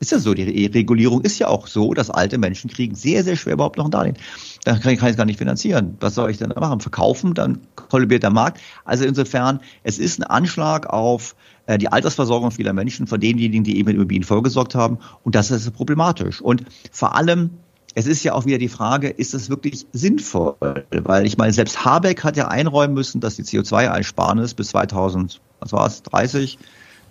Ist 0.00 0.12
ja 0.12 0.18
so, 0.20 0.32
die 0.32 0.66
Regulierung 0.66 1.22
ist 1.22 1.38
ja 1.40 1.48
auch 1.48 1.66
so, 1.66 1.92
dass 1.92 2.08
alte 2.08 2.38
Menschen 2.38 2.70
kriegen 2.70 2.94
sehr, 2.94 3.24
sehr 3.24 3.34
schwer 3.34 3.54
überhaupt 3.54 3.78
noch 3.78 3.86
ein 3.86 3.90
Darlehen. 3.90 4.16
Dann 4.64 4.80
kann 4.80 4.92
ich, 4.92 5.02
es 5.02 5.16
gar 5.16 5.24
nicht 5.24 5.38
finanzieren. 5.38 5.96
Was 5.98 6.14
soll 6.14 6.30
ich 6.30 6.38
denn 6.38 6.50
da 6.50 6.60
machen? 6.60 6.80
Verkaufen, 6.80 7.34
dann 7.34 7.60
kollabiert 7.74 8.22
der 8.22 8.30
Markt. 8.30 8.60
Also 8.84 9.04
insofern, 9.04 9.60
es 9.82 9.98
ist 9.98 10.20
ein 10.20 10.24
Anschlag 10.24 10.86
auf 10.86 11.34
äh, 11.66 11.78
die 11.78 11.88
Altersversorgung 11.88 12.52
vieler 12.52 12.72
Menschen 12.72 13.08
von 13.08 13.18
denjenigen, 13.18 13.64
die 13.64 13.78
eben 13.78 13.86
mit 13.86 13.96
Immobilien 13.96 14.22
vorgesorgt 14.24 14.76
haben. 14.76 14.98
Und 15.24 15.34
das 15.34 15.50
ist 15.50 15.68
problematisch. 15.72 16.40
Und 16.40 16.64
vor 16.92 17.16
allem, 17.16 17.50
es 17.94 18.06
ist 18.06 18.22
ja 18.22 18.34
auch 18.34 18.46
wieder 18.46 18.58
die 18.58 18.68
Frage, 18.68 19.08
ist 19.08 19.34
das 19.34 19.50
wirklich 19.50 19.86
sinnvoll? 19.92 20.84
Weil 20.92 21.26
ich 21.26 21.36
meine, 21.38 21.52
selbst 21.52 21.84
Habeck 21.84 22.22
hat 22.22 22.36
ja 22.36 22.46
einräumen 22.46 22.94
müssen, 22.94 23.20
dass 23.20 23.34
die 23.34 23.42
CO2-Einsparnis 23.42 24.54
bis 24.54 24.68
2000, 24.68 25.40
was 25.58 25.72
war 25.72 25.86
es, 25.86 26.04
30 26.04 26.58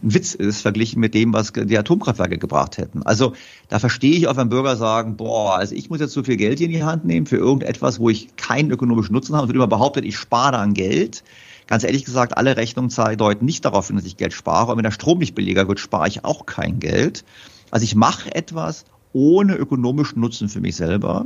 ein 0.03 0.13
Witz 0.13 0.33
ist, 0.35 0.61
verglichen 0.61 0.99
mit 0.99 1.13
dem, 1.13 1.33
was 1.33 1.51
die 1.53 1.77
Atomkraftwerke 1.77 2.37
gebracht 2.37 2.77
hätten. 2.77 3.03
Also 3.03 3.33
da 3.67 3.79
verstehe 3.79 4.15
ich 4.15 4.27
auch, 4.27 4.37
wenn 4.37 4.49
Bürger 4.49 4.75
sagen, 4.75 5.17
boah, 5.17 5.55
also 5.55 5.75
ich 5.75 5.89
muss 5.89 5.99
jetzt 5.99 6.13
so 6.13 6.23
viel 6.23 6.37
Geld 6.37 6.61
in 6.61 6.71
die 6.71 6.83
Hand 6.83 7.05
nehmen 7.05 7.25
für 7.25 7.37
irgendetwas, 7.37 7.99
wo 7.99 8.09
ich 8.09 8.35
keinen 8.35 8.71
ökonomischen 8.71 9.13
Nutzen 9.13 9.35
habe. 9.35 9.45
Es 9.45 9.47
wird 9.47 9.55
immer 9.55 9.67
behauptet, 9.67 10.05
ich 10.05 10.17
spare 10.17 10.57
an 10.57 10.73
Geld. 10.73 11.23
Ganz 11.67 11.83
ehrlich 11.83 12.05
gesagt, 12.05 12.37
alle 12.37 12.55
Rechnungen 12.55 12.89
deuten 13.17 13.45
nicht 13.45 13.65
darauf 13.65 13.87
hin, 13.87 13.97
dass 13.97 14.05
ich 14.05 14.17
Geld 14.17 14.33
spare. 14.33 14.71
Und 14.71 14.77
wenn 14.77 14.83
der 14.83 14.91
Strom 14.91 15.17
nicht 15.19 15.35
billiger 15.35 15.67
wird, 15.67 15.79
spare 15.79 16.07
ich 16.07 16.23
auch 16.23 16.45
kein 16.45 16.79
Geld. 16.79 17.25
Also 17.71 17.83
ich 17.83 17.95
mache 17.95 18.33
etwas 18.33 18.85
ohne 19.13 19.55
ökonomischen 19.55 20.21
Nutzen 20.21 20.47
für 20.47 20.61
mich 20.61 20.75
selber, 20.75 21.25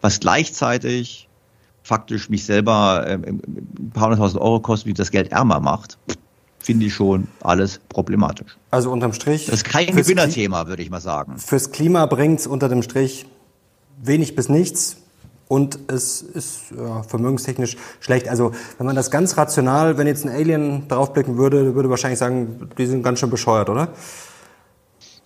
was 0.00 0.20
gleichzeitig 0.20 1.28
faktisch 1.82 2.28
mich 2.28 2.44
selber 2.44 3.04
äh, 3.06 3.14
ein 3.14 3.90
paar 3.94 4.04
hunderttausend 4.04 4.42
Euro 4.42 4.60
kostet, 4.60 4.88
wie 4.88 4.94
das 4.94 5.10
Geld 5.10 5.32
ärmer 5.32 5.60
macht, 5.60 5.98
finde 6.60 6.86
ich 6.86 6.94
schon 6.94 7.26
alles 7.40 7.80
problematisch. 7.88 8.56
Also 8.70 8.92
unterm 8.92 9.12
Strich. 9.12 9.46
Das 9.46 9.56
ist 9.56 9.64
kein 9.64 9.94
Gewinnerthema, 9.94 10.66
würde 10.66 10.82
ich 10.82 10.90
mal 10.90 11.00
sagen. 11.00 11.38
Fürs 11.38 11.72
Klima 11.72 12.06
bringt 12.06 12.40
es 12.40 12.46
unter 12.46 12.68
dem 12.68 12.82
Strich 12.82 13.26
wenig 14.02 14.36
bis 14.36 14.48
nichts. 14.48 14.96
Und 15.48 15.80
es 15.88 16.22
ist 16.22 16.66
ja, 16.76 17.02
vermögenstechnisch 17.02 17.76
schlecht. 17.98 18.28
Also 18.28 18.52
wenn 18.78 18.86
man 18.86 18.94
das 18.94 19.10
ganz 19.10 19.36
rational, 19.36 19.98
wenn 19.98 20.06
jetzt 20.06 20.24
ein 20.24 20.30
Alien 20.30 20.86
draufblicken 20.86 21.38
würde, 21.38 21.74
würde 21.74 21.90
wahrscheinlich 21.90 22.20
sagen, 22.20 22.70
die 22.78 22.86
sind 22.86 23.02
ganz 23.02 23.18
schön 23.18 23.30
bescheuert, 23.30 23.68
oder? 23.68 23.88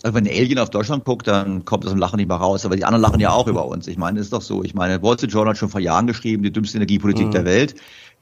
Also 0.03 0.15
wenn 0.15 0.27
ein 0.27 0.33
Alien 0.33 0.59
auf 0.59 0.71
Deutschland 0.71 1.05
guckt, 1.05 1.27
dann 1.27 1.67
kommt 1.67 1.85
das 1.85 1.93
im 1.93 1.99
Lachen 1.99 2.17
nicht 2.17 2.29
mehr 2.29 2.39
raus. 2.39 2.65
Aber 2.65 2.77
die 2.77 2.87
anderen 2.87 3.03
lachen 3.03 3.21
ja 3.21 3.33
auch 3.33 3.47
über 3.49 3.67
uns. 3.67 3.87
Ich 3.87 3.99
meine, 3.99 4.19
ist 4.19 4.33
doch 4.33 4.41
so. 4.41 4.65
Ich 4.65 4.75
meine, 4.75 5.03
Wall 5.03 5.19
Street 5.19 5.33
Journal 5.33 5.51
hat 5.51 5.59
schon 5.59 5.69
vor 5.69 5.81
Jahren 5.81 6.07
geschrieben, 6.07 6.43
die 6.43 6.53
dümmste 6.53 6.79
Energiepolitik 6.79 7.27
mhm. 7.27 7.31
der 7.33 7.45
Welt. 7.45 7.75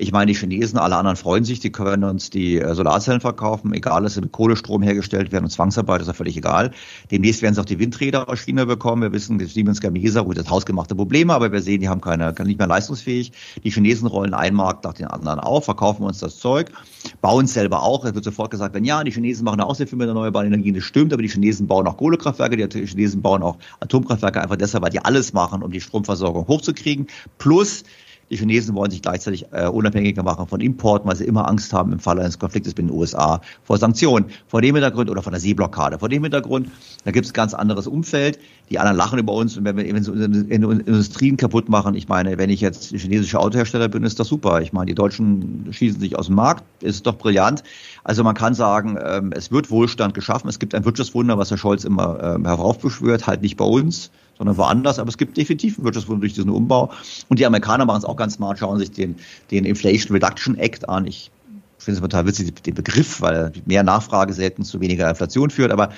Ich 0.02 0.10
meine, 0.10 0.32
die 0.32 0.36
Chinesen, 0.36 0.80
alle 0.80 0.96
anderen 0.96 1.16
freuen 1.16 1.44
sich, 1.44 1.60
die 1.60 1.70
können 1.70 2.02
uns 2.02 2.28
die 2.28 2.58
äh, 2.58 2.74
Solarzellen 2.74 3.20
verkaufen, 3.20 3.72
egal, 3.72 4.02
dass 4.02 4.14
sie 4.14 4.20
mit 4.20 4.32
Kohlestrom 4.32 4.82
hergestellt 4.82 5.30
werden 5.30 5.44
und 5.44 5.50
Zwangsarbeit, 5.50 6.00
ist 6.00 6.08
ja 6.08 6.12
völlig 6.12 6.36
egal. 6.36 6.72
Demnächst 7.12 7.40
werden 7.40 7.54
sie 7.54 7.60
auch 7.60 7.64
die 7.64 7.78
Windräder 7.78 8.28
aus 8.28 8.40
China 8.40 8.64
bekommen. 8.64 9.02
Wir 9.02 9.12
wissen, 9.12 9.38
Siemens 9.38 9.80
Gamesa, 9.80 10.22
gut, 10.22 10.38
das 10.38 10.50
hausgemachte 10.50 10.96
Probleme, 10.96 11.32
aber 11.32 11.52
wir 11.52 11.62
sehen, 11.62 11.82
die 11.82 11.88
haben 11.88 12.00
keine, 12.00 12.34
nicht 12.44 12.58
mehr 12.58 12.66
leistungsfähig. 12.66 13.30
Die 13.62 13.70
Chinesen 13.70 14.08
rollen 14.08 14.34
einen 14.34 14.56
Markt 14.56 14.82
nach 14.82 14.94
den 14.94 15.06
anderen 15.06 15.38
auf, 15.38 15.66
verkaufen 15.66 16.02
uns 16.02 16.18
das 16.18 16.36
Zeug, 16.36 16.72
bauen 17.20 17.44
es 17.44 17.54
selber 17.54 17.84
auch. 17.84 18.04
Es 18.04 18.12
wird 18.12 18.24
sofort 18.24 18.50
gesagt, 18.50 18.74
wenn 18.74 18.84
ja, 18.84 19.04
die 19.04 19.12
Chinesen 19.12 19.44
machen 19.44 19.60
auch 19.60 19.76
sehr 19.76 19.86
viel 19.86 19.98
mit 19.98 20.08
erneuerbaren 20.08 20.48
Energien, 20.48 20.74
das 20.74 20.82
stimmt, 20.82 21.12
aber 21.12 21.22
die 21.22 21.28
Chinesen 21.28 21.68
bauen 21.68 21.86
auch 21.86 21.96
Kohlekraftwerke, 21.96 22.56
die 22.56 22.86
Chinesen 22.86 23.22
bauen 23.22 23.44
auch 23.44 23.56
Atomkraftwerke 23.78 24.42
einfach 24.42 24.56
deshalb, 24.56 24.82
weil 24.82 24.90
die 24.90 24.98
alles 24.98 25.32
machen, 25.32 25.62
um 25.62 25.70
die 25.70 25.80
Stromversorgung 25.80 26.48
hochzukriegen. 26.48 27.06
Plus, 27.38 27.84
die 28.30 28.36
Chinesen 28.36 28.74
wollen 28.74 28.90
sich 28.90 29.02
gleichzeitig 29.02 29.46
äh, 29.52 29.66
unabhängiger 29.66 30.22
machen 30.22 30.46
von 30.46 30.60
Importen, 30.60 31.08
weil 31.08 31.16
sie 31.16 31.24
immer 31.24 31.48
Angst 31.48 31.72
haben 31.72 31.92
im 31.92 31.98
Falle 31.98 32.22
eines 32.22 32.38
Konfliktes 32.38 32.76
mit 32.76 32.88
den 32.88 32.90
USA 32.90 33.40
vor 33.62 33.78
Sanktionen. 33.78 34.26
Vor 34.48 34.62
dem 34.62 34.74
Hintergrund 34.74 35.10
oder 35.10 35.22
von 35.22 35.32
der 35.32 35.40
Seeblockade. 35.40 35.98
Vor 35.98 36.08
dem 36.08 36.22
Hintergrund, 36.22 36.68
da 37.04 37.10
gibt 37.10 37.26
es 37.26 37.32
ganz 37.32 37.54
anderes 37.54 37.86
Umfeld. 37.86 38.38
Die 38.70 38.78
anderen 38.78 38.96
lachen 38.96 39.18
über 39.18 39.34
uns 39.34 39.56
und 39.56 39.64
wenn 39.64 39.76
wir 39.76 39.84
eben 39.84 40.02
so 40.02 40.12
Industrien 40.14 41.36
kaputt 41.36 41.68
machen, 41.68 41.94
ich 41.94 42.08
meine, 42.08 42.38
wenn 42.38 42.48
ich 42.48 42.62
jetzt 42.62 42.90
chinesischer 42.90 43.40
Autohersteller 43.40 43.88
bin, 43.88 44.02
ist 44.02 44.18
das 44.18 44.28
super. 44.28 44.62
Ich 44.62 44.72
meine, 44.72 44.86
die 44.86 44.94
Deutschen 44.94 45.68
schießen 45.70 46.00
sich 46.00 46.18
aus 46.18 46.26
dem 46.26 46.36
Markt, 46.36 46.64
ist 46.82 47.06
doch 47.06 47.18
brillant. 47.18 47.62
Also 48.02 48.24
man 48.24 48.34
kann 48.34 48.54
sagen, 48.54 48.98
ähm, 49.04 49.32
es 49.34 49.52
wird 49.52 49.70
Wohlstand 49.70 50.14
geschaffen. 50.14 50.48
Es 50.48 50.58
gibt 50.58 50.74
ein 50.74 50.84
Wirtschaftswunder, 50.84 51.36
was 51.36 51.50
Herr 51.50 51.58
Scholz 51.58 51.84
immer 51.84 52.18
ähm, 52.22 52.46
heraufbeschwört, 52.46 53.26
halt 53.26 53.42
nicht 53.42 53.56
bei 53.56 53.64
uns, 53.64 54.10
sondern 54.42 54.56
woanders. 54.56 54.98
Aber 54.98 55.08
es 55.08 55.18
gibt 55.18 55.36
definitiv 55.36 55.78
ein 55.78 55.84
Wirtschaftswunder 55.84 56.22
durch 56.22 56.34
diesen 56.34 56.50
Umbau. 56.50 56.90
Und 57.28 57.38
die 57.38 57.46
Amerikaner 57.46 57.84
machen 57.84 57.98
es 57.98 58.04
auch 58.04 58.16
ganz 58.16 58.34
smart, 58.34 58.58
schauen 58.58 58.78
sich 58.78 58.90
den, 58.90 59.14
den 59.52 59.64
Inflation 59.64 60.16
Reduction 60.16 60.58
Act 60.58 60.88
an. 60.88 61.06
Ich 61.06 61.30
finde 61.78 61.98
es 61.98 62.02
total 62.02 62.26
witzig, 62.26 62.52
den 62.64 62.74
Begriff, 62.74 63.20
weil 63.20 63.52
mehr 63.66 63.84
Nachfrage 63.84 64.32
selten 64.32 64.64
zu 64.64 64.80
weniger 64.80 65.08
Inflation 65.08 65.50
führt. 65.50 65.70
Aber 65.70 65.90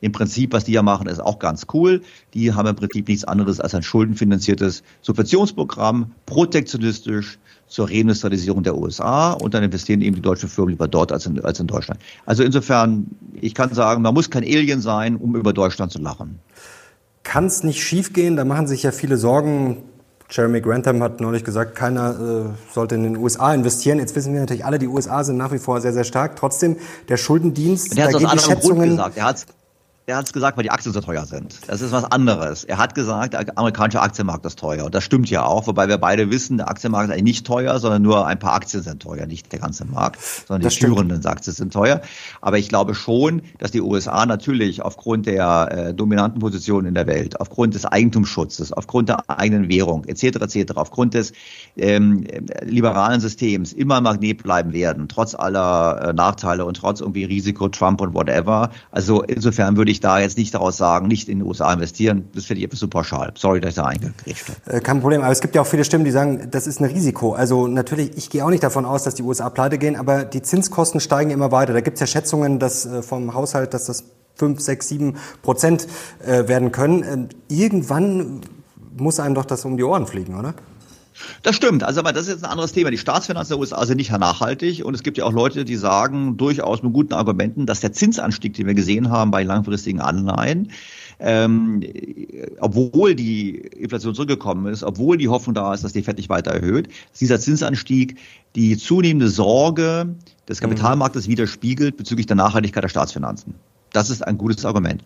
im 0.00 0.10
Prinzip, 0.10 0.52
was 0.52 0.64
die 0.64 0.72
ja 0.72 0.82
machen, 0.82 1.06
ist 1.06 1.20
auch 1.20 1.38
ganz 1.38 1.66
cool. 1.72 2.02
Die 2.34 2.52
haben 2.52 2.66
im 2.66 2.74
Prinzip 2.74 3.06
nichts 3.06 3.24
anderes 3.24 3.60
als 3.60 3.76
ein 3.76 3.84
schuldenfinanziertes 3.84 4.82
Subventionsprogramm, 5.02 6.10
protektionistisch 6.26 7.38
zur 7.68 7.88
Reindustrialisierung 7.88 8.64
der 8.64 8.76
USA 8.76 9.32
und 9.32 9.54
dann 9.54 9.62
investieren 9.62 10.00
eben 10.00 10.16
die 10.16 10.22
deutschen 10.22 10.48
Firmen 10.48 10.70
lieber 10.70 10.88
dort 10.88 11.12
als 11.12 11.26
in, 11.26 11.42
als 11.44 11.60
in 11.60 11.68
Deutschland. 11.68 12.00
Also 12.26 12.42
insofern, 12.42 13.06
ich 13.40 13.54
kann 13.54 13.72
sagen, 13.72 14.02
man 14.02 14.14
muss 14.14 14.30
kein 14.30 14.42
Alien 14.42 14.80
sein, 14.80 15.14
um 15.16 15.36
über 15.36 15.52
Deutschland 15.52 15.92
zu 15.92 16.00
lachen 16.00 16.40
kann 17.24 17.46
es 17.46 17.64
nicht 17.64 17.82
schiefgehen. 17.82 18.36
Da 18.36 18.44
machen 18.44 18.68
sich 18.68 18.84
ja 18.84 18.92
viele 18.92 19.16
Sorgen. 19.16 19.82
Jeremy 20.30 20.60
Grantham 20.60 21.02
hat 21.02 21.20
neulich 21.20 21.44
gesagt, 21.44 21.74
keiner 21.74 22.10
äh, 22.10 22.72
sollte 22.72 22.94
in 22.94 23.02
den 23.02 23.16
USA 23.16 23.52
investieren. 23.52 23.98
Jetzt 23.98 24.16
wissen 24.16 24.32
wir 24.32 24.40
natürlich 24.40 24.64
alle, 24.64 24.78
die 24.78 24.88
USA 24.88 25.22
sind 25.22 25.36
nach 25.36 25.52
wie 25.52 25.58
vor 25.58 25.80
sehr, 25.80 25.92
sehr 25.92 26.04
stark. 26.04 26.36
Trotzdem, 26.36 26.76
der 27.08 27.16
Schuldendienst, 27.16 27.96
er 27.96 28.06
hat 28.06 28.14
da 28.14 28.18
gehen 28.18 28.30
die 28.32 28.38
Schätzungen... 28.38 28.78
Grund 28.78 28.90
gesagt. 28.90 29.16
Er 29.16 29.24
hat 29.24 29.46
er 30.06 30.16
hat 30.18 30.26
es 30.26 30.34
gesagt, 30.34 30.58
weil 30.58 30.64
die 30.64 30.70
Aktien 30.70 30.92
so 30.92 31.00
teuer 31.00 31.24
sind. 31.24 31.58
Das 31.66 31.80
ist 31.80 31.90
was 31.90 32.04
anderes. 32.04 32.64
Er 32.64 32.76
hat 32.76 32.94
gesagt, 32.94 33.32
der 33.32 33.56
amerikanische 33.56 34.02
Aktienmarkt 34.02 34.44
ist 34.44 34.58
teuer. 34.58 34.84
Und 34.84 34.94
das 34.94 35.02
stimmt 35.02 35.30
ja 35.30 35.46
auch, 35.46 35.66
wobei 35.66 35.88
wir 35.88 35.96
beide 35.96 36.30
wissen, 36.30 36.58
der 36.58 36.68
Aktienmarkt 36.68 37.08
ist 37.08 37.12
eigentlich 37.12 37.24
nicht 37.24 37.46
teuer, 37.46 37.78
sondern 37.78 38.02
nur 38.02 38.26
ein 38.26 38.38
paar 38.38 38.52
Aktien 38.52 38.82
sind 38.82 39.02
teuer, 39.02 39.24
nicht 39.24 39.50
der 39.50 39.60
ganze 39.60 39.86
Markt, 39.86 40.20
sondern 40.20 40.62
das 40.62 40.74
die 40.74 40.80
führenden 40.84 41.24
Aktien 41.24 41.54
sind 41.54 41.72
teuer. 41.72 42.02
Aber 42.42 42.58
ich 42.58 42.68
glaube 42.68 42.94
schon, 42.94 43.40
dass 43.58 43.70
die 43.70 43.80
USA 43.80 44.26
natürlich 44.26 44.82
aufgrund 44.82 45.24
der 45.24 45.68
äh, 45.70 45.94
dominanten 45.94 46.38
Position 46.38 46.84
in 46.84 46.92
der 46.92 47.06
Welt, 47.06 47.40
aufgrund 47.40 47.74
des 47.74 47.86
Eigentumsschutzes, 47.86 48.74
aufgrund 48.74 49.08
der 49.08 49.30
eigenen 49.30 49.70
Währung 49.70 50.04
etc. 50.04 50.24
etc., 50.42 50.72
aufgrund 50.74 51.14
des 51.14 51.32
ähm, 51.78 52.26
liberalen 52.62 53.20
Systems 53.20 53.72
immer 53.72 54.02
Magnet 54.02 54.42
bleiben 54.42 54.74
werden, 54.74 55.08
trotz 55.08 55.34
aller 55.34 56.08
äh, 56.08 56.12
Nachteile 56.12 56.66
und 56.66 56.76
trotz 56.76 57.00
irgendwie 57.00 57.24
Risiko, 57.24 57.68
Trump 57.70 58.02
und 58.02 58.12
whatever. 58.12 58.70
Also 58.90 59.22
insofern 59.22 59.78
würde 59.78 59.93
ich 59.93 59.93
ich 59.94 60.00
da 60.00 60.18
jetzt 60.20 60.36
nicht 60.36 60.54
daraus 60.54 60.76
sagen, 60.76 61.08
nicht 61.08 61.28
in 61.28 61.38
den 61.38 61.48
USA 61.48 61.72
investieren. 61.72 62.28
Das 62.34 62.44
finde 62.44 62.60
ich 62.60 62.66
etwas 62.66 62.80
zu 62.80 62.88
pauschal. 62.88 63.32
Sorry, 63.36 63.60
dass 63.60 63.70
ich 63.70 63.76
da 63.76 63.86
eingegrätscht 63.86 64.48
habe. 64.48 64.76
Äh, 64.76 64.80
kein 64.80 65.00
Problem, 65.00 65.22
aber 65.22 65.32
es 65.32 65.40
gibt 65.40 65.54
ja 65.54 65.62
auch 65.62 65.66
viele 65.66 65.84
Stimmen, 65.84 66.04
die 66.04 66.10
sagen, 66.10 66.48
das 66.50 66.66
ist 66.66 66.80
ein 66.80 66.86
Risiko. 66.86 67.32
Also 67.32 67.66
natürlich, 67.66 68.16
ich 68.16 68.30
gehe 68.30 68.44
auch 68.44 68.50
nicht 68.50 68.62
davon 68.62 68.84
aus, 68.84 69.04
dass 69.04 69.14
die 69.14 69.22
USA 69.22 69.50
pleite 69.50 69.78
gehen, 69.78 69.96
aber 69.96 70.24
die 70.24 70.42
Zinskosten 70.42 71.00
steigen 71.00 71.30
immer 71.30 71.52
weiter. 71.52 71.72
Da 71.72 71.80
gibt 71.80 71.96
es 71.96 72.00
ja 72.00 72.06
Schätzungen 72.06 72.58
dass, 72.58 72.86
äh, 72.86 73.02
vom 73.02 73.34
Haushalt, 73.34 73.74
dass 73.74 73.86
das 73.86 74.04
5, 74.36 74.60
6, 74.60 74.88
7 74.88 75.16
Prozent 75.42 75.86
äh, 76.26 76.48
werden 76.48 76.72
können. 76.72 77.28
Irgendwann 77.48 78.40
muss 78.96 79.20
einem 79.20 79.34
doch 79.34 79.44
das 79.44 79.64
um 79.64 79.76
die 79.76 79.84
Ohren 79.84 80.06
fliegen, 80.06 80.38
oder? 80.38 80.54
Das 81.42 81.54
stimmt, 81.54 81.84
also 81.84 82.00
aber 82.00 82.12
das 82.12 82.22
ist 82.22 82.34
jetzt 82.34 82.44
ein 82.44 82.50
anderes 82.50 82.72
Thema. 82.72 82.90
Die 82.90 82.98
Staatsfinanzen 82.98 83.54
der 83.54 83.60
USA 83.60 83.86
sind 83.86 83.98
nicht 83.98 84.10
nachhaltig 84.10 84.84
und 84.84 84.94
es 84.94 85.02
gibt 85.02 85.16
ja 85.16 85.24
auch 85.24 85.32
Leute, 85.32 85.64
die 85.64 85.76
sagen 85.76 86.36
durchaus 86.36 86.82
mit 86.82 86.92
guten 86.92 87.14
Argumenten, 87.14 87.66
dass 87.66 87.80
der 87.80 87.92
Zinsanstieg, 87.92 88.54
den 88.54 88.66
wir 88.66 88.74
gesehen 88.74 89.10
haben 89.10 89.30
bei 89.30 89.44
langfristigen 89.44 90.00
Anleihen, 90.00 90.72
ähm, 91.20 91.82
obwohl 92.58 93.14
die 93.14 93.56
Inflation 93.56 94.14
zurückgekommen 94.14 94.72
ist, 94.72 94.82
obwohl 94.82 95.16
die 95.16 95.28
Hoffnung 95.28 95.54
da 95.54 95.72
ist, 95.72 95.84
dass 95.84 95.92
die 95.92 96.02
FED 96.02 96.16
nicht 96.16 96.28
weiter 96.28 96.50
erhöht, 96.50 96.88
dass 97.10 97.20
dieser 97.20 97.38
Zinsanstieg 97.38 98.18
die 98.56 98.76
zunehmende 98.76 99.28
Sorge 99.28 100.16
des 100.48 100.60
Kapitalmarktes 100.60 101.28
widerspiegelt 101.28 101.96
bezüglich 101.96 102.26
der 102.26 102.36
Nachhaltigkeit 102.36 102.82
der 102.82 102.88
Staatsfinanzen. 102.88 103.54
Das 103.92 104.10
ist 104.10 104.26
ein 104.26 104.36
gutes 104.38 104.64
Argument. 104.64 105.04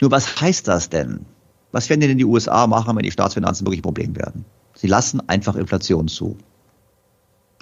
Nur 0.00 0.12
was 0.12 0.40
heißt 0.40 0.68
das 0.68 0.88
denn? 0.88 1.26
Was 1.72 1.90
werden 1.90 2.00
denn 2.00 2.18
die 2.18 2.24
USA 2.24 2.66
machen, 2.66 2.96
wenn 2.96 3.02
die 3.02 3.10
Staatsfinanzen 3.10 3.66
wirklich 3.66 3.80
ein 3.80 3.82
Problem 3.82 4.16
werden? 4.16 4.44
Sie 4.78 4.86
lassen 4.86 5.20
einfach 5.28 5.56
Inflation 5.56 6.06
zu. 6.06 6.38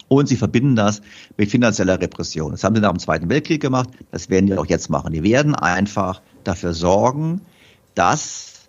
Und 0.08 0.28
sie 0.28 0.36
verbinden 0.36 0.76
das 0.76 1.00
mit 1.38 1.50
finanzieller 1.50 1.98
Repression. 1.98 2.52
Das 2.52 2.62
haben 2.62 2.76
sie 2.76 2.82
nach 2.82 2.92
dem 2.92 2.98
Zweiten 2.98 3.30
Weltkrieg 3.30 3.60
gemacht, 3.60 3.88
das 4.12 4.28
werden 4.28 4.46
die 4.46 4.56
auch 4.56 4.66
jetzt 4.66 4.90
machen. 4.90 5.14
Die 5.14 5.22
werden 5.22 5.54
einfach 5.54 6.20
dafür 6.44 6.74
sorgen, 6.74 7.40
dass 7.94 8.68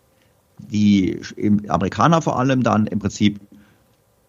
die 0.58 1.20
Amerikaner 1.68 2.22
vor 2.22 2.40
allem 2.40 2.64
dann 2.64 2.88
im 2.88 3.00
Prinzip 3.00 3.42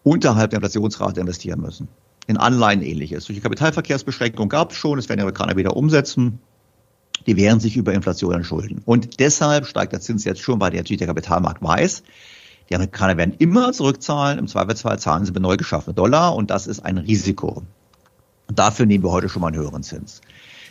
unterhalb 0.03 0.51
der 0.51 0.57
Inflationsrate 0.57 1.21
investieren 1.21 1.61
müssen. 1.61 1.87
In 2.27 2.37
Anleihen 2.37 2.81
ähnliches. 2.81 3.25
Durch 3.25 3.37
die 3.37 3.41
Kapitalverkehrsbeschränkung 3.41 4.49
gab 4.49 4.71
es 4.71 4.77
schon, 4.77 4.97
das 4.97 5.07
werden 5.07 5.19
die 5.19 5.23
Amerikaner 5.23 5.55
wieder 5.55 5.77
umsetzen. 5.77 6.39
Die 7.25 7.37
wehren 7.37 7.59
sich 7.59 7.77
über 7.77 7.93
Inflation 7.93 8.33
entschulden. 8.33 8.81
Und 8.85 9.19
deshalb 9.19 9.65
steigt 9.65 9.93
der 9.93 10.01
Zins 10.01 10.25
jetzt 10.25 10.41
schon, 10.41 10.59
weil 10.59 10.71
der 10.71 10.83
der 10.83 11.07
Kapitalmarkt 11.07 11.63
weiß, 11.63 12.03
die 12.69 12.75
Amerikaner 12.75 13.17
werden 13.17 13.35
immer 13.39 13.73
zurückzahlen. 13.73 14.39
Im 14.39 14.47
Zweifelsfall 14.47 14.99
zahlen 14.99 15.25
sie 15.25 15.31
mit 15.31 15.41
neu 15.41 15.57
geschaffene 15.57 15.93
Dollar 15.93 16.35
und 16.35 16.51
das 16.51 16.67
ist 16.67 16.81
ein 16.81 16.97
Risiko. 16.97 17.63
Und 18.47 18.59
dafür 18.59 18.85
nehmen 18.85 19.03
wir 19.03 19.11
heute 19.11 19.29
schon 19.29 19.41
mal 19.41 19.47
einen 19.47 19.57
höheren 19.57 19.83
Zins. 19.83 20.21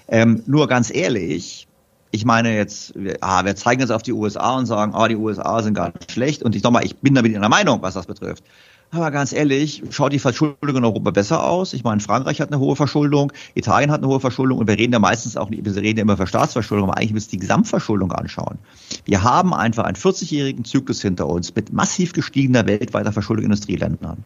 Ähm, 0.08 0.42
nur 0.46 0.68
ganz 0.68 0.94
ehrlich, 0.94 1.68
ich 2.10 2.24
meine 2.24 2.56
jetzt, 2.56 2.94
ah, 3.20 3.44
wir 3.44 3.56
zeigen 3.56 3.80
jetzt 3.80 3.90
auf 3.90 4.02
die 4.02 4.12
USA 4.12 4.56
und 4.56 4.66
sagen, 4.66 4.94
ah, 4.94 5.08
die 5.08 5.16
USA 5.16 5.62
sind 5.62 5.74
gar 5.74 5.92
nicht 5.92 6.10
schlecht. 6.10 6.42
Und 6.42 6.54
ich 6.54 6.62
nochmal, 6.62 6.84
ich 6.84 6.96
bin 6.96 7.14
damit 7.14 7.32
in 7.32 7.40
der 7.40 7.50
Meinung, 7.50 7.82
was 7.82 7.94
das 7.94 8.06
betrifft. 8.06 8.44
Aber 8.90 9.10
ganz 9.10 9.34
ehrlich, 9.34 9.82
schaut 9.90 10.14
die 10.14 10.18
Verschuldung 10.18 10.76
in 10.76 10.84
Europa 10.84 11.10
besser 11.10 11.44
aus? 11.44 11.74
Ich 11.74 11.84
meine, 11.84 12.00
Frankreich 12.00 12.40
hat 12.40 12.50
eine 12.50 12.58
hohe 12.58 12.74
Verschuldung, 12.74 13.32
Italien 13.54 13.90
hat 13.90 13.98
eine 13.98 14.08
hohe 14.08 14.20
Verschuldung 14.20 14.58
und 14.58 14.66
wir 14.66 14.78
reden 14.78 14.94
ja 14.94 14.98
meistens 14.98 15.36
auch, 15.36 15.50
wir 15.50 15.76
reden 15.76 15.98
ja 15.98 16.02
immer 16.02 16.14
über 16.14 16.26
Staatsverschuldung, 16.26 16.88
aber 16.88 16.96
eigentlich 16.96 17.12
müssen 17.12 17.32
wir 17.32 17.38
die 17.38 17.40
Gesamtverschuldung 17.40 18.12
anschauen. 18.12 18.58
Wir 19.04 19.22
haben 19.22 19.52
einfach 19.52 19.84
einen 19.84 19.96
40-jährigen 19.96 20.64
Zyklus 20.64 21.02
hinter 21.02 21.26
uns 21.26 21.54
mit 21.54 21.70
massiv 21.70 22.14
gestiegener 22.14 22.66
weltweiter 22.66 23.12
Verschuldung 23.12 23.44
in 23.44 23.50
Industrieländern. 23.50 24.24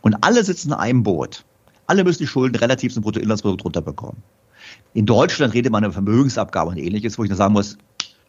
Und 0.00 0.16
alle 0.22 0.42
sitzen 0.42 0.68
in 0.68 0.74
einem 0.74 1.02
Boot. 1.02 1.44
Alle 1.86 2.02
müssen 2.04 2.22
die 2.22 2.26
Schulden 2.26 2.56
relativ 2.56 2.94
zum 2.94 3.02
Bruttoinlandsprodukt 3.02 3.64
runterbekommen. 3.64 4.22
In 4.94 5.04
Deutschland 5.04 5.52
redet 5.52 5.70
man 5.70 5.84
über 5.84 5.92
Vermögensabgabe 5.92 6.70
und 6.70 6.78
ähnliches, 6.78 7.18
wo 7.18 7.24
ich 7.24 7.28
nur 7.28 7.36
sagen 7.36 7.52
muss, 7.52 7.76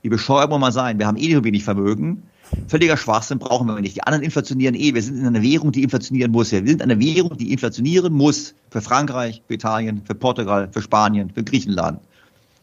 wie 0.02 0.10
bescheuert 0.10 0.50
man 0.50 0.72
sein? 0.74 1.00
Wir 1.00 1.08
haben 1.08 1.18
eh 1.18 1.32
nur 1.32 1.46
wenig 1.46 1.64
Vermögen 1.64 2.24
Völliger 2.68 2.98
Schwachsinn 2.98 3.40
brauchen 3.40 3.68
wir 3.68 3.80
nicht. 3.80 3.96
Die 3.96 4.04
anderen 4.04 4.24
inflationieren 4.24 4.76
eh. 4.76 4.94
Wir 4.94 5.02
sind 5.02 5.18
in 5.18 5.26
einer 5.26 5.42
Währung, 5.42 5.72
die 5.72 5.84
inflationieren 5.84 6.32
muss. 6.32 6.52
Wir 6.52 6.60
sind 6.60 6.82
in 6.82 6.82
einer 6.82 7.00
Währung, 7.00 7.38
die 7.38 7.52
inflationieren 7.52 8.14
muss 8.14 8.54
für 8.70 8.82
Frankreich, 8.82 9.42
für 9.48 9.54
Italien, 9.56 10.02
für 10.06 10.16
Portugal, 10.16 10.70
für 10.72 10.82
Spanien, 10.82 11.30
für 11.30 11.44
Griechenland. 11.44 12.00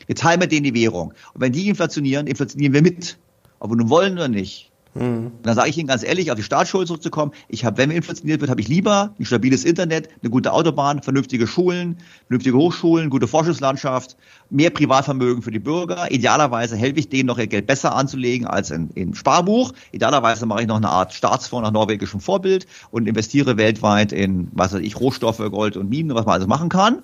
Wir 0.06 0.14
teilen 0.16 0.40
mit 0.40 0.52
denen 0.52 0.64
die 0.64 0.74
Währung. 0.74 1.12
Und 1.34 1.40
wenn 1.40 1.52
die 1.52 1.68
inflationieren, 1.68 2.26
inflationieren 2.26 2.74
wir 2.74 2.82
mit. 2.82 3.16
Ob 3.58 3.70
wir 3.70 3.76
nun 3.76 3.90
wollen 3.90 4.14
oder 4.14 4.28
nicht. 4.28 4.69
Mhm. 4.94 5.32
Dann 5.42 5.54
sage 5.54 5.68
ich 5.68 5.78
Ihnen 5.78 5.86
ganz 5.86 6.02
ehrlich, 6.02 6.30
auf 6.30 6.36
die 6.36 6.42
Staatsschuld 6.42 6.88
zurückzukommen, 6.88 7.32
ich 7.48 7.64
habe, 7.64 7.78
wenn 7.78 7.90
wir 7.90 7.96
inflationiert 7.96 8.40
wird, 8.40 8.50
habe 8.50 8.60
ich 8.60 8.68
lieber 8.68 9.14
ein 9.18 9.24
stabiles 9.24 9.64
Internet, 9.64 10.08
eine 10.22 10.30
gute 10.30 10.52
Autobahn, 10.52 11.02
vernünftige 11.02 11.46
Schulen, 11.46 11.98
vernünftige 12.26 12.56
Hochschulen, 12.56 13.08
gute 13.08 13.28
Forschungslandschaft, 13.28 14.16
mehr 14.50 14.70
Privatvermögen 14.70 15.42
für 15.42 15.52
die 15.52 15.60
Bürger. 15.60 16.10
Idealerweise 16.10 16.76
helfe 16.76 16.98
ich 16.98 17.08
denen 17.08 17.26
noch 17.26 17.38
ihr 17.38 17.46
Geld 17.46 17.66
besser 17.66 17.94
anzulegen 17.94 18.46
als 18.46 18.70
in, 18.70 18.90
in 18.90 19.14
Sparbuch. 19.14 19.72
Idealerweise 19.92 20.46
mache 20.46 20.62
ich 20.62 20.66
noch 20.66 20.76
eine 20.76 20.88
Art 20.88 21.12
Staatsfonds 21.12 21.66
nach 21.66 21.72
norwegischem 21.72 22.20
Vorbild 22.20 22.66
und 22.90 23.06
investiere 23.06 23.56
weltweit 23.56 24.12
in, 24.12 24.48
was 24.52 24.72
weiß 24.72 24.80
ich, 24.80 24.98
Rohstoffe, 24.98 25.38
Gold 25.38 25.76
und 25.76 25.88
Minen, 25.88 26.14
was 26.14 26.26
man 26.26 26.34
alles 26.34 26.48
machen 26.48 26.68
kann. 26.68 27.02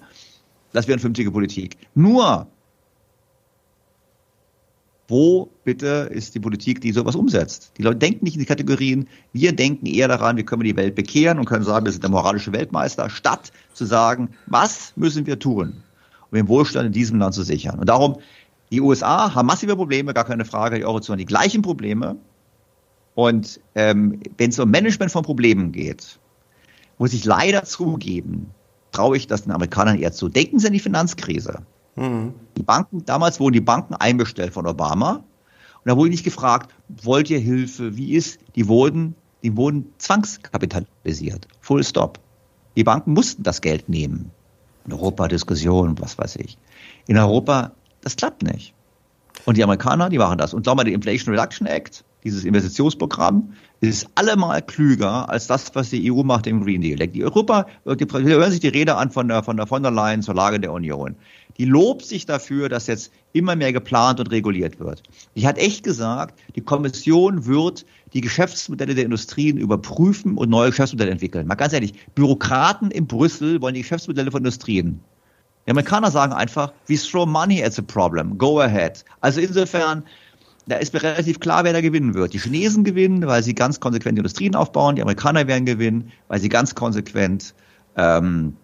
Das 0.72 0.88
wäre 0.88 0.94
eine 0.94 1.00
vernünftige 1.00 1.30
Politik. 1.30 1.76
Nur 1.94 2.48
wo 5.08 5.50
bitte 5.64 6.10
ist 6.12 6.34
die 6.34 6.40
Politik, 6.40 6.80
die 6.80 6.92
sowas 6.92 7.14
umsetzt? 7.14 7.72
Die 7.78 7.82
Leute 7.82 7.98
denken 7.98 8.24
nicht 8.24 8.34
in 8.34 8.40
die 8.40 8.46
Kategorien, 8.46 9.08
wir 9.32 9.54
denken 9.54 9.86
eher 9.86 10.08
daran, 10.08 10.36
wie 10.36 10.42
können 10.42 10.62
wir 10.62 10.72
die 10.72 10.76
Welt 10.76 10.94
bekehren 10.94 11.38
und 11.38 11.44
können 11.44 11.64
sagen, 11.64 11.84
wir 11.84 11.92
sind 11.92 12.02
der 12.02 12.10
moralische 12.10 12.52
Weltmeister, 12.52 13.08
statt 13.08 13.52
zu 13.72 13.84
sagen, 13.84 14.30
was 14.46 14.92
müssen 14.96 15.26
wir 15.26 15.38
tun, 15.38 15.82
um 16.30 16.36
den 16.36 16.48
Wohlstand 16.48 16.86
in 16.86 16.92
diesem 16.92 17.18
Land 17.18 17.34
zu 17.34 17.44
sichern. 17.44 17.78
Und 17.78 17.88
darum, 17.88 18.16
die 18.72 18.80
USA 18.80 19.34
haben 19.34 19.46
massive 19.46 19.76
Probleme, 19.76 20.12
gar 20.12 20.24
keine 20.24 20.44
Frage, 20.44 20.76
die 20.76 20.84
Eurozone 20.84 21.18
die 21.18 21.26
gleichen 21.26 21.62
Probleme. 21.62 22.16
Und 23.14 23.60
ähm, 23.76 24.20
wenn 24.36 24.50
es 24.50 24.58
um 24.58 24.70
Management 24.70 25.12
von 25.12 25.22
Problemen 25.22 25.70
geht, 25.70 26.18
muss 26.98 27.12
ich 27.12 27.24
leider 27.24 27.62
zugeben, 27.62 28.50
traue 28.90 29.16
ich 29.16 29.26
das 29.26 29.44
den 29.44 29.52
Amerikanern 29.52 29.98
eher 29.98 30.12
zu. 30.12 30.28
Denken 30.28 30.58
Sie 30.58 30.66
an 30.66 30.72
die 30.72 30.80
Finanzkrise. 30.80 31.62
Mhm. 31.96 32.34
Die 32.56 32.62
Banken, 32.62 33.04
damals 33.04 33.40
wurden 33.40 33.54
die 33.54 33.60
Banken 33.60 33.94
einbestellt 33.94 34.52
von 34.52 34.66
Obama. 34.66 35.16
Und 35.16 35.90
da 35.90 35.96
wurde 35.96 36.10
nicht 36.10 36.24
gefragt, 36.24 36.72
wollt 37.02 37.30
ihr 37.30 37.38
Hilfe, 37.38 37.96
wie 37.96 38.14
ist? 38.14 38.38
Die 38.54 38.68
wurden, 38.68 39.14
die 39.42 39.56
wurden 39.56 39.92
zwangskapitalisiert. 39.98 41.48
Full 41.60 41.84
stop. 41.84 42.18
Die 42.76 42.84
Banken 42.84 43.12
mussten 43.12 43.42
das 43.42 43.60
Geld 43.60 43.88
nehmen. 43.88 44.30
In 44.84 44.92
Europa 44.92 45.28
Diskussion, 45.28 45.98
was 45.98 46.18
weiß 46.18 46.36
ich. 46.36 46.58
In 47.06 47.16
Europa, 47.16 47.72
das 48.02 48.16
klappt 48.16 48.42
nicht. 48.42 48.74
Und 49.44 49.56
die 49.56 49.64
Amerikaner, 49.64 50.08
die 50.08 50.18
machen 50.18 50.38
das. 50.38 50.54
Und 50.54 50.64
sagen 50.64 50.78
wir, 50.78 50.84
der 50.84 50.94
Inflation 50.94 51.34
Reduction 51.34 51.66
Act, 51.66 52.04
dieses 52.24 52.44
Investitionsprogramm, 52.44 53.52
ist 53.80 54.08
allemal 54.14 54.62
klüger 54.62 55.28
als 55.28 55.46
das, 55.46 55.74
was 55.74 55.90
die 55.90 56.10
EU 56.10 56.22
macht 56.22 56.46
im 56.46 56.62
Green 56.62 56.80
Deal. 56.80 57.06
Die 57.06 57.24
Europa, 57.24 57.66
die, 57.84 58.06
hören 58.12 58.50
sich 58.50 58.60
die 58.60 58.68
Rede 58.68 58.96
an 58.96 59.10
von 59.10 59.28
der, 59.28 59.42
von 59.42 59.56
der 59.56 59.66
von 59.66 59.82
der 59.82 59.92
Leyen 59.92 60.22
zur 60.22 60.34
Lage 60.34 60.58
der 60.58 60.72
Union 60.72 61.16
die 61.58 61.64
lobt 61.64 62.04
sich 62.04 62.26
dafür, 62.26 62.68
dass 62.68 62.86
jetzt 62.86 63.12
immer 63.32 63.56
mehr 63.56 63.72
geplant 63.72 64.20
und 64.20 64.30
reguliert 64.30 64.78
wird. 64.80 65.02
Die 65.34 65.46
hat 65.46 65.58
echt 65.58 65.84
gesagt, 65.84 66.38
die 66.54 66.60
Kommission 66.60 67.46
wird 67.46 67.86
die 68.12 68.20
Geschäftsmodelle 68.20 68.94
der 68.94 69.04
Industrien 69.04 69.56
überprüfen 69.56 70.36
und 70.36 70.48
neue 70.48 70.70
Geschäftsmodelle 70.70 71.10
entwickeln. 71.10 71.46
Mal 71.46 71.54
ganz 71.54 71.72
ehrlich, 71.72 71.94
Bürokraten 72.14 72.90
in 72.90 73.06
Brüssel 73.06 73.60
wollen 73.60 73.74
die 73.74 73.82
Geschäftsmodelle 73.82 74.30
von 74.30 74.40
Industrien. 74.40 75.00
Die 75.66 75.72
Amerikaner 75.72 76.10
sagen 76.10 76.32
einfach, 76.32 76.72
we 76.86 76.96
throw 76.96 77.26
money 77.26 77.62
at 77.62 77.74
the 77.74 77.82
problem, 77.82 78.38
go 78.38 78.60
ahead. 78.60 79.04
Also 79.20 79.40
insofern, 79.40 80.04
da 80.68 80.76
ist 80.76 80.92
mir 80.92 81.02
relativ 81.02 81.40
klar, 81.40 81.64
wer 81.64 81.72
da 81.72 81.80
gewinnen 81.80 82.14
wird. 82.14 82.32
Die 82.32 82.38
Chinesen 82.38 82.84
gewinnen, 82.84 83.26
weil 83.26 83.42
sie 83.42 83.54
ganz 83.54 83.80
konsequent 83.80 84.18
Industrien 84.18 84.54
aufbauen. 84.54 84.96
Die 84.96 85.02
Amerikaner 85.02 85.46
werden 85.46 85.66
gewinnen, 85.66 86.12
weil 86.28 86.40
sie 86.40 86.48
ganz 86.48 86.74
konsequent 86.74 87.54
ähm, 87.96 88.56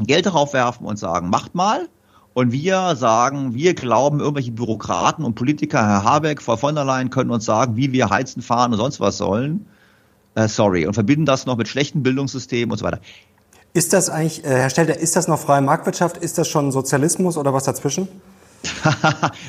Geld 0.00 0.26
darauf 0.26 0.52
werfen 0.52 0.86
und 0.86 0.98
sagen, 0.98 1.28
macht 1.28 1.54
mal. 1.54 1.88
Und 2.36 2.52
wir 2.52 2.96
sagen, 2.96 3.54
wir 3.54 3.72
glauben, 3.72 4.20
irgendwelche 4.20 4.52
Bürokraten 4.52 5.24
und 5.24 5.36
Politiker, 5.36 5.78
Herr 5.78 6.04
Habeck, 6.04 6.42
Frau 6.42 6.58
von 6.58 6.74
der 6.74 6.84
Leyen, 6.84 7.08
können 7.08 7.30
uns 7.30 7.46
sagen, 7.46 7.78
wie 7.78 7.92
wir 7.92 8.10
heizen, 8.10 8.42
fahren 8.42 8.72
und 8.72 8.78
sonst 8.78 9.00
was 9.00 9.16
sollen. 9.16 9.64
Äh, 10.34 10.46
sorry. 10.46 10.86
Und 10.86 10.92
verbinden 10.92 11.24
das 11.24 11.46
noch 11.46 11.56
mit 11.56 11.66
schlechten 11.66 12.02
Bildungssystemen 12.02 12.72
und 12.72 12.76
so 12.76 12.84
weiter. 12.84 13.00
Ist 13.72 13.94
das 13.94 14.10
eigentlich, 14.10 14.44
äh, 14.44 14.48
Herr 14.48 14.68
Stelter, 14.68 14.98
ist 14.98 15.16
das 15.16 15.28
noch 15.28 15.38
freie 15.38 15.62
Marktwirtschaft? 15.62 16.18
Ist 16.18 16.36
das 16.36 16.46
schon 16.46 16.72
Sozialismus 16.72 17.38
oder 17.38 17.54
was 17.54 17.64
dazwischen? 17.64 18.06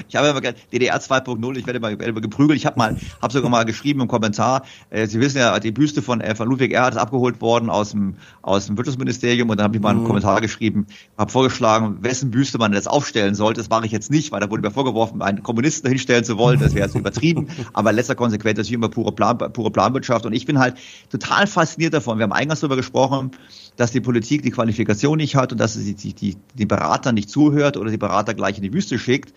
Ich 0.07 0.15
habe 0.15 0.27
immer 0.27 0.41
gesagt, 0.41 0.71
DDR 0.71 0.99
2.0, 0.99 1.57
ich 1.57 1.65
werde 1.65 1.77
immer, 1.77 1.89
immer 1.89 2.21
geprügelt. 2.21 2.57
Ich 2.57 2.65
habe 2.65 2.77
mal, 2.77 2.97
habe 3.21 3.33
sogar 3.33 3.49
mal 3.49 3.63
geschrieben 3.65 4.01
im 4.01 4.07
Kommentar, 4.07 4.63
äh, 4.89 5.07
Sie 5.07 5.19
wissen 5.19 5.37
ja, 5.37 5.59
die 5.59 5.71
Büste 5.71 6.01
von, 6.01 6.21
äh, 6.21 6.35
von 6.35 6.47
Ludwig 6.47 6.71
Erhard 6.71 6.95
ist 6.95 6.99
abgeholt 6.99 7.41
worden 7.41 7.69
aus 7.69 7.91
dem, 7.91 8.15
aus 8.41 8.67
dem 8.67 8.77
Wirtschaftsministerium 8.77 9.49
und 9.49 9.57
dann 9.57 9.65
habe 9.65 9.75
ich 9.75 9.81
mal 9.81 9.91
einen 9.91 10.01
mhm. 10.01 10.07
Kommentar 10.07 10.41
geschrieben, 10.41 10.87
habe 11.17 11.31
vorgeschlagen, 11.31 11.97
wessen 12.01 12.31
Büste 12.31 12.57
man 12.57 12.73
jetzt 12.73 12.89
aufstellen 12.89 13.35
sollte. 13.35 13.59
Das 13.59 13.69
mache 13.69 13.85
ich 13.85 13.91
jetzt 13.91 14.11
nicht, 14.11 14.31
weil 14.31 14.39
da 14.39 14.49
wurde 14.49 14.61
mir 14.61 14.71
vorgeworfen, 14.71 15.21
einen 15.21 15.43
Kommunisten 15.43 15.89
hinstellen 15.89 16.23
zu 16.23 16.37
wollen. 16.37 16.59
Das 16.59 16.73
wäre 16.73 16.85
jetzt 16.85 16.95
übertrieben. 16.95 17.47
Aber 17.73 17.91
letzter 17.91 18.15
Konsequenz 18.15 18.59
ist 18.59 18.71
immer 18.71 18.89
pure, 18.89 19.11
Plan, 19.11 19.37
pure 19.37 19.71
Planwirtschaft. 19.71 20.25
Und 20.25 20.33
ich 20.33 20.45
bin 20.45 20.59
halt 20.59 20.75
total 21.09 21.47
fasziniert 21.47 21.93
davon. 21.93 22.17
Wir 22.17 22.23
haben 22.23 22.33
eingangs 22.33 22.59
darüber 22.59 22.75
gesprochen, 22.75 23.31
dass 23.77 23.91
die 23.91 24.01
Politik 24.01 24.41
die 24.41 24.51
Qualifikation 24.51 25.17
nicht 25.17 25.35
hat 25.35 25.51
und 25.51 25.59
dass 25.59 25.75
sie 25.75 25.93
die, 25.93 26.13
die, 26.13 26.35
die 26.55 26.65
Berater 26.65 27.13
nicht 27.13 27.29
zuhört 27.29 27.77
oder 27.77 27.89
die 27.89 27.97
Berater 27.97 28.33
gleich 28.33 28.57
in 28.57 28.63
die 28.63 28.73
Wüste 28.73 28.99
schickt. 28.99 29.33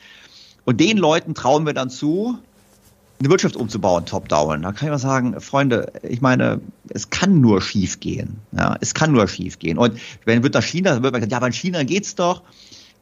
Und 0.64 0.80
den 0.80 0.98
Leuten 0.98 1.34
trauen 1.34 1.64
wir 1.66 1.74
dann 1.74 1.90
zu, 1.90 2.38
eine 3.20 3.28
Wirtschaft 3.28 3.54
umzubauen, 3.54 4.06
top-down. 4.06 4.62
Da 4.62 4.72
kann 4.72 4.88
ich 4.88 4.92
mal 4.92 4.98
sagen, 4.98 5.38
Freunde, 5.40 5.92
ich 6.02 6.22
meine, 6.22 6.60
es 6.88 7.10
kann 7.10 7.40
nur 7.40 7.60
schief 7.60 8.00
gehen. 8.00 8.38
Ja, 8.52 8.76
es 8.80 8.94
kann 8.94 9.12
nur 9.12 9.28
schief 9.28 9.58
gehen. 9.58 9.76
Und 9.76 10.00
wenn 10.24 10.42
wird 10.42 10.54
nach 10.54 10.62
China, 10.62 10.94
dann 10.94 11.02
wird 11.02 11.12
man 11.12 11.20
gesagt, 11.20 11.32
ja, 11.32 11.36
aber 11.36 11.46
in 11.46 11.52
China 11.52 11.82
geht's 11.82 12.14
doch. 12.14 12.42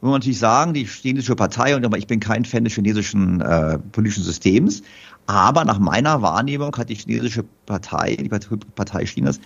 Muss 0.01 0.11
man 0.11 0.19
natürlich 0.19 0.39
sagen, 0.39 0.73
die 0.73 0.85
chinesische 0.85 1.35
Partei, 1.35 1.75
und 1.75 1.97
ich 1.97 2.07
bin 2.07 2.19
kein 2.19 2.45
Fan 2.45 2.63
des 2.63 2.73
chinesischen 2.73 3.41
äh, 3.41 3.79
politischen 3.79 4.23
Systems, 4.23 4.81
aber 5.25 5.65
nach 5.65 5.79
meiner 5.79 6.21
Wahrnehmung 6.21 6.75
hat 6.75 6.89
die 6.89 6.95
chinesische 6.95 7.43
Partei, 7.65 8.15
die 8.15 8.29
Partei 8.29 9.05
Chinas, 9.05 9.39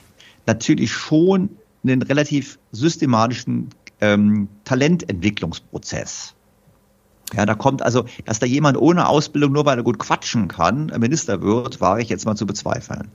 natürlich 0.46 0.92
schon 0.92 1.50
einen 1.84 2.02
relativ 2.02 2.60
systematischen 2.72 3.70
ähm, 4.02 4.48
Talententwicklungsprozess. 4.64 6.36
Ja, 7.36 7.46
da 7.46 7.56
kommt 7.56 7.82
also, 7.82 8.06
dass 8.26 8.40
da 8.40 8.46
jemand 8.46 8.78
ohne 8.78 9.08
Ausbildung 9.08 9.54
nur 9.54 9.66
weil 9.66 9.78
er 9.78 9.84
gut 9.84 9.98
quatschen 9.98 10.48
kann, 10.48 10.92
Minister 11.00 11.42
wird, 11.42 11.82
war 11.82 12.00
ich 12.00 12.10
jetzt 12.10 12.26
mal 12.26 12.36
zu 12.36 12.46
bezweifeln. 12.46 13.10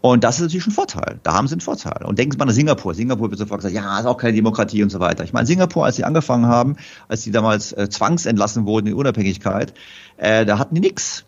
Und 0.00 0.22
das 0.22 0.36
ist 0.36 0.42
natürlich 0.42 0.66
ein 0.66 0.72
Vorteil. 0.72 1.18
Da 1.24 1.32
haben 1.32 1.48
sie 1.48 1.54
einen 1.54 1.62
Vorteil. 1.62 2.04
Und 2.04 2.18
denken 2.18 2.32
Sie 2.32 2.38
mal 2.38 2.46
an 2.48 2.54
Singapur. 2.54 2.94
Singapur 2.94 3.30
wird 3.30 3.40
sofort 3.40 3.62
gesagt, 3.62 3.74
ja, 3.74 3.98
ist 3.98 4.06
auch 4.06 4.18
keine 4.18 4.34
Demokratie 4.34 4.82
und 4.82 4.90
so 4.90 5.00
weiter. 5.00 5.24
Ich 5.24 5.32
meine, 5.32 5.46
Singapur, 5.46 5.84
als 5.84 5.96
sie 5.96 6.04
angefangen 6.04 6.46
haben, 6.46 6.76
als 7.08 7.22
sie 7.22 7.32
damals 7.32 7.72
äh, 7.72 7.88
zwangsentlassen 7.88 8.66
wurden 8.66 8.86
in 8.86 8.94
Unabhängigkeit, 8.94 9.74
äh, 10.16 10.44
da 10.44 10.58
hatten 10.58 10.74
die 10.74 10.80
nichts. 10.80 11.24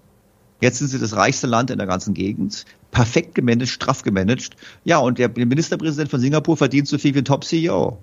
Jetzt 0.60 0.78
sind 0.78 0.88
sie 0.88 0.98
das 0.98 1.14
reichste 1.14 1.46
Land 1.46 1.70
in 1.70 1.78
der 1.78 1.86
ganzen 1.86 2.14
Gegend. 2.14 2.64
Perfekt 2.90 3.34
gemanagt, 3.34 3.70
straff 3.70 4.02
gemanagt. 4.02 4.56
Ja, 4.84 4.98
und 4.98 5.18
der 5.18 5.30
Ministerpräsident 5.34 6.10
von 6.10 6.20
Singapur 6.20 6.56
verdient 6.56 6.88
so 6.88 6.98
viel 6.98 7.14
wie 7.14 7.18
ein 7.18 7.24
Top-CEO. 7.24 7.98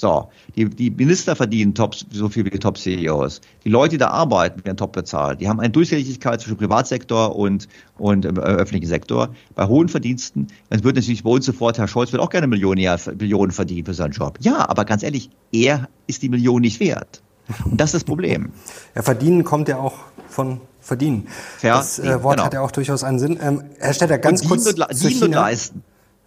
So, 0.00 0.30
die, 0.56 0.64
die 0.64 0.90
Minister 0.90 1.36
verdienen 1.36 1.74
top, 1.74 1.94
so 1.94 2.30
viel 2.30 2.46
wie 2.46 2.58
Top-CEOs. 2.58 3.42
Die 3.66 3.68
Leute, 3.68 3.90
die 3.90 3.98
da 3.98 4.08
arbeiten, 4.08 4.64
werden 4.64 4.78
top 4.78 4.94
bezahlt. 4.94 5.42
Die 5.42 5.48
haben 5.48 5.60
eine 5.60 5.68
Durchgängigkeit 5.68 6.40
zwischen 6.40 6.56
Privatsektor 6.56 7.36
und, 7.36 7.68
und 7.98 8.24
äh, 8.24 8.30
öffentlichen 8.30 8.86
Sektor. 8.86 9.34
Bei 9.54 9.66
hohen 9.66 9.90
Verdiensten, 9.90 10.46
dann 10.70 10.82
wird 10.84 10.96
natürlich 10.96 11.22
bei 11.22 11.28
uns 11.28 11.44
sofort, 11.44 11.76
Herr 11.76 11.86
Scholz 11.86 12.12
wird 12.12 12.22
auch 12.22 12.30
gerne 12.30 12.46
Millionen, 12.46 12.80
ja, 12.80 12.96
Millionen 13.18 13.52
verdienen 13.52 13.84
für 13.84 13.92
seinen 13.92 14.12
Job. 14.12 14.38
Ja, 14.40 14.66
aber 14.70 14.86
ganz 14.86 15.02
ehrlich, 15.02 15.28
er 15.52 15.90
ist 16.06 16.22
die 16.22 16.30
Million 16.30 16.62
nicht 16.62 16.80
wert. 16.80 17.20
Und 17.64 17.80
das 17.80 17.90
ist 17.90 17.94
das 17.94 18.04
Problem. 18.04 18.50
Ja, 18.94 19.02
verdienen 19.02 19.44
kommt 19.44 19.68
ja 19.68 19.78
auch 19.78 19.94
von 20.28 20.60
verdienen. 20.80 21.28
Ja, 21.62 21.76
das 21.76 21.98
äh, 21.98 22.22
Wort 22.22 22.36
genau. 22.36 22.46
hat 22.46 22.54
ja 22.54 22.60
auch 22.62 22.70
durchaus 22.70 23.04
einen 23.04 23.18
Sinn. 23.18 23.38
Ähm, 23.42 23.64
Herr 23.78 23.94
Stetter, 23.94 24.18
ganz 24.18 24.42
und 24.42 24.48
kurz 24.48 24.64
dienen 24.64 24.82
und, 24.82 25.02
dienen 25.02 25.22
und 25.24 25.32
leisten. 25.32 25.84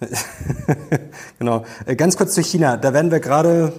genau. 1.39 1.65
Äh, 1.85 1.95
ganz 1.95 2.17
kurz 2.17 2.33
zu 2.33 2.41
China. 2.41 2.77
Da 2.77 2.93
werden 2.93 3.11
wir 3.11 3.19
gerade 3.19 3.73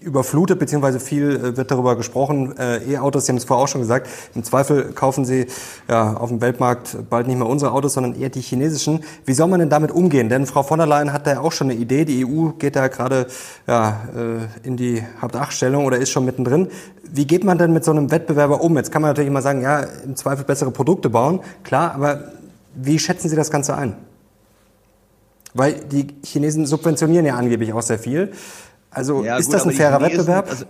überflutet, 0.00 0.58
beziehungsweise 0.58 1.00
viel 1.00 1.36
äh, 1.36 1.56
wird 1.56 1.70
darüber 1.70 1.96
gesprochen. 1.96 2.56
Äh, 2.58 2.92
E-Autos, 2.92 3.26
Sie 3.26 3.32
haben 3.32 3.36
es 3.36 3.44
vorher 3.44 3.64
auch 3.64 3.68
schon 3.68 3.80
gesagt. 3.80 4.08
Im 4.34 4.44
Zweifel 4.44 4.92
kaufen 4.92 5.24
Sie 5.24 5.46
ja, 5.88 6.14
auf 6.14 6.28
dem 6.28 6.40
Weltmarkt 6.40 7.08
bald 7.10 7.26
nicht 7.26 7.38
mehr 7.38 7.46
unsere 7.46 7.72
Autos, 7.72 7.94
sondern 7.94 8.20
eher 8.20 8.28
die 8.28 8.40
chinesischen. 8.40 9.04
Wie 9.24 9.34
soll 9.34 9.48
man 9.48 9.60
denn 9.60 9.70
damit 9.70 9.90
umgehen? 9.90 10.28
Denn 10.28 10.46
Frau 10.46 10.62
von 10.62 10.78
der 10.78 10.86
Leyen 10.86 11.12
hat 11.12 11.26
da 11.26 11.32
ja 11.32 11.40
auch 11.40 11.52
schon 11.52 11.70
eine 11.70 11.78
Idee. 11.78 12.04
Die 12.04 12.24
EU 12.24 12.50
geht 12.58 12.76
da 12.76 12.88
gerade 12.88 13.26
ja, 13.66 14.00
in 14.62 14.76
die 14.76 15.02
Hauptachtstellung 15.20 15.84
oder 15.84 15.98
ist 15.98 16.10
schon 16.10 16.24
mittendrin. 16.24 16.68
Wie 17.10 17.26
geht 17.26 17.44
man 17.44 17.58
denn 17.58 17.72
mit 17.72 17.84
so 17.84 17.90
einem 17.90 18.10
Wettbewerber 18.10 18.60
um? 18.60 18.76
Jetzt 18.76 18.92
kann 18.92 19.02
man 19.02 19.10
natürlich 19.10 19.28
immer 19.28 19.42
sagen, 19.42 19.62
ja, 19.62 19.80
im 20.04 20.16
Zweifel 20.16 20.44
bessere 20.44 20.70
Produkte 20.70 21.10
bauen. 21.10 21.40
Klar, 21.64 21.94
aber 21.94 22.32
wie 22.74 22.98
schätzen 22.98 23.28
Sie 23.28 23.36
das 23.36 23.50
Ganze 23.50 23.76
ein? 23.76 23.96
Weil 25.56 25.80
die 25.84 26.06
Chinesen 26.24 26.66
subventionieren 26.66 27.24
ja 27.26 27.36
angeblich 27.36 27.72
auch 27.72 27.82
sehr 27.82 27.98
viel. 27.98 28.32
Also 28.90 29.24
ja, 29.24 29.36
ist 29.36 29.46
gut, 29.46 29.54
das 29.54 29.66
ein 29.66 29.72
fairer 29.72 29.98
Chinesen, 29.98 30.18
Wettbewerb? 30.18 30.50
Also, 30.50 30.64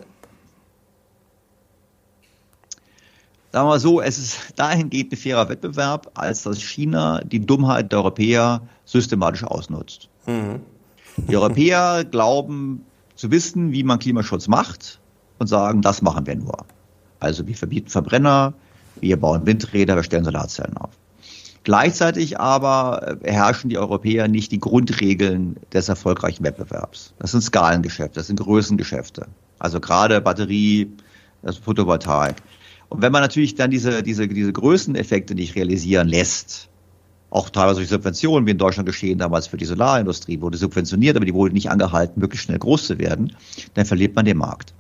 sagen 3.53 3.67
wir 3.67 3.71
mal 3.71 3.81
so, 3.81 4.01
es 4.01 4.19
ist 4.19 4.39
dahingehend 4.57 5.13
ein 5.13 5.17
fairer 5.17 5.49
Wettbewerb, 5.49 6.11
als 6.15 6.43
dass 6.43 6.61
China 6.61 7.21
die 7.25 7.45
Dummheit 7.45 7.91
der 7.91 7.99
Europäer 8.01 8.63
systematisch 8.85 9.45
ausnutzt. 9.45 10.09
Mhm. 10.27 10.61
Die 11.17 11.37
Europäer 11.37 12.05
glauben 12.11 12.85
zu 13.17 13.31
wissen, 13.31 13.73
wie 13.73 13.83
man 13.83 13.99
Klimaschutz 13.99 14.47
macht 14.47 15.01
und 15.39 15.47
sagen, 15.47 15.83
das 15.83 16.03
machen 16.03 16.27
wir 16.27 16.37
nur. 16.37 16.65
Also 17.19 17.47
wir 17.47 17.55
verbieten 17.55 17.89
Verbrenner, 17.89 18.53
wir 19.01 19.19
bauen 19.19 19.47
Windräder, 19.47 19.97
wir 19.97 20.03
stellen 20.03 20.25
Solarzellen 20.25 20.77
auf. 20.77 20.91
Gleichzeitig 21.67 22.39
aber 22.39 23.19
herrschen 23.25 23.71
die 23.71 23.77
Europäer 23.77 24.29
nicht 24.29 24.53
die 24.53 24.61
Grundregeln 24.61 25.57
des 25.73 25.89
erfolgreichen 25.89 26.45
Wettbewerbs. 26.45 27.13
Das 27.19 27.33
sind 27.33 27.41
Skalengeschäfte, 27.41 28.21
das 28.21 28.29
sind 28.29 28.39
Größengeschäfte. 28.39 29.27
Also 29.59 29.81
gerade 29.81 30.21
Batterie, 30.21 30.93
das 31.43 31.57
Photovoltaik. 31.57 32.37
Und 32.89 33.03
wenn 33.03 33.11
man 33.11 33.21
natürlich 33.21 33.57
dann 33.57 33.73
diese, 33.73 34.05
diese, 34.05 34.29
diese 34.29 34.53
Größeneffekte 34.53 35.35
nicht 35.35 35.57
realisieren 35.57 36.07
lässt, 36.07 36.69
auch 37.31 37.51
teilweise 37.51 37.81
durch 37.81 37.89
Subventionen, 37.89 38.47
wie 38.47 38.53
in 38.53 38.59
Deutschland 38.59 38.87
geschehen 38.87 39.19
damals 39.19 39.49
für 39.49 39.57
die 39.57 39.65
Solarindustrie, 39.65 40.41
wurde 40.41 40.59
subventioniert, 40.59 41.17
aber 41.17 41.27
die 41.27 41.35
wurde 41.35 41.53
nicht 41.53 41.69
angehalten, 41.69 42.23
wirklich 42.23 42.43
schnell 42.43 42.61
groß 42.61 42.87
zu 42.87 43.01
werden, 43.01 43.35
dann 43.75 43.87
verliert 43.87 44.15
man 44.15 44.25
den 44.25 44.37
Markt. 44.37 44.73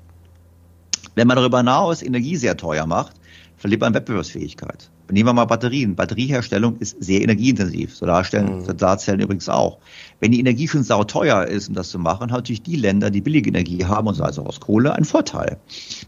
Wenn 1.17 1.27
man 1.27 1.37
darüber 1.37 1.59
hinaus 1.59 2.01
Energie 2.03 2.37
sehr 2.37 2.57
teuer 2.57 2.87
macht, 2.87 3.17
verliert 3.57 3.81
man 3.81 3.93
Wettbewerbsfähigkeit. 3.93 4.89
Nehmen 5.11 5.29
wir 5.29 5.33
mal 5.33 5.45
Batterien. 5.45 5.95
Batterieherstellung 5.95 6.79
ist 6.79 7.03
sehr 7.03 7.23
energieintensiv. 7.23 7.95
Solarstellen, 7.95 8.61
mhm. 8.61 8.65
Solarzellen 8.65 9.21
übrigens 9.21 9.49
auch. 9.49 9.79
Wenn 10.21 10.33
die 10.33 10.41
Energie 10.41 10.67
schon 10.67 10.83
sauteuer 10.83 11.45
ist, 11.45 11.69
um 11.69 11.75
das 11.75 11.91
zu 11.91 11.99
machen, 11.99 12.33
haben 12.33 12.39
natürlich 12.39 12.63
die 12.63 12.77
Länder, 12.77 13.11
die 13.11 13.21
billige 13.21 13.51
Energie 13.51 13.85
haben, 13.85 14.09
und 14.09 14.21
also 14.21 14.45
aus 14.45 14.61
Kohle, 14.61 14.95
einen 14.95 15.05
Vorteil. 15.05 15.59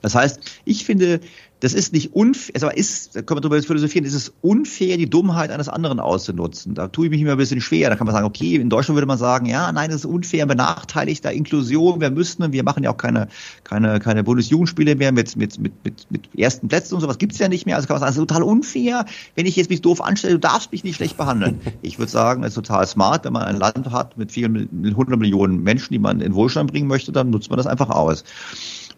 Das 0.03 0.14
heißt, 0.14 0.40
ich 0.64 0.84
finde, 0.84 1.20
das 1.61 1.74
ist 1.74 1.92
nicht 1.92 2.14
unfair, 2.14 2.54
also 2.54 2.68
ist, 2.68 3.16
da 3.16 3.22
können 3.22 3.38
wir 3.38 3.40
darüber 3.48 3.61
philosophieren, 3.62 4.04
ist 4.04 4.14
es 4.14 4.32
unfair, 4.42 4.96
die 4.96 5.11
Dummheit 5.11 5.50
eines 5.50 5.68
anderen 5.68 5.98
auszunutzen. 5.98 6.74
Da 6.74 6.88
tue 6.88 7.06
ich 7.06 7.11
mich 7.11 7.20
immer 7.20 7.32
ein 7.32 7.38
bisschen 7.38 7.61
schwer. 7.61 7.90
Da 7.90 7.96
kann 7.96 8.06
man 8.06 8.14
sagen, 8.14 8.26
okay, 8.26 8.54
in 8.56 8.70
Deutschland 8.70 8.96
würde 8.96 9.06
man 9.06 9.18
sagen, 9.18 9.46
ja, 9.46 9.72
nein, 9.72 9.90
das 9.90 10.00
ist 10.00 10.06
unfair, 10.06 10.46
benachteiligter 10.46 11.32
Inklusion, 11.32 12.00
wir 12.00 12.11
müssten, 12.11 12.52
wir 12.52 12.62
machen 12.62 12.84
ja 12.84 12.90
auch 12.90 12.96
keine, 12.96 13.28
keine, 13.64 13.98
keine 13.98 14.22
Bundesjugendspiele 14.22 14.94
mehr 14.94 15.11
mit, 15.11 15.36
mit, 15.36 15.59
mit, 15.59 15.72
mit, 15.84 16.06
mit 16.11 16.38
ersten 16.38 16.68
Plätzen 16.68 16.94
und 16.94 17.00
sowas 17.00 17.18
gibt's 17.18 17.38
ja 17.38 17.48
nicht 17.48 17.66
mehr. 17.66 17.76
Also 17.76 17.88
kann 17.88 17.94
man 17.94 18.00
sagen, 18.00 18.11
es 18.11 18.16
ist 18.16 18.28
total 18.28 18.42
unfair, 18.44 19.04
wenn 19.34 19.46
ich 19.46 19.56
jetzt 19.56 19.70
mich 19.70 19.82
doof 19.82 20.00
anstelle, 20.00 20.34
du 20.34 20.40
darfst 20.40 20.70
mich 20.70 20.84
nicht 20.84 20.96
schlecht 20.96 21.16
behandeln. 21.16 21.61
Ich 21.80 21.98
würde 21.98 22.11
sagen, 22.11 22.42
es 22.42 22.48
ist 22.48 22.54
total 22.54 22.86
smart, 22.86 23.24
wenn 23.24 23.32
man 23.32 23.44
ein 23.44 23.56
Land 23.56 23.90
hat 23.90 24.18
mit 24.18 24.32
vielen, 24.32 24.52
mit 24.52 24.90
100 24.90 25.18
Millionen 25.18 25.62
Menschen, 25.62 25.92
die 25.92 25.98
man 25.98 26.20
in 26.20 26.34
Wohlstand 26.34 26.70
bringen 26.70 26.88
möchte, 26.88 27.12
dann 27.12 27.30
nutzt 27.30 27.50
man 27.50 27.56
das 27.56 27.66
einfach 27.66 27.88
aus. 27.88 28.24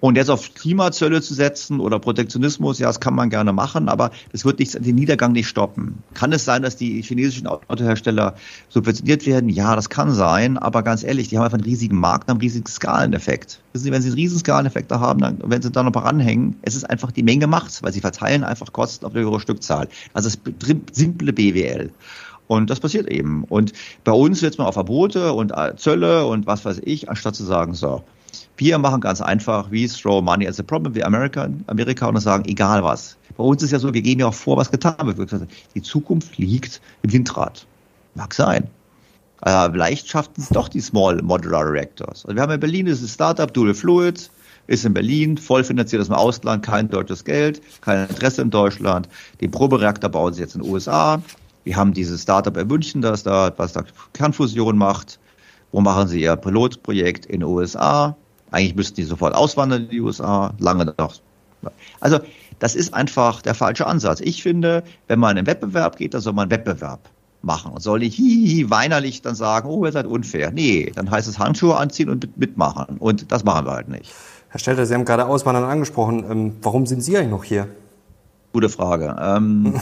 Und 0.01 0.17
jetzt 0.17 0.31
auf 0.31 0.55
Klimazölle 0.55 1.21
zu 1.21 1.35
setzen 1.35 1.79
oder 1.79 1.99
Protektionismus, 1.99 2.79
ja, 2.79 2.87
das 2.87 3.01
kann 3.01 3.15
man 3.15 3.29
gerne 3.29 3.53
machen, 3.53 3.89
aber 3.91 4.11
das 4.33 4.47
wird 4.47 4.59
nicht, 4.59 4.75
den 4.75 4.95
Niedergang 4.95 5.33
nicht 5.33 5.47
stoppen. 5.47 6.03
Kann 6.15 6.33
es 6.33 6.47
sein, 6.47 6.63
dass 6.63 6.77
die 6.77 7.03
chinesischen 7.03 7.47
Autohersteller 7.47 8.35
subventioniert 8.71 9.27
werden? 9.27 9.51
Ja, 9.51 9.77
das 9.77 9.91
kann 9.91 10.13
sein, 10.15 10.57
aber 10.57 10.83
ganz 10.83 11.05
ehrlich, 11.05 11.29
die 11.29 11.37
haben 11.37 11.45
einfach 11.45 11.59
einen 11.59 11.65
riesigen 11.65 11.97
Markt, 11.97 12.31
einen 12.31 12.41
riesigen 12.41 12.67
Skaleneffekt. 12.67 13.61
Wissen 13.73 13.85
Sie, 13.85 13.93
wenn 13.93 14.01
Sie 14.01 14.09
einen 14.09 14.17
riesigen 14.17 14.41
Skaleneffekt 14.41 14.91
haben, 14.91 15.21
dann, 15.21 15.39
wenn 15.45 15.61
Sie 15.61 15.71
da 15.71 15.83
noch 15.83 15.93
ein 15.95 16.03
ranhängen, 16.03 16.57
es 16.63 16.75
ist 16.75 16.89
einfach 16.89 17.13
die 17.13 17.23
Menge 17.23 17.47
macht, 17.47 17.83
weil 17.83 17.93
Sie 17.93 18.01
verteilen 18.01 18.43
einfach 18.43 18.73
Kosten 18.73 19.05
auf 19.05 19.15
ihre 19.15 19.39
Stückzahl. 19.39 19.89
Also 20.15 20.29
ist 20.29 20.41
simple 20.93 21.33
BWL. 21.35 21.91
Und 22.47 22.69
das 22.69 22.81
passiert 22.81 23.09
eben. 23.09 23.45
Und 23.45 23.73
bei 24.03 24.13
uns 24.13 24.41
setzt 24.41 24.59
man 24.59 24.67
auf 24.67 24.75
Verbote 24.75 25.35
und 25.35 25.53
Zölle 25.77 26.27
und 26.27 26.47
was 26.47 26.65
weiß 26.65 26.81
ich, 26.83 27.09
anstatt 27.09 27.37
zu 27.37 27.45
sagen, 27.45 27.75
so, 27.75 28.03
wir 28.61 28.79
machen 28.79 29.01
ganz 29.01 29.23
einfach, 29.23 29.71
we 29.71 29.89
throw 29.89 30.23
money 30.23 30.47
as 30.47 30.61
a 30.61 30.63
problem, 30.63 30.95
wie 30.95 31.03
Amerika, 31.03 31.49
Amerika 31.67 32.07
und 32.07 32.21
sagen, 32.21 32.45
egal 32.45 32.85
was. 32.85 33.17
Bei 33.39 33.43
uns 33.43 33.63
ist 33.63 33.71
ja 33.71 33.79
so, 33.79 33.95
wir 33.95 34.03
geben 34.03 34.21
ja 34.21 34.27
auch 34.27 34.35
vor, 34.35 34.59
was 34.59 34.71
getan 34.71 35.17
wird. 35.17 35.31
Die 35.75 35.81
Zukunft 35.81 36.37
liegt 36.37 36.81
im 37.03 37.11
Windrad. 37.13 37.67
Mag 38.15 38.35
sein. 38.35 38.69
Aber 39.41 39.73
vielleicht 39.73 40.09
schaffen 40.09 40.35
es 40.37 40.51
doch 40.51 40.69
die 40.69 40.83
Small 40.83 41.23
Modular 41.23 41.73
Reactors. 41.73 42.27
Also 42.27 42.37
wir 42.37 42.43
haben 42.43 42.53
in 42.53 42.61
Berlin 42.61 42.85
dieses 42.85 43.15
Startup 43.15 43.51
Dual 43.53 43.73
Fluid, 43.73 44.31
ist 44.67 44.85
in 44.85 44.93
Berlin, 44.93 45.39
voll 45.39 45.65
finanziert 45.65 46.03
aus 46.03 46.09
dem 46.09 46.17
Ausland, 46.17 46.63
kein 46.63 46.91
deutsches 46.91 47.25
Geld, 47.25 47.63
kein 47.81 48.09
Interesse 48.11 48.43
in 48.43 48.51
Deutschland. 48.51 49.09
Den 49.41 49.51
Probereaktor 49.51 50.11
bauen 50.11 50.35
sie 50.35 50.43
jetzt 50.43 50.55
in 50.55 50.61
den 50.61 50.71
USA. 50.71 51.23
Wir 51.65 51.77
haben 51.77 51.95
dieses 51.95 52.23
Startup 52.23 52.55
in 52.55 52.69
München, 52.69 53.01
das 53.01 53.23
da, 53.23 53.53
was 53.57 53.73
da 53.73 53.85
Kernfusion 54.13 54.77
macht. 54.77 55.19
Wo 55.73 55.81
machen 55.81 56.09
sie 56.09 56.21
ihr 56.21 56.37
Pilotprojekt 56.37 57.25
in 57.25 57.41
den 57.41 57.49
USA? 57.49 58.17
Eigentlich 58.51 58.75
müssten 58.75 58.97
die 58.97 59.05
sofort 59.05 59.35
auswandern 59.35 59.85
in 59.85 59.91
die 59.91 60.01
USA, 60.01 60.55
lange 60.59 60.93
noch. 60.99 61.15
Also 62.01 62.19
das 62.59 62.75
ist 62.75 62.95
einfach 62.95 63.43
der 63.43 63.55
falsche 63.55 63.87
Ansatz. 63.87 64.21
Ich 64.21 64.43
finde, 64.43 64.83
wenn 65.09 65.19
man 65.19 65.37
in 65.37 65.47
Wettbewerb 65.47 65.97
geht, 65.97 66.15
dann 66.15 66.21
soll 66.21 66.33
man 66.33 66.51
Wettbewerb 66.51 67.01
machen 67.43 67.73
und 67.73 67.81
soll 67.81 68.01
nicht 68.01 68.17
hihi 68.17 68.69
weinerlich 68.71 69.23
dann 69.23 69.35
sagen, 69.35 69.69
oh, 69.69 69.85
ihr 69.85 69.93
seid 69.93 70.07
unfair. 70.07 70.51
Nee, 70.51 70.93
dann 70.95 71.11
heißt 71.11 71.29
es 71.29 71.39
Handschuhe 71.39 71.77
anziehen 71.77 72.11
und 72.11 72.37
mitmachen. 72.37 72.99
Und 72.99 73.33
das 73.33 73.45
machen 73.45 73.67
wir 73.67 73.73
halt 73.73 73.89
nicht. 73.89 74.13
Herr 74.49 74.61
Stelter, 74.61 74.85
Sie 74.85 74.95
haben 74.95 75.05
gerade 75.05 75.27
Auswandern 75.27 75.65
angesprochen. 75.65 76.25
Ähm, 76.29 76.57
warum 76.63 76.87
sind 76.87 77.03
Sie 77.03 77.17
eigentlich 77.17 77.31
noch 77.31 77.45
hier? 77.45 77.69
Gute 78.53 78.69
Frage. 78.69 79.17
Ähm, 79.21 79.81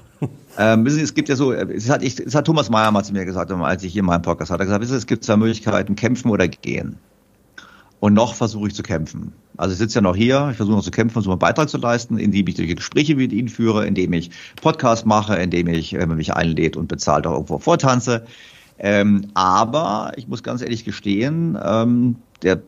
ähm, 0.58 0.84
wissen 0.84 0.96
Sie, 0.96 1.02
es 1.02 1.14
gibt 1.14 1.28
ja 1.28 1.36
so, 1.36 1.52
es 1.52 1.90
hat, 1.90 2.02
ich, 2.02 2.18
es 2.18 2.34
hat 2.34 2.46
Thomas 2.46 2.70
Mayer 2.70 2.90
mal 2.90 3.04
zu 3.04 3.12
mir 3.12 3.24
gesagt, 3.24 3.52
als 3.52 3.84
ich 3.84 3.92
hier 3.92 4.00
in 4.00 4.06
meinem 4.06 4.22
Podcast 4.22 4.50
hatte, 4.50 4.62
er 4.62 4.66
gesagt, 4.66 4.80
wissen 4.80 4.92
Sie, 4.92 4.98
es 4.98 5.06
gibt 5.06 5.22
zwei 5.22 5.36
Möglichkeiten, 5.36 5.96
kämpfen 5.96 6.30
oder 6.30 6.48
gehen. 6.48 6.98
Und 8.00 8.14
noch 8.14 8.34
versuche 8.34 8.68
ich 8.68 8.74
zu 8.74 8.82
kämpfen. 8.82 9.32
Also 9.56 9.72
ich 9.72 9.78
sitze 9.78 9.96
ja 9.96 10.00
noch 10.02 10.16
hier, 10.16 10.48
ich 10.50 10.56
versuche 10.56 10.76
noch 10.76 10.84
zu 10.84 10.90
kämpfen, 10.90 11.14
versuche 11.14 11.32
einen 11.32 11.38
Beitrag 11.38 11.68
zu 11.68 11.78
leisten, 11.78 12.18
indem 12.18 12.46
ich 12.46 12.56
Gespräche 12.56 13.16
mit 13.16 13.32
Ihnen 13.32 13.48
führe, 13.48 13.86
indem 13.86 14.12
ich 14.12 14.30
Podcasts 14.60 15.06
mache, 15.06 15.36
indem 15.36 15.68
ich, 15.68 15.94
wenn 15.94 16.08
man 16.08 16.18
mich 16.18 16.34
einlädt 16.34 16.76
und 16.76 16.88
bezahlt 16.88 17.26
auch 17.26 17.32
irgendwo 17.32 17.58
vortanze. 17.58 18.26
Ähm, 18.78 19.28
aber 19.32 20.12
ich 20.16 20.28
muss 20.28 20.42
ganz 20.42 20.60
ehrlich 20.60 20.84
gestehen, 20.84 21.58
ähm, 21.62 22.16
der 22.42 22.60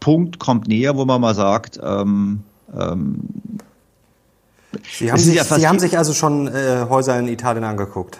Punkt 0.00 0.38
kommt 0.38 0.68
näher, 0.68 0.96
wo 0.96 1.04
man 1.06 1.20
mal 1.20 1.34
sagt, 1.34 1.80
ähm, 1.82 2.40
ähm, 2.78 3.20
Sie 4.82 5.10
haben, 5.10 5.18
sich, 5.18 5.34
ja 5.34 5.44
Sie 5.44 5.66
haben 5.66 5.78
sich 5.78 5.96
also 5.96 6.12
schon 6.12 6.46
äh, 6.48 6.86
Häuser 6.88 7.18
in 7.18 7.26
Italien 7.28 7.64
angeguckt. 7.64 8.18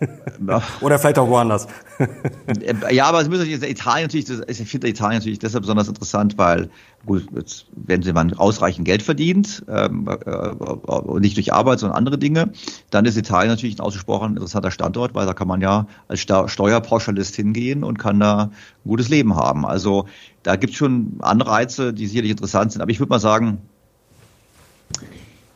Oder 0.80 0.98
vielleicht 0.98 1.18
auch 1.18 1.28
woanders. 1.28 1.66
Äh, 1.98 2.94
ja, 2.94 3.06
aber 3.06 3.20
es 3.20 3.28
müssen 3.28 3.46
Italien 3.46 4.04
natürlich, 4.04 4.30
ich 4.48 4.68
finde 4.68 4.88
Italien 4.88 5.18
natürlich 5.18 5.38
deshalb 5.38 5.62
besonders 5.62 5.88
interessant, 5.88 6.38
weil 6.38 6.70
gut, 7.06 7.26
jetzt, 7.34 7.66
wenn 7.72 8.02
man 8.14 8.32
ausreichend 8.34 8.86
Geld 8.86 9.02
verdient, 9.02 9.64
ähm, 9.68 10.08
äh, 10.08 11.20
nicht 11.20 11.36
durch 11.36 11.52
Arbeit, 11.52 11.80
sondern 11.80 11.98
andere 11.98 12.18
Dinge, 12.18 12.52
dann 12.90 13.04
ist 13.04 13.16
Italien 13.16 13.50
natürlich 13.50 13.76
ein 13.76 13.80
ausgesprochen 13.80 14.30
interessanter 14.30 14.70
Standort, 14.70 15.14
weil 15.14 15.26
da 15.26 15.34
kann 15.34 15.48
man 15.48 15.60
ja 15.60 15.86
als 16.08 16.20
Steuerpauschalist 16.20 17.36
hingehen 17.36 17.84
und 17.84 17.98
kann 17.98 18.20
da 18.20 18.44
ein 18.44 18.50
gutes 18.88 19.08
Leben 19.08 19.36
haben. 19.36 19.66
Also 19.66 20.06
da 20.42 20.56
gibt 20.56 20.72
es 20.72 20.78
schon 20.78 21.18
Anreize, 21.20 21.92
die 21.92 22.06
sicherlich 22.06 22.30
interessant 22.30 22.72
sind. 22.72 22.80
Aber 22.80 22.90
ich 22.90 23.00
würde 23.00 23.10
mal 23.10 23.20
sagen, 23.20 23.58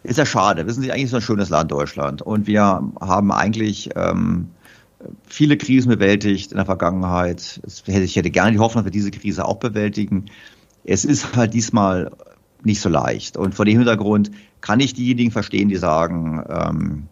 ist 0.04 0.18
ja 0.18 0.26
schade. 0.26 0.66
Wissen 0.66 0.82
Sie, 0.82 0.92
eigentlich 0.92 1.04
ist 1.04 1.10
es 1.10 1.16
ein 1.16 1.22
schönes 1.22 1.48
Land 1.48 1.72
Deutschland. 1.72 2.22
Und 2.22 2.46
wir 2.46 2.62
haben 3.00 3.32
eigentlich 3.32 3.90
ähm, 3.96 4.50
viele 5.26 5.56
Krisen 5.56 5.88
bewältigt 5.88 6.52
in 6.52 6.56
der 6.56 6.66
Vergangenheit. 6.66 7.60
Ich 7.86 8.16
hätte 8.16 8.30
gerne 8.30 8.52
die 8.52 8.58
Hoffnung, 8.58 8.84
dass 8.84 8.92
wir 8.92 8.98
diese 8.98 9.10
Krise 9.10 9.44
auch 9.44 9.56
bewältigen. 9.56 10.26
Es 10.84 11.04
ist 11.04 11.34
halt 11.34 11.54
diesmal 11.54 12.10
nicht 12.62 12.80
so 12.80 12.88
leicht. 12.88 13.36
Und 13.36 13.54
vor 13.54 13.64
dem 13.64 13.78
Hintergrund 13.78 14.30
kann 14.60 14.80
ich 14.80 14.94
diejenigen 14.94 15.30
verstehen, 15.30 15.68
die 15.68 15.76
sagen, 15.76 16.44
ähm, 16.48 17.08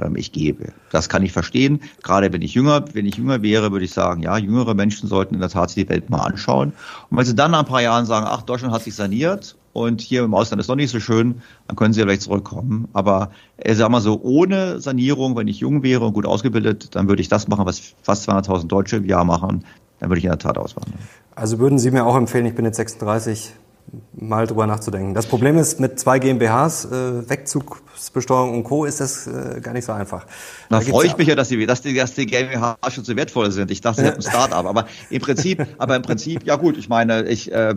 ähm, 0.00 0.16
ich 0.16 0.32
gebe. 0.32 0.72
Das 0.90 1.08
kann 1.08 1.22
ich 1.22 1.32
verstehen. 1.32 1.80
Gerade 2.02 2.32
wenn 2.32 2.42
ich 2.42 2.54
jünger, 2.54 2.84
wenn 2.92 3.06
ich 3.06 3.16
jünger 3.16 3.42
wäre, 3.42 3.72
würde 3.72 3.84
ich 3.84 3.92
sagen, 3.92 4.22
ja, 4.22 4.36
jüngere 4.36 4.74
Menschen 4.74 5.08
sollten 5.08 5.34
in 5.34 5.40
der 5.40 5.50
Tat 5.50 5.74
die 5.76 5.88
Welt 5.88 6.10
mal 6.10 6.20
anschauen. 6.20 6.72
Und 7.10 7.16
wenn 7.16 7.24
sie 7.24 7.34
dann 7.34 7.50
nach 7.50 7.60
ein 7.60 7.66
paar 7.66 7.82
Jahren 7.82 8.06
sagen, 8.06 8.26
ach, 8.28 8.42
Deutschland 8.42 8.74
hat 8.74 8.82
sich 8.82 8.94
saniert 8.94 9.56
und 9.72 10.00
hier 10.00 10.24
im 10.24 10.34
Ausland 10.34 10.60
ist 10.60 10.68
noch 10.68 10.76
nicht 10.76 10.90
so 10.90 11.00
schön, 11.00 11.42
dann 11.66 11.76
können 11.76 11.92
sie 11.92 12.00
ja 12.00 12.06
vielleicht 12.06 12.22
zurückkommen. 12.22 12.88
Aber 12.92 13.30
äh, 13.56 13.74
sag 13.74 13.90
mal 13.90 14.00
so, 14.00 14.20
ohne 14.22 14.80
Sanierung, 14.80 15.36
wenn 15.36 15.48
ich 15.48 15.60
jung 15.60 15.82
wäre 15.82 16.04
und 16.04 16.14
gut 16.14 16.26
ausgebildet, 16.26 16.94
dann 16.94 17.08
würde 17.08 17.22
ich 17.22 17.28
das 17.28 17.48
machen, 17.48 17.66
was 17.66 17.94
fast 18.02 18.28
200.000 18.28 18.66
Deutsche 18.66 18.96
im 18.96 19.04
Jahr 19.04 19.24
machen. 19.24 19.64
Dann 20.00 20.08
würde 20.08 20.18
ich 20.18 20.24
in 20.24 20.30
der 20.30 20.38
Tat 20.38 20.56
auswandern. 20.56 20.98
Also 21.34 21.58
würden 21.58 21.78
Sie 21.78 21.90
mir 21.90 22.04
auch 22.04 22.16
empfehlen, 22.16 22.46
ich 22.46 22.54
bin 22.54 22.64
jetzt 22.64 22.76
36, 22.76 23.52
mal 24.12 24.46
drüber 24.46 24.66
nachzudenken. 24.66 25.14
Das 25.14 25.26
Problem 25.26 25.56
ist, 25.56 25.80
mit 25.80 25.98
zwei 25.98 26.18
GmbHs, 26.18 26.84
äh, 26.84 27.28
Wegzugsbesteuerung 27.28 28.54
und 28.54 28.64
Co. 28.64 28.84
ist 28.84 29.00
das 29.00 29.26
äh, 29.26 29.60
gar 29.60 29.72
nicht 29.72 29.84
so 29.84 29.92
einfach. 29.92 30.26
Da, 30.68 30.78
da 30.78 30.80
freue 30.80 31.06
ich 31.06 31.16
mich 31.16 31.28
ja, 31.28 31.34
dass 31.34 31.48
die, 31.48 31.66
dass 31.66 31.82
die, 31.82 31.94
dass 31.94 32.14
die 32.14 32.26
GmbH 32.26 32.76
schon 32.88 33.04
so 33.04 33.16
wertvoll 33.16 33.50
sind. 33.50 33.70
Ich 33.70 33.80
dachte, 33.80 34.02
sie 34.02 34.06
hätten 34.06 34.18
ein 34.18 34.22
Start-up. 34.22 34.66
Aber 34.66 34.86
im 35.10 35.20
Prinzip, 35.20 35.66
aber 35.78 35.96
im 35.96 36.02
Prinzip, 36.02 36.44
ja 36.44 36.56
gut, 36.56 36.76
ich 36.76 36.88
meine, 36.88 37.28
ich, 37.28 37.52
äh, 37.52 37.74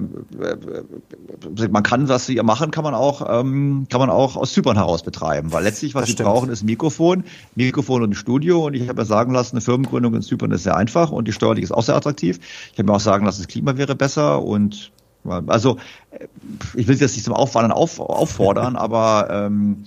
man 1.69 1.83
kann, 1.83 2.09
was 2.09 2.25
sie 2.25 2.35
machen, 2.35 2.71
kann 2.71 2.83
man 2.83 2.93
auch, 2.93 3.39
ähm, 3.39 3.87
kann 3.89 3.99
man 3.99 4.09
auch 4.09 4.35
aus 4.35 4.53
Zypern 4.53 4.75
heraus 4.75 5.03
betreiben. 5.03 5.51
Weil 5.51 5.63
letztlich, 5.63 5.95
was 5.95 6.07
sie 6.07 6.15
brauchen, 6.15 6.49
ist 6.49 6.63
ein 6.63 6.67
Mikrofon, 6.67 7.23
Mikrofon 7.55 8.03
und 8.03 8.11
ein 8.11 8.15
Studio. 8.15 8.67
Und 8.67 8.73
ich 8.75 8.87
habe 8.87 9.01
mir 9.01 9.05
sagen 9.05 9.33
lassen, 9.33 9.55
eine 9.55 9.61
Firmengründung 9.61 10.13
in 10.15 10.21
Zypern 10.21 10.51
ist 10.51 10.63
sehr 10.63 10.75
einfach 10.77 11.11
und 11.11 11.27
die 11.27 11.31
steuerlich 11.31 11.63
ist 11.63 11.71
auch 11.71 11.83
sehr 11.83 11.95
attraktiv. 11.95 12.39
Ich 12.71 12.79
habe 12.79 12.89
mir 12.89 12.95
auch 12.95 12.99
sagen 12.99 13.25
lassen, 13.25 13.41
das 13.41 13.47
Klima 13.47 13.77
wäre 13.77 13.95
besser 13.95 14.41
und 14.41 14.91
also 15.25 15.77
äh, 16.11 16.27
ich 16.75 16.87
will 16.87 16.95
jetzt 16.95 17.15
nicht 17.15 17.23
zum 17.23 17.33
Aufwandern 17.33 17.71
auf, 17.71 17.99
auffordern, 17.99 18.75
aber 18.77 19.27
ähm, 19.29 19.83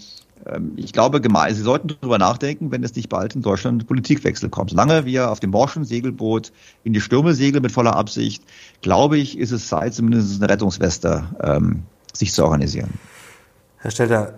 ähm, 0.47 0.73
ich 0.77 0.93
glaube, 0.93 1.21
Sie 1.23 1.63
sollten 1.63 1.89
darüber 1.89 2.19
nachdenken, 2.19 2.71
wenn 2.71 2.85
es 2.85 2.95
nicht 2.95 3.09
bald 3.09 3.35
in 3.35 3.43
Deutschland 3.43 3.87
Politikwechsel 3.87 4.49
kommt. 4.49 4.71
Solange 4.71 5.05
wir 5.05 5.31
auf 5.31 5.41
dem 5.41 5.51
morschen 5.51 5.85
Segelboot 5.85 6.53
in 6.85 6.93
die 6.93 7.01
Stürme 7.01 7.35
segeln 7.35 7.63
mit 7.63 7.73
voller 7.73 7.97
Absicht, 7.97 8.43
glaube 8.83 9.19
ich, 9.19 9.39
ist 9.39 9.53
es 9.53 9.69
Zeit, 9.69 9.95
zumindest 9.95 10.41
eine 10.41 10.53
Rettungsweste 10.53 11.25
ähm, 11.43 11.83
sich 12.13 12.33
zu 12.33 12.45
organisieren. 12.45 12.91
Herr 13.79 13.91
Stelter, 13.91 14.35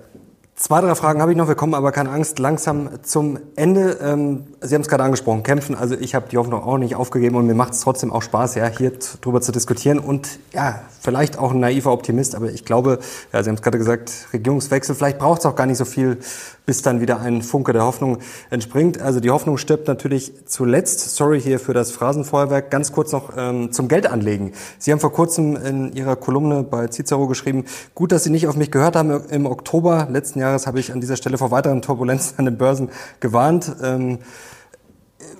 Zwei, 0.60 0.80
drei 0.80 0.96
Fragen 0.96 1.20
habe 1.22 1.30
ich 1.30 1.38
noch. 1.38 1.46
Wir 1.46 1.54
kommen 1.54 1.74
aber 1.74 1.92
keine 1.92 2.10
Angst 2.10 2.40
langsam 2.40 2.88
zum 3.04 3.38
Ende. 3.54 3.96
Ähm, 4.02 4.42
Sie 4.60 4.74
haben 4.74 4.82
es 4.82 4.88
gerade 4.88 5.04
angesprochen, 5.04 5.44
kämpfen. 5.44 5.76
Also 5.76 5.94
ich 5.94 6.16
habe 6.16 6.28
die 6.28 6.36
Hoffnung 6.36 6.64
auch 6.64 6.78
nicht 6.78 6.96
aufgegeben 6.96 7.36
und 7.36 7.46
mir 7.46 7.54
macht 7.54 7.74
es 7.74 7.80
trotzdem 7.80 8.12
auch 8.12 8.22
Spaß, 8.22 8.56
ja, 8.56 8.66
hier 8.66 8.90
drüber 9.20 9.40
zu 9.40 9.52
diskutieren. 9.52 10.00
Und 10.00 10.40
ja, 10.52 10.80
vielleicht 11.00 11.38
auch 11.38 11.52
ein 11.52 11.60
naiver 11.60 11.92
Optimist, 11.92 12.34
aber 12.34 12.50
ich 12.50 12.64
glaube, 12.64 12.98
ja, 13.32 13.40
Sie 13.44 13.50
haben 13.50 13.54
es 13.54 13.62
gerade 13.62 13.78
gesagt, 13.78 14.12
Regierungswechsel. 14.32 14.96
Vielleicht 14.96 15.20
braucht 15.20 15.38
es 15.38 15.46
auch 15.46 15.54
gar 15.54 15.66
nicht 15.66 15.78
so 15.78 15.84
viel, 15.84 16.18
bis 16.66 16.82
dann 16.82 17.00
wieder 17.00 17.20
ein 17.20 17.42
Funke 17.42 17.72
der 17.72 17.84
Hoffnung 17.84 18.18
entspringt. 18.50 19.00
Also 19.00 19.20
die 19.20 19.30
Hoffnung 19.30 19.58
stirbt 19.58 19.86
natürlich 19.86 20.32
zuletzt. 20.46 21.14
Sorry 21.14 21.40
hier 21.40 21.60
für 21.60 21.72
das 21.72 21.92
Phrasenfeuerwerk. 21.92 22.72
Ganz 22.72 22.90
kurz 22.90 23.12
noch 23.12 23.30
ähm, 23.36 23.70
zum 23.70 23.86
Geldanlegen. 23.86 24.54
Sie 24.80 24.90
haben 24.90 24.98
vor 24.98 25.12
kurzem 25.12 25.54
in 25.54 25.92
Ihrer 25.92 26.16
Kolumne 26.16 26.64
bei 26.64 26.88
Cicero 26.88 27.28
geschrieben, 27.28 27.64
gut, 27.94 28.10
dass 28.10 28.24
Sie 28.24 28.30
nicht 28.30 28.48
auf 28.48 28.56
mich 28.56 28.72
gehört 28.72 28.96
haben 28.96 29.22
im 29.30 29.46
Oktober 29.46 30.08
letzten 30.10 30.40
Jahres 30.40 30.47
Jahres 30.48 30.66
habe 30.66 30.80
ich 30.80 30.92
an 30.92 31.00
dieser 31.00 31.16
Stelle 31.16 31.38
vor 31.38 31.50
weiteren 31.50 31.82
Turbulenzen 31.82 32.38
an 32.38 32.44
den 32.44 32.58
Börsen 32.58 32.90
gewarnt. 33.20 33.74
Ähm, 33.82 34.18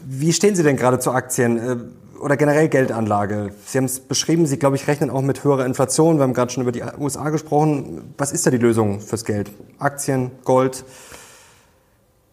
wie 0.05 0.33
stehen 0.33 0.55
Sie 0.55 0.63
denn 0.63 0.77
gerade 0.77 0.99
zu 0.99 1.13
Aktien 1.13 1.59
äh, 1.59 1.77
oder 2.21 2.37
generell 2.37 2.69
Geldanlage? 2.69 3.53
Sie 3.67 3.79
haben 3.79 3.85
es 3.85 4.01
beschrieben, 4.01 4.47
Sie, 4.47 4.59
glaube 4.59 4.77
ich, 4.77 4.87
rechnen 4.87 5.11
auch 5.11 5.23
mit 5.23 5.45
höherer 5.45 5.67
Inflation. 5.67 6.17
Wir 6.19 6.23
haben 6.23 6.35
gerade 6.35 6.51
schon 6.51 6.63
über 6.63 6.73
die 6.73 6.83
USA 6.99 7.31
gesprochen. 7.31 8.15
Was 8.17 8.33
ist 8.33 8.47
da 8.47 8.51
die 8.51 8.59
Lösung 8.59 9.01
fürs 9.01 9.25
Geld? 9.25 9.51
Aktien, 9.79 10.31
Gold? 10.45 10.85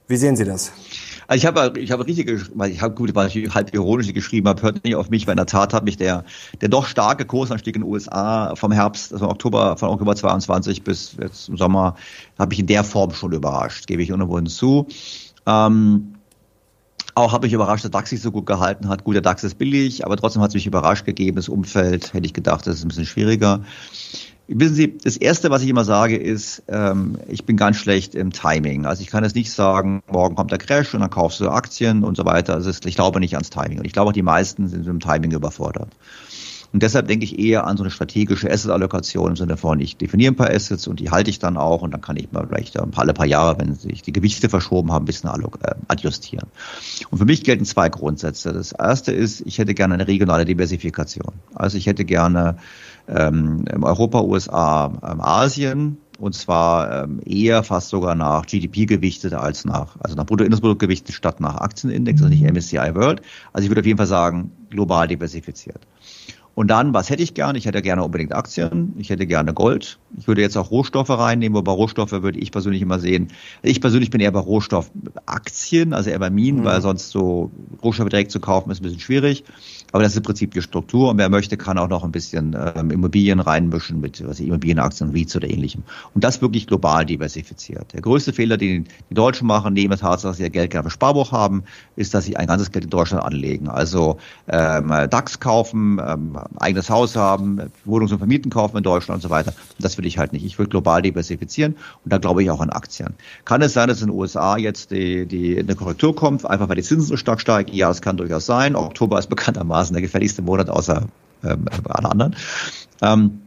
Wie 0.08 0.18
sehen 0.18 0.36
Sie 0.36 0.46
das? 0.46 0.72
Also 1.28 1.40
ich 1.40 1.46
habe 1.46 1.80
ich 1.80 1.92
habe 1.92 2.06
richtig, 2.06 2.30
weil 2.56 2.72
ich 2.72 2.82
habe 2.82 2.96
gut, 2.96 3.16
weil 3.16 3.28
ich 3.28 3.54
halb 3.54 3.74
ironisch 3.74 4.14
geschrieben 4.14 4.48
habe, 4.48 4.62
hört 4.62 4.84
nicht 4.84 4.96
auf 4.96 5.10
mich, 5.10 5.28
weil 5.28 5.34
in 5.34 5.38
der 5.38 5.46
Tat 5.46 5.74
hat 5.74 5.84
mich 5.84 5.98
der 5.98 6.24
der 6.62 6.70
doch 6.70 6.86
starke 6.86 7.26
Kursanstieg 7.26 7.76
in 7.76 7.82
den 7.82 7.90
USA 7.90 8.56
vom 8.56 8.72
Herbst, 8.72 9.14
also 9.14 9.30
Oktober 9.30 9.78
von 9.78 9.90
Oktober 9.90 10.16
22 10.16 10.84
bis 10.84 11.16
jetzt 11.20 11.50
im 11.50 11.58
Sommer, 11.58 11.96
habe 12.38 12.54
ich 12.54 12.60
in 12.60 12.68
der 12.68 12.84
Form 12.84 13.12
schon 13.12 13.32
überrascht, 13.34 13.88
gebe 13.88 14.04
ich 14.04 14.12
unumwunden 14.12 14.52
zu. 14.52 14.88
Ähm, 15.46 16.16
auch 17.16 17.32
habe 17.32 17.48
ich 17.48 17.54
überrascht, 17.54 17.86
dass 17.86 17.92
DAX 17.92 18.10
sich 18.10 18.22
so 18.22 18.30
gut 18.30 18.46
gehalten 18.46 18.90
hat. 18.90 19.06
Gut, 19.06 19.16
der 19.16 19.22
DAX 19.22 19.44
ist 19.46 19.58
billig, 19.58 20.06
aber 20.06 20.18
trotzdem 20.18 20.42
hat 20.42 20.50
es 20.50 20.54
mich 20.54 20.68
überrascht 20.68 21.06
gegeben. 21.06 21.38
Das 21.38 21.48
Umfeld 21.48 22.14
hätte 22.14 22.26
ich 22.26 22.34
gedacht, 22.34 22.68
das 22.68 22.76
ist 22.76 22.84
ein 22.84 22.90
bisschen 22.90 23.06
schwieriger. 23.06 23.64
Wissen 24.48 24.76
Sie, 24.76 24.98
das 24.98 25.18
Erste, 25.18 25.50
was 25.50 25.64
ich 25.64 25.70
immer 25.70 25.86
sage, 25.86 26.18
ist, 26.18 26.62
ähm, 26.68 27.18
ich 27.28 27.46
bin 27.46 27.58
ganz 27.58 27.78
schlecht 27.78 28.14
im 28.14 28.32
Timing. 28.32 28.86
Also 28.86 29.02
ich 29.02 29.08
kann 29.08 29.24
jetzt 29.24 29.36
nicht 29.36 29.52
sagen, 29.52 30.04
morgen 30.08 30.36
kommt 30.36 30.52
der 30.52 30.60
Crash 30.60 30.94
und 30.94 31.00
dann 31.00 31.10
kaufst 31.10 31.40
du 31.40 31.50
Aktien 31.50 32.04
und 32.04 32.16
so 32.16 32.26
weiter. 32.26 32.54
Also 32.54 32.70
ich 32.70 32.96
glaube 32.96 33.20
nicht 33.20 33.34
ans 33.34 33.50
Timing. 33.50 33.80
Und 33.80 33.86
ich 33.86 33.94
glaube 33.94 34.10
auch 34.10 34.14
die 34.14 34.22
meisten 34.22 34.68
sind 34.68 34.80
mit 34.80 34.88
dem 34.88 35.00
Timing 35.00 35.32
überfordert. 35.32 35.90
Und 36.76 36.84
deshalb 36.84 37.08
denke 37.08 37.24
ich 37.24 37.40
eher 37.40 37.66
an 37.66 37.78
so 37.78 37.84
eine 37.84 37.90
strategische 37.90 38.52
Asset-Allokation 38.52 39.30
im 39.30 39.36
Sinne 39.38 39.56
von, 39.56 39.80
ich 39.80 39.96
definiere 39.96 40.34
ein 40.34 40.36
paar 40.36 40.50
Assets 40.50 40.88
und 40.88 41.00
die 41.00 41.10
halte 41.10 41.30
ich 41.30 41.40
dann 41.40 41.56
auch 41.56 41.82
und 41.82 41.92
dann 41.92 42.02
kann 42.02 42.18
ich 42.18 42.32
mal 42.34 42.46
vielleicht 42.46 42.78
ein 42.78 42.92
paar, 42.92 43.04
alle 43.04 43.14
paar 43.14 43.26
Jahre, 43.26 43.58
wenn 43.60 43.76
sich 43.76 44.02
die 44.02 44.12
Gewichte 44.12 44.50
verschoben 44.50 44.92
haben, 44.92 45.04
ein 45.04 45.06
bisschen 45.06 45.30
äh, 45.30 45.76
adjustieren. 45.88 46.50
Und 47.10 47.18
für 47.18 47.26
mich 47.26 47.46
gelten 47.46 47.64
zwei 47.64 47.88
Grundsätze. 47.88 48.52
Das 48.52 48.74
erste 48.74 49.14
ist, 49.14 49.42
ich 49.46 49.58
hätte 49.58 49.74
gerne 49.74 49.94
eine 49.94 50.06
regionale 50.08 50.44
Diversifikation. 50.44 51.34
Also 51.54 51.78
ich 51.78 51.88
hätte 51.88 52.04
gerne 52.04 52.58
ähm, 53.08 53.66
Europa, 53.82 54.22
USA, 54.22 54.92
ähm, 55.04 55.22
Asien 55.22 55.98
und 56.20 56.34
zwar 56.34 57.04
ähm, 57.04 57.20
eher 57.26 57.64
fast 57.64 57.90
sogar 57.90 58.16
nach 58.16 58.46
GDP 58.46 58.86
gewichtet 58.86 59.34
als 59.34 59.66
nach, 59.66 59.98
also 60.00 60.16
nach 60.16 60.26
Bruttoinlandsprodukt 60.26 60.80
gewichtet 60.80 61.14
statt 61.14 61.40
nach 61.42 61.56
Aktienindex, 61.58 62.22
also 62.22 62.34
nicht 62.34 62.44
MSCI 62.44 62.96
World. 62.96 63.22
Also 63.54 63.66
ich 63.66 63.70
würde 63.70 63.82
auf 63.82 63.86
jeden 63.86 63.98
Fall 63.98 64.08
sagen, 64.08 64.52
global 64.70 65.08
diversifiziert. 65.08 65.80
Und 66.56 66.70
dann, 66.70 66.94
was 66.94 67.10
hätte 67.10 67.22
ich 67.22 67.34
gerne? 67.34 67.58
Ich 67.58 67.66
hätte 67.66 67.82
gerne 67.82 68.04
unbedingt 68.04 68.34
Aktien, 68.34 68.94
ich 68.98 69.10
hätte 69.10 69.28
gerne 69.28 69.54
Gold. 69.54 70.00
Ich 70.18 70.28
würde 70.28 70.42
jetzt 70.42 70.56
auch 70.58 70.72
Rohstoffe 70.72 71.10
reinnehmen, 71.10 71.58
aber 71.58 71.74
Rohstoffe 71.74 72.14
würde 72.14 72.40
ich 72.40 72.52
persönlich 72.52 72.82
immer 72.82 72.98
sehen. 73.00 73.28
Ich 73.62 73.82
persönlich 73.82 74.10
bin 74.10 74.22
eher 74.22 74.32
bei 74.32 74.40
Rohstoffaktien, 74.40 75.94
also 75.94 76.10
eher 76.10 76.20
bei 76.20 76.30
Minen, 76.30 76.62
mhm. 76.62 76.66
weil 76.66 76.82
sonst 76.82 77.10
so 77.10 77.52
Rohstoffe 77.84 78.08
direkt 78.08 78.32
zu 78.32 78.40
kaufen 78.40 78.72
ist 78.72 78.80
ein 78.80 78.84
bisschen 78.84 79.02
schwierig. 79.02 79.44
Aber 79.92 80.04
das 80.04 80.14
ist 80.14 80.18
im 80.18 80.24
Prinzip 80.24 80.54
die 80.54 80.62
Struktur 80.62 81.10
und 81.10 81.18
wer 81.18 81.30
möchte, 81.30 81.58
kann 81.58 81.78
auch 81.78 81.90
noch 81.90 82.04
ein 82.04 82.12
bisschen 82.12 82.56
ähm, 82.76 82.90
Immobilien 82.92 83.40
reinmischen 83.40 84.00
mit 84.00 84.26
was 84.26 84.40
ich, 84.40 84.48
Immobilienaktien, 84.48 85.12
REITs 85.12 85.36
oder 85.36 85.50
ähnlichem. 85.50 85.84
Und 86.14 86.24
das 86.24 86.42
wirklich 86.42 86.68
global 86.68 87.06
diversifiziert. 87.06 87.94
Der 87.94 88.02
größte 88.02 88.32
Fehler, 88.34 88.58
den 88.58 88.86
die 89.10 89.14
Deutschen 89.14 89.48
machen, 89.48 89.74
neben 89.74 89.90
der 89.90 90.00
Tatsache, 90.00 90.30
dass 90.30 90.38
sie 90.38 90.44
ihr 90.44 90.50
Geld 90.50 90.72
gerne 90.72 90.86
für 90.86 90.92
Sparbuch 90.92 91.32
haben, 91.32 91.64
ist, 91.96 92.14
dass 92.14 92.26
sie 92.26 92.38
ein 92.38 92.48
ganzes 92.48 92.72
Geld 92.72 92.86
in 92.86 92.90
Deutschland 92.90 93.24
anlegen. 93.24 93.68
Also 93.68 94.18
ähm, 94.48 94.88
DAX 94.88 95.40
kaufen, 95.40 96.02
ähm, 96.06 96.38
eigenes 96.58 96.90
Haus 96.90 97.16
haben, 97.16 97.72
Wohnungs- 97.86 98.12
und 98.12 98.20
Vermieten 98.20 98.52
kaufen 98.52 98.78
in 98.78 98.84
Deutschland 98.84 99.18
und 99.18 99.22
so 99.22 99.30
weiter. 99.30 99.54
Das 99.80 99.98
will 99.98 100.06
ich 100.06 100.18
halt 100.18 100.34
nicht. 100.34 100.46
Ich 100.46 100.58
will 100.60 100.68
global 100.68 101.02
diversifizieren 101.02 101.76
und 102.04 102.14
da 102.14 102.18
glaube 102.18 102.44
ich 102.44 102.52
auch 102.52 102.62
an 102.62 102.70
Aktien. 102.70 103.14
Kann 103.46 103.62
es 103.62 103.74
sein, 103.74 103.88
dass 103.88 104.02
in 104.02 104.08
den 104.08 104.16
USA 104.16 104.58
jetzt 104.58 104.92
die, 104.92 105.26
die 105.26 105.58
eine 105.58 105.76
Korrektur 105.76 106.16
kommt, 106.16 106.46
einfach 106.46 106.70
weil 106.70 106.76
die 106.76 106.84
Zinsen 106.84 107.08
so 107.08 107.18
stark 107.18 107.42
steigen? 107.42 107.74
Ja, 107.74 107.88
das 107.88 108.02
kann 108.02 108.18
durchaus 108.18 108.46
sein. 108.46 108.76
Oktober 108.76 109.20
ist 109.20 109.30
bekanntermaßen 109.30 109.94
der 109.94 110.02
gefährlichste 110.02 110.42
Monat 110.42 110.70
außer 110.70 111.08
ähm, 111.44 111.66
alle 111.86 112.12
anderen. 112.12 112.36
Ähm, 113.02 113.42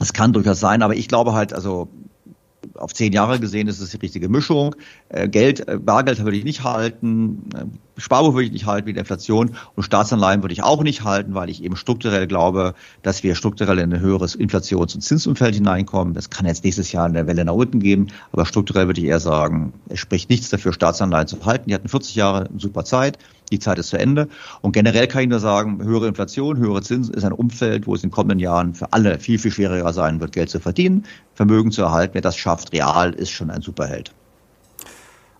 es 0.00 0.12
kann 0.12 0.32
durchaus 0.32 0.60
sein, 0.60 0.82
aber 0.82 0.96
ich 0.96 1.08
glaube 1.08 1.34
halt, 1.34 1.52
also 1.52 1.88
auf 2.74 2.94
zehn 2.94 3.12
Jahre 3.12 3.38
gesehen 3.38 3.68
ist 3.68 3.80
es 3.80 3.90
die 3.90 3.98
richtige 3.98 4.28
Mischung. 4.28 4.74
Äh, 5.08 5.28
Geld, 5.28 5.68
äh, 5.68 5.78
Bargeld 5.78 6.22
würde 6.24 6.36
ich 6.36 6.44
nicht 6.44 6.64
halten, 6.64 7.48
äh, 7.54 7.93
Sparbuch 7.96 8.34
würde 8.34 8.46
ich 8.46 8.52
nicht 8.52 8.66
halten 8.66 8.86
wie 8.86 8.92
die 8.92 8.98
Inflation 8.98 9.56
und 9.76 9.82
Staatsanleihen 9.84 10.42
würde 10.42 10.52
ich 10.52 10.62
auch 10.62 10.82
nicht 10.82 11.04
halten, 11.04 11.34
weil 11.34 11.48
ich 11.48 11.62
eben 11.62 11.76
strukturell 11.76 12.26
glaube, 12.26 12.74
dass 13.02 13.22
wir 13.22 13.34
strukturell 13.34 13.78
in 13.78 13.92
ein 13.92 14.00
höheres 14.00 14.34
Inflations- 14.34 14.94
und 14.94 15.00
Zinsumfeld 15.00 15.54
hineinkommen. 15.54 16.14
Das 16.14 16.30
kann 16.30 16.46
jetzt 16.46 16.64
nächstes 16.64 16.90
Jahr 16.92 17.06
eine 17.06 17.26
Welle 17.26 17.44
nach 17.44 17.52
unten 17.52 17.80
geben, 17.80 18.08
aber 18.32 18.46
strukturell 18.46 18.86
würde 18.86 19.00
ich 19.00 19.06
eher 19.06 19.20
sagen, 19.20 19.72
es 19.88 20.00
spricht 20.00 20.28
nichts 20.28 20.48
dafür, 20.50 20.72
Staatsanleihen 20.72 21.28
zu 21.28 21.44
halten. 21.44 21.68
Die 21.68 21.74
hatten 21.74 21.88
40 21.88 22.14
Jahre 22.16 22.48
super 22.58 22.84
Zeit. 22.84 23.18
Die 23.52 23.58
Zeit 23.58 23.78
ist 23.78 23.88
zu 23.88 23.98
Ende. 23.98 24.28
Und 24.62 24.72
generell 24.72 25.06
kann 25.06 25.22
ich 25.22 25.28
nur 25.28 25.38
sagen, 25.38 25.82
höhere 25.84 26.08
Inflation, 26.08 26.56
höhere 26.56 26.82
Zinsen 26.82 27.14
ist 27.14 27.24
ein 27.24 27.32
Umfeld, 27.32 27.86
wo 27.86 27.94
es 27.94 28.02
in 28.02 28.08
den 28.08 28.14
kommenden 28.14 28.38
Jahren 28.38 28.74
für 28.74 28.92
alle 28.92 29.18
viel, 29.18 29.38
viel 29.38 29.50
schwieriger 29.50 29.92
sein 29.92 30.18
wird, 30.20 30.32
Geld 30.32 30.50
zu 30.50 30.60
verdienen, 30.60 31.04
Vermögen 31.34 31.70
zu 31.70 31.82
erhalten. 31.82 32.14
Wer 32.14 32.22
das 32.22 32.36
schafft, 32.36 32.72
real, 32.72 33.12
ist 33.12 33.30
schon 33.30 33.50
ein 33.50 33.60
Superheld. 33.60 34.12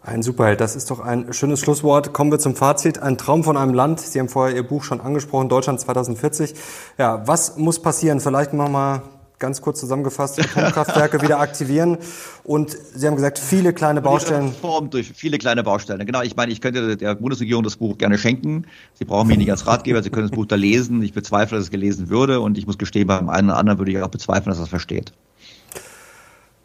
Ein 0.07 0.23
Superheld, 0.23 0.61
das 0.61 0.77
ist 0.77 0.91
doch 0.91 1.01
ein 1.01 1.33
schönes 1.33 1.61
Schlusswort. 1.61 2.13
Kommen 2.13 2.31
wir 2.31 2.39
zum 2.39 2.55
Fazit. 2.55 2.99
Ein 2.99 3.17
Traum 3.17 3.43
von 3.43 3.57
einem 3.57 3.73
Land. 3.73 4.01
Sie 4.01 4.21
haben 4.21 4.29
vorher 4.29 4.55
Ihr 4.55 4.63
Buch 4.63 4.85
schon 4.85 5.01
angesprochen, 5.01 5.49
Deutschland 5.49 5.81
2040. 5.81 6.53
Ja, 6.99 7.27
was 7.27 7.57
muss 7.57 7.81
passieren? 7.81 8.21
Vielleicht 8.21 8.53
nochmal 8.53 9.01
ganz 9.39 9.63
kurz 9.63 9.81
zusammengefasst, 9.81 10.39
Atomkraftwerke 10.57 11.23
wieder 11.23 11.41
aktivieren. 11.41 11.97
Und 12.45 12.77
Sie 12.95 13.07
haben 13.07 13.17
gesagt, 13.17 13.39
viele 13.39 13.73
kleine 13.73 14.03
Baustellen. 14.03 14.53
Form 14.53 14.91
durch 14.91 15.11
viele 15.15 15.39
kleine 15.39 15.63
Baustellen. 15.63 16.05
Genau, 16.05 16.21
ich 16.21 16.37
meine, 16.37 16.53
ich 16.53 16.61
könnte 16.61 16.99
der 16.99 17.15
Bundesregierung 17.15 17.65
das 17.65 17.77
Buch 17.77 17.97
gerne 17.97 18.19
schenken. 18.19 18.67
Sie 18.93 19.07
brauchen 19.07 19.29
mich 19.29 19.39
nicht 19.39 19.51
als 19.51 19.67
Ratgeber, 19.67 20.03
Sie 20.03 20.11
können 20.11 20.29
das 20.29 20.37
Buch 20.37 20.45
da 20.45 20.57
lesen. 20.57 21.03
Ich 21.03 21.15
bezweifle, 21.15 21.57
dass 21.57 21.65
es 21.65 21.71
gelesen 21.71 22.11
würde. 22.11 22.41
Und 22.41 22.59
ich 22.59 22.67
muss 22.67 22.77
gestehen, 22.77 23.07
beim 23.07 23.31
einen 23.31 23.49
oder 23.49 23.57
anderen 23.57 23.79
würde 23.79 23.91
ich 23.91 24.03
auch 24.03 24.09
bezweifeln, 24.09 24.51
dass 24.51 24.59
er 24.59 24.65
es 24.65 24.69
versteht. 24.69 25.15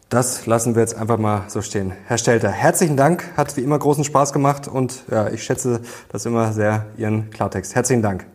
Das 0.10 0.48
lassen 0.48 0.74
wir 0.74 0.82
jetzt 0.82 0.96
einfach 0.96 1.20
mal 1.20 1.44
so 1.50 1.62
stehen. 1.62 1.94
Herr 2.06 2.18
Stelter, 2.18 2.50
herzlichen 2.50 2.98
Dank, 2.98 3.26
hat 3.38 3.56
wie 3.58 3.62
immer 3.62 3.78
großen 3.78 4.04
Spaß 4.04 4.34
gemacht 4.34 4.68
und 4.68 5.04
ja, 5.12 5.30
ich 5.30 5.44
schätze 5.44 5.82
das 6.10 6.26
immer 6.26 6.52
sehr, 6.52 6.88
Ihren 6.98 7.30
Klartext. 7.30 7.76
Herzlichen 7.76 8.02
Dank. 8.02 8.26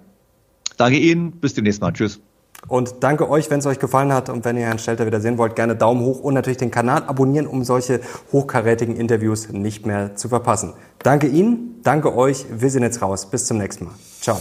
Danke 0.76 0.98
Ihnen, 0.98 1.32
bis 1.32 1.54
demnächst 1.54 1.80
mal. 1.80 1.92
Tschüss. 1.92 2.20
Und 2.68 2.96
danke 3.00 3.28
euch, 3.28 3.50
wenn 3.50 3.58
es 3.58 3.66
euch 3.66 3.78
gefallen 3.78 4.12
hat 4.12 4.28
und 4.28 4.44
wenn 4.44 4.56
ihr 4.56 4.66
Herrn 4.66 4.78
Stelter 4.78 5.04
wieder 5.04 5.20
sehen 5.20 5.36
wollt, 5.36 5.54
gerne 5.54 5.76
Daumen 5.76 6.00
hoch 6.02 6.20
und 6.20 6.34
natürlich 6.34 6.56
den 6.56 6.70
Kanal 6.70 7.02
abonnieren, 7.04 7.46
um 7.46 7.64
solche 7.64 8.00
hochkarätigen 8.32 8.96
Interviews 8.96 9.50
nicht 9.50 9.84
mehr 9.84 10.16
zu 10.16 10.28
verpassen. 10.28 10.72
Danke 11.00 11.26
Ihnen, 11.26 11.80
danke 11.82 12.16
euch, 12.16 12.46
wir 12.50 12.70
sind 12.70 12.82
jetzt 12.84 13.02
raus. 13.02 13.28
Bis 13.28 13.46
zum 13.46 13.58
nächsten 13.58 13.86
Mal. 13.86 13.94
Ciao. 14.20 14.38